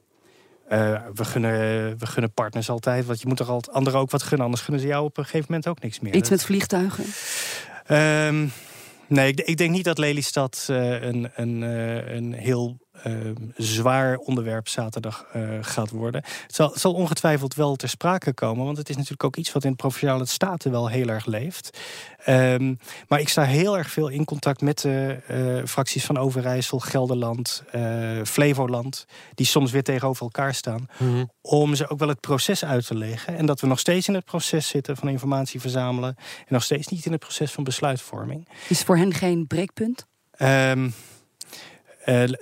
Eh, 0.68 1.02
we, 1.14 1.26
gunnen, 1.26 1.52
we 1.98 2.06
gunnen 2.06 2.34
partners 2.34 2.70
altijd. 2.70 3.06
Want 3.06 3.22
je 3.22 3.28
moet 3.28 3.40
er 3.40 3.50
al 3.50 3.64
anderen 3.72 4.00
ook 4.00 4.12
wat 4.12 4.24
gunnen. 4.24 4.46
Anders 4.46 4.64
gunnen 4.64 4.82
ze 4.82 4.88
jou 4.88 5.06
op 5.06 5.18
een 5.18 5.24
gegeven 5.24 5.46
moment 5.48 5.68
ook 5.68 5.82
niks 5.82 6.00
meer. 6.00 6.16
Iets 6.16 6.30
met 6.30 6.44
vliegtuigen? 6.44 7.04
Ehm, 7.86 8.48
nee, 9.08 9.32
ik, 9.32 9.40
ik 9.40 9.58
denk 9.58 9.72
niet 9.72 9.84
dat 9.84 9.98
Lelystad 9.98 10.66
eh, 10.70 11.02
een, 11.02 11.30
een, 11.36 11.64
eh, 11.64 12.16
een 12.16 12.34
heel 12.34 12.78
zwaar 13.56 14.18
onderwerp 14.18 14.68
zaterdag 14.68 15.26
eh, 15.34 15.42
gaat 15.62 15.90
worden. 15.90 16.24
Het 16.42 16.56
zal, 16.56 16.70
het 16.72 16.80
zal 16.80 16.94
ongetwijfeld 16.94 17.56
wel 17.56 17.76
ter 17.76 17.90
sprake 17.90 18.34
komen, 18.34 18.66
want 18.66 18.78
het 18.78 18.90
is 18.90 18.96
natuurlijk 18.96 19.24
ook 19.24 19.36
iets 19.36 19.52
wat 19.52 19.64
in 19.64 19.70
de 19.70 19.76
provinciale 19.76 20.26
staten 20.26 20.72
wel 20.72 20.88
heel 20.90 21.08
erg 21.08 21.26
leeft. 21.26 21.80
Ehm, 22.24 22.74
maar 23.08 23.20
ik 23.20 23.30
sta 23.30 23.44
heel 23.44 23.78
erg 23.78 23.90
veel 23.90 24.08
in 24.08 24.26
contact 24.26 24.62
met 24.62 24.82
de 24.82 25.18
eh, 25.28 25.66
fracties 25.68 26.06
van 26.06 26.18
Overijssel, 26.18 26.80
Gelderland, 26.80 27.64
eh, 27.72 28.22
Flevoland, 28.24 29.06
die 29.34 29.46
soms 29.46 29.72
weer 29.72 29.84
tegenover 29.84 30.24
elkaar 30.24 30.54
staan, 30.54 30.88
om 31.42 31.76
ze 31.76 31.90
ook 31.90 32.00
wel 32.00 32.08
het 32.08 32.20
proces 32.20 32.66
uit 32.66 32.88
te 32.88 32.96
leggen. 32.96 33.38
En 33.38 33.46
dat 33.46 33.60
we 33.60 33.68
nog 33.68 33.80
steeds 33.80 34.08
in 34.08 34.14
het 34.14 34.26
proces 34.26 34.68
zitten 34.68 34.98
van 34.98 35.08
informatie 35.10 35.60
verzamelen 35.60 36.16
en 36.18 36.46
nog 36.48 36.64
steeds 36.64 36.88
niet 36.88 37.06
in 37.06 37.12
het 37.12 37.22
proces 37.22 37.52
van 37.52 37.64
besluitvorming. 37.64 38.48
Is 38.70 38.82
voor 38.84 38.98
hen 38.98 39.14
geen 39.14 39.48
breekpunt? 39.48 40.06
Ehm, 40.32 40.90
eh, 42.06 42.24
w- 42.24 42.34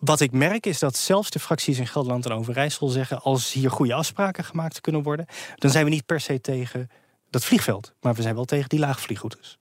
wat 0.00 0.20
ik 0.20 0.32
merk 0.32 0.66
is 0.66 0.78
dat 0.78 0.96
zelfs 0.96 1.30
de 1.30 1.38
fracties 1.38 1.78
in 1.78 1.86
Gelderland 1.86 2.24
en 2.24 2.32
Overijssel 2.32 2.88
zeggen... 2.88 3.22
als 3.22 3.52
hier 3.52 3.70
goede 3.70 3.94
afspraken 3.94 4.44
gemaakt 4.44 4.80
kunnen 4.80 5.02
worden... 5.02 5.26
dan 5.54 5.70
zijn 5.70 5.84
we 5.84 5.90
niet 5.90 6.06
per 6.06 6.20
se 6.20 6.40
tegen 6.40 6.90
dat 7.30 7.44
vliegveld. 7.44 7.92
Maar 8.00 8.14
we 8.14 8.22
zijn 8.22 8.34
wel 8.34 8.44
tegen 8.44 8.68
die 8.68 8.78
laagvliegroutes. 8.78 9.58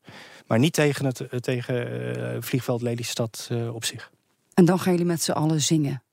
Maar 0.47 0.60
niet 0.60 0.73
tegen 0.73 1.06
het 1.06 1.19
eh, 1.19 1.39
tegen, 1.39 2.15
eh, 2.15 2.38
vliegveld 2.39 2.82
Lelystad 2.82 3.47
eh, 3.51 3.75
op 3.75 3.86
zich. 3.86 4.12
En 4.54 4.65
dan 4.65 4.80
gaan 4.80 4.91
jullie 4.91 5.08
met 5.08 5.23
z'n 5.23 5.32
allen 5.32 5.62
zingen. 5.62 6.04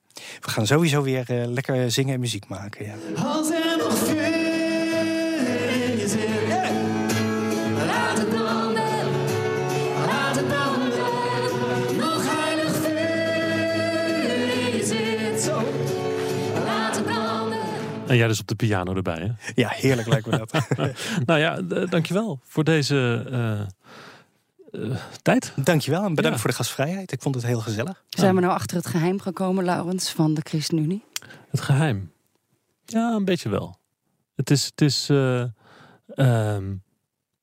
We 0.40 0.50
gaan 0.50 0.66
sowieso 0.66 1.02
weer 1.02 1.24
lekker 1.46 1.90
zingen 1.90 2.14
en 2.14 2.20
muziek 2.20 2.48
maken. 2.48 2.86
Ja. 2.86 2.94
Als 3.24 3.50
er 3.50 3.76
nog 3.78 3.96
vuur 3.96 4.31
En 18.12 18.18
jij 18.18 18.28
dus 18.28 18.40
op 18.40 18.46
de 18.46 18.54
piano 18.54 18.94
erbij, 18.94 19.18
hè? 19.18 19.52
ja, 19.54 19.68
heerlijk 19.68 20.08
lijkt 20.08 20.26
me 20.26 20.38
dat. 20.38 20.52
Nou 21.26 21.40
ja, 21.40 21.60
dankjewel 21.86 22.40
voor 22.44 22.64
deze 22.64 23.24
eh, 23.30 23.60
eh, 24.90 24.96
tijd. 25.22 25.52
Dankjewel 25.56 26.04
en 26.04 26.14
bedankt 26.14 26.36
Ja. 26.36 26.42
voor 26.42 26.50
de 26.50 26.56
gastvrijheid. 26.56 27.12
Ik 27.12 27.22
vond 27.22 27.34
het 27.34 27.44
heel 27.46 27.60
gezellig. 27.60 28.04
Zijn 28.08 28.34
we 28.34 28.40
nou 28.40 28.52
achter 28.52 28.76
het 28.76 28.86
geheim 28.86 29.20
gekomen, 29.20 29.64
Laurens, 29.64 30.10
van 30.10 30.34
de 30.34 30.40
ChristenUnie? 30.44 31.04
Het 31.50 31.60
geheim. 31.60 32.12
Ja, 32.84 33.12
een 33.12 33.24
beetje 33.24 33.48
wel. 33.48 33.78
Het 34.34 34.50
is, 34.50 34.64
het 34.64 34.80
is 34.80 35.08
eh, 35.10 35.44
ehm, 36.14 36.74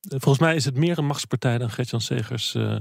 volgens 0.00 0.38
mij 0.38 0.54
is 0.54 0.64
het 0.64 0.76
meer 0.76 0.98
een 0.98 1.06
machtspartij 1.06 1.58
dan 1.58 1.70
Gert-Jan 1.70 2.00
Segers 2.00 2.54
eh, 2.54 2.76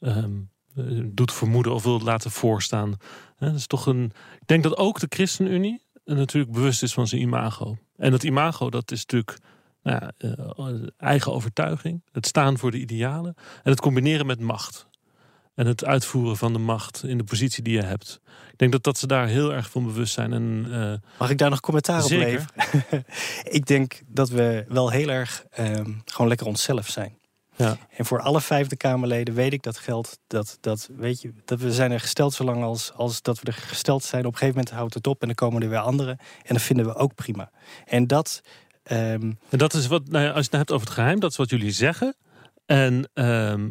ehm, 0.00 0.30
eh, 0.74 0.84
doet 1.04 1.32
vermoeden 1.32 1.74
of 1.74 1.82
wil 1.82 2.00
laten 2.00 2.30
voorstaan. 2.30 2.96
Hè, 3.36 3.46
dat 3.46 3.58
is 3.58 3.66
toch 3.66 3.86
een, 3.86 4.12
ik 4.40 4.46
denk 4.46 4.62
dat 4.62 4.76
ook 4.76 5.00
de 5.00 5.06
ChristenUnie 5.08 5.82
natuurlijk 6.16 6.52
bewust 6.52 6.82
is 6.82 6.92
van 6.92 7.06
zijn 7.06 7.20
imago. 7.20 7.76
En 7.96 8.10
dat 8.10 8.22
imago, 8.22 8.70
dat 8.70 8.90
is 8.90 9.00
natuurlijk 9.00 9.38
nou 9.82 9.98
ja, 10.00 10.12
eh, 10.18 10.72
eigen 10.96 11.32
overtuiging. 11.32 12.02
Het 12.12 12.26
staan 12.26 12.58
voor 12.58 12.70
de 12.70 12.78
idealen. 12.78 13.34
En 13.62 13.70
het 13.70 13.80
combineren 13.80 14.26
met 14.26 14.40
macht. 14.40 14.86
En 15.54 15.66
het 15.66 15.84
uitvoeren 15.84 16.36
van 16.36 16.52
de 16.52 16.58
macht 16.58 17.04
in 17.04 17.18
de 17.18 17.24
positie 17.24 17.62
die 17.62 17.74
je 17.74 17.82
hebt. 17.82 18.20
Ik 18.52 18.58
denk 18.58 18.72
dat, 18.72 18.82
dat 18.82 18.98
ze 18.98 19.06
daar 19.06 19.26
heel 19.26 19.52
erg 19.54 19.70
van 19.70 19.84
bewust 19.84 20.14
zijn. 20.14 20.32
En 20.32 20.66
eh, 20.70 21.08
Mag 21.18 21.30
ik 21.30 21.38
daar 21.38 21.50
nog 21.50 21.60
commentaar 21.60 22.04
op 22.04 22.10
leveren? 22.10 23.04
ik 23.58 23.66
denk 23.66 24.00
dat 24.06 24.28
we 24.28 24.64
wel 24.68 24.90
heel 24.90 25.08
erg 25.08 25.44
ehm, 25.50 25.90
gewoon 26.04 26.28
lekker 26.28 26.46
onszelf 26.46 26.88
zijn. 26.88 27.18
Ja, 27.62 27.76
En 27.96 28.04
voor 28.04 28.20
alle 28.20 28.40
vijfde 28.40 28.76
Kamerleden 28.76 29.34
weet 29.34 29.52
ik 29.52 29.62
dat 29.62 29.78
geldt. 29.78 30.18
Dat, 30.26 30.58
dat, 30.60 30.88
weet 30.96 31.20
je, 31.22 31.32
dat 31.44 31.60
we 31.60 31.72
zijn 31.72 31.92
er 31.92 32.00
gesteld 32.00 32.34
zolang 32.34 32.62
als, 32.62 32.92
als 32.92 33.22
dat 33.22 33.40
we 33.40 33.46
er 33.46 33.52
gesteld 33.52 34.04
zijn. 34.04 34.26
Op 34.26 34.32
een 34.32 34.38
gegeven 34.38 34.56
moment 34.58 34.74
houdt 34.74 34.94
het 34.94 35.06
op 35.06 35.20
en 35.20 35.26
dan 35.26 35.34
komen 35.36 35.62
er 35.62 35.68
weer 35.68 35.78
anderen. 35.78 36.18
En 36.42 36.54
dat 36.54 36.62
vinden 36.62 36.86
we 36.86 36.94
ook 36.94 37.14
prima. 37.14 37.50
En 37.84 38.06
dat. 38.06 38.40
ehm, 38.82 39.32
En 39.48 39.58
dat 39.58 39.74
is 39.74 39.86
wat, 39.86 40.08
nou 40.08 40.24
ja, 40.24 40.30
als 40.30 40.38
je 40.44 40.50
het 40.50 40.56
hebt 40.58 40.72
over 40.72 40.86
het 40.86 40.96
geheim, 40.96 41.20
dat 41.20 41.30
is 41.30 41.36
wat 41.36 41.50
jullie 41.50 41.70
zeggen. 41.72 42.16
En 42.66 43.10
ehm, 43.14 43.70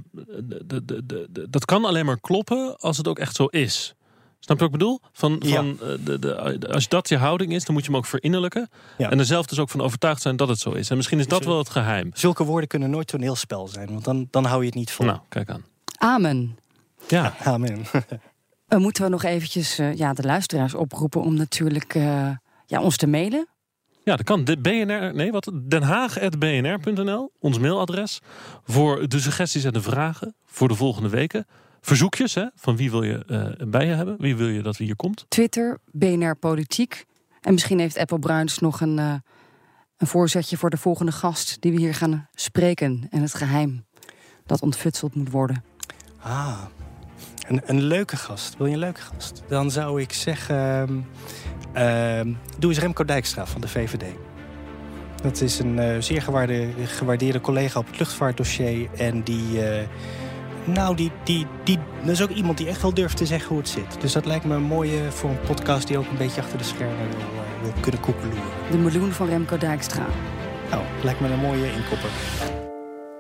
dat 1.50 1.66
kan 1.66 1.86
alleen 1.86 2.06
maar 2.06 2.20
kloppen 2.20 2.78
als 2.78 2.98
het 2.98 3.08
ook 3.08 3.20
echt 3.20 3.36
zo 3.36 3.46
is. 3.46 3.96
Snap 4.44 4.60
je 4.60 4.64
wat 4.64 4.74
ik 4.74 4.80
bedoel? 4.80 5.00
Van, 5.12 5.36
Ja. 5.40 5.56
van, 5.56 5.80
eh, 5.82 5.88
de, 6.06 6.20
de, 6.20 6.68
als 6.74 6.88
dat 6.88 7.10
je 7.10 7.18
houding 7.18 7.54
is, 7.54 7.66
dan 7.66 7.74
moet 7.74 7.84
je 7.84 7.90
hem 7.90 8.00
ook 8.00 8.06
verinnerlijken. 8.06 8.70
Ja. 8.98 9.10
En 9.10 9.20
er 9.20 9.26
zelf 9.26 9.46
dus 9.46 9.60
ook 9.60 9.70
van 9.70 9.82
overtuigd 9.82 10.22
zijn 10.22 10.36
dat 10.36 10.48
het 10.48 10.60
zo 10.60 10.72
is. 10.72 10.90
En 10.90 10.96
misschien 10.96 11.20
is 11.20 11.28
dat 11.28 11.46
wel 11.46 11.58
het 11.58 11.70
geheim. 11.70 12.12
zulke 12.14 12.44
woorden 12.44 12.68
kunnen 12.68 12.90
nooit 12.90 13.08
toneelspel 13.08 13.68
zijn. 13.68 13.88
Want 13.88 14.04
dan, 14.04 14.28
dan 14.32 14.46
hou 14.46 14.60
je 14.60 14.66
het 14.66 14.76
niet 14.76 14.92
vol. 14.92 15.06
Nou, 15.06 15.20
kijk 15.30 15.50
aan. 15.50 15.66
Amen. 15.98 16.58
Ja, 17.08 17.34
Amen. 17.44 17.86
Uh, 18.70 18.80
moeten 18.86 19.04
we 19.04 19.10
nog 19.10 19.24
eventjes 19.24 19.80
eh, 19.80 19.96
ja, 19.96 20.14
de 20.14 20.24
luisteraars 20.24 20.74
oproepen 20.74 21.22
om 21.22 21.34
natuurlijk 21.36 21.96
eh, 21.96 22.30
ja, 22.66 22.82
ons 22.82 22.98
te 22.98 23.08
mailen? 23.08 23.48
ja 24.04 24.16
dat 24.16 24.26
kan. 24.26 24.44
De 24.44 24.58
BNR, 24.58 25.14
nee, 25.16 25.32
wat? 25.32 25.52
Den 25.64 25.82
Haag.bnr.nl, 25.82 27.32
ons 27.40 27.60
mailadres. 27.60 28.20
Voor 28.64 29.08
de 29.08 29.20
suggesties 29.20 29.64
en 29.64 29.74
de 29.74 29.82
vragen 29.82 30.36
voor 30.46 30.68
de 30.68 30.76
volgende 30.76 31.10
weken. 31.10 31.46
Verzoekjes, 31.82 32.36
hè, 32.36 32.46
van 32.56 32.76
wie 32.76 32.92
wil 32.92 33.04
je 33.04 33.26
eh, 33.26 33.68
bij 33.68 33.86
je 33.86 33.94
hebben? 33.94 34.16
Wie 34.20 34.36
wil 34.36 34.48
je 34.48 34.62
dat 34.62 34.78
hier 34.78 34.96
komt? 34.96 35.26
Twitter, 35.28 35.78
BNR 35.92 36.36
Politiek. 36.36 37.06
En 37.42 37.54
misschien 37.54 37.80
heeft 37.80 37.98
Apple 37.98 38.20
Bruins 38.20 38.60
nog 38.60 38.82
een, 38.82 39.00
eh, 39.00 39.14
een 39.98 40.08
voorzetje 40.08 40.58
voor 40.58 40.70
de 40.70 40.78
volgende 40.78 41.12
gast 41.12 41.62
die 41.62 41.72
we 41.72 41.78
hier 41.80 41.94
gaan 41.94 42.28
spreken. 42.34 43.08
En 43.10 43.22
het 43.22 43.34
geheim 43.34 43.86
dat 44.46 44.62
ontfutseld 44.62 45.16
moet 45.16 45.32
worden. 45.32 45.64
Ah, 46.20 46.60
een, 47.48 47.62
een 47.66 47.82
leuke 47.82 48.16
gast. 48.16 48.58
Wil 48.58 48.68
je 48.68 48.74
een 48.74 48.80
leuke 48.80 49.02
gast? 49.02 49.44
Dan 49.48 49.72
zou 49.72 50.02
ik 50.02 50.14
zeggen... 50.14 50.56
ehm, 50.56 51.00
ehm, 51.74 52.34
doe 52.60 52.70
eens 52.72 52.80
Remco 52.80 53.06
Dijkstra 53.06 53.46
van 53.46 53.62
de 53.62 53.68
VVD. 53.68 54.04
Dat 55.22 55.42
is 55.42 55.60
een 55.60 55.80
eh, 55.80 56.02
zeer 56.02 56.22
gewaarde, 56.22 56.70
gewaardeerde 56.86 57.42
collega 57.42 57.80
op 57.80 57.88
het 57.88 58.00
luchtvaartdossier. 58.00 58.90
En 58.94 59.24
die... 59.24 59.66
eh, 59.70 59.88
nou, 60.64 60.96
die, 60.96 61.12
die, 61.24 61.48
die, 61.64 61.80
dat 62.00 62.10
is 62.10 62.22
ook 62.22 62.30
iemand 62.30 62.58
die 62.58 62.68
echt 62.68 62.82
wel 62.82 62.94
durft 62.94 63.18
te 63.18 63.26
zeggen 63.26 63.50
hoe 63.50 63.58
het 63.58 63.70
zit. 63.70 64.02
Dus 64.02 64.14
dat 64.14 64.26
lijkt 64.26 64.46
me 64.46 64.56
een 64.56 64.62
mooie 64.62 65.12
voor 65.12 65.30
een 65.30 65.42
podcast 65.42 65.88
die 65.88 65.98
ook 65.98 66.10
een 66.10 66.18
beetje 66.18 66.42
achter 66.42 66.58
de 66.58 66.64
schermen 66.64 67.10
wil, 67.10 67.20
eh, 67.20 67.62
wil 67.62 67.74
kunnen 67.82 68.02
koekeloeren. 68.02 68.42
De 68.72 68.78
meloen 68.78 69.12
van 69.12 69.28
Remco 69.28 69.58
Dijkstra. 69.58 70.06
Nou, 70.70 70.84
lijkt 71.04 71.20
me 71.20 71.30
een 71.30 71.40
mooie 71.40 71.72
inkopper. 71.74 72.10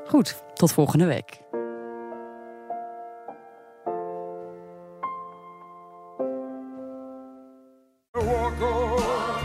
Goed, 0.05 0.43
tot 0.53 0.73
volgende 0.73 1.05
week. 1.05 1.39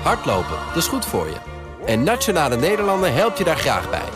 Hardlopen, 0.03 0.59
dat 0.67 0.77
is 0.77 0.87
goed 0.87 1.07
voor 1.07 1.27
je. 1.27 1.37
En 1.87 2.03
Nationale 2.03 2.57
Nederlanden 2.57 3.15
helpt 3.15 3.39
je 3.39 3.45
daar 3.45 3.57
graag 3.57 3.91
bij. 3.91 4.15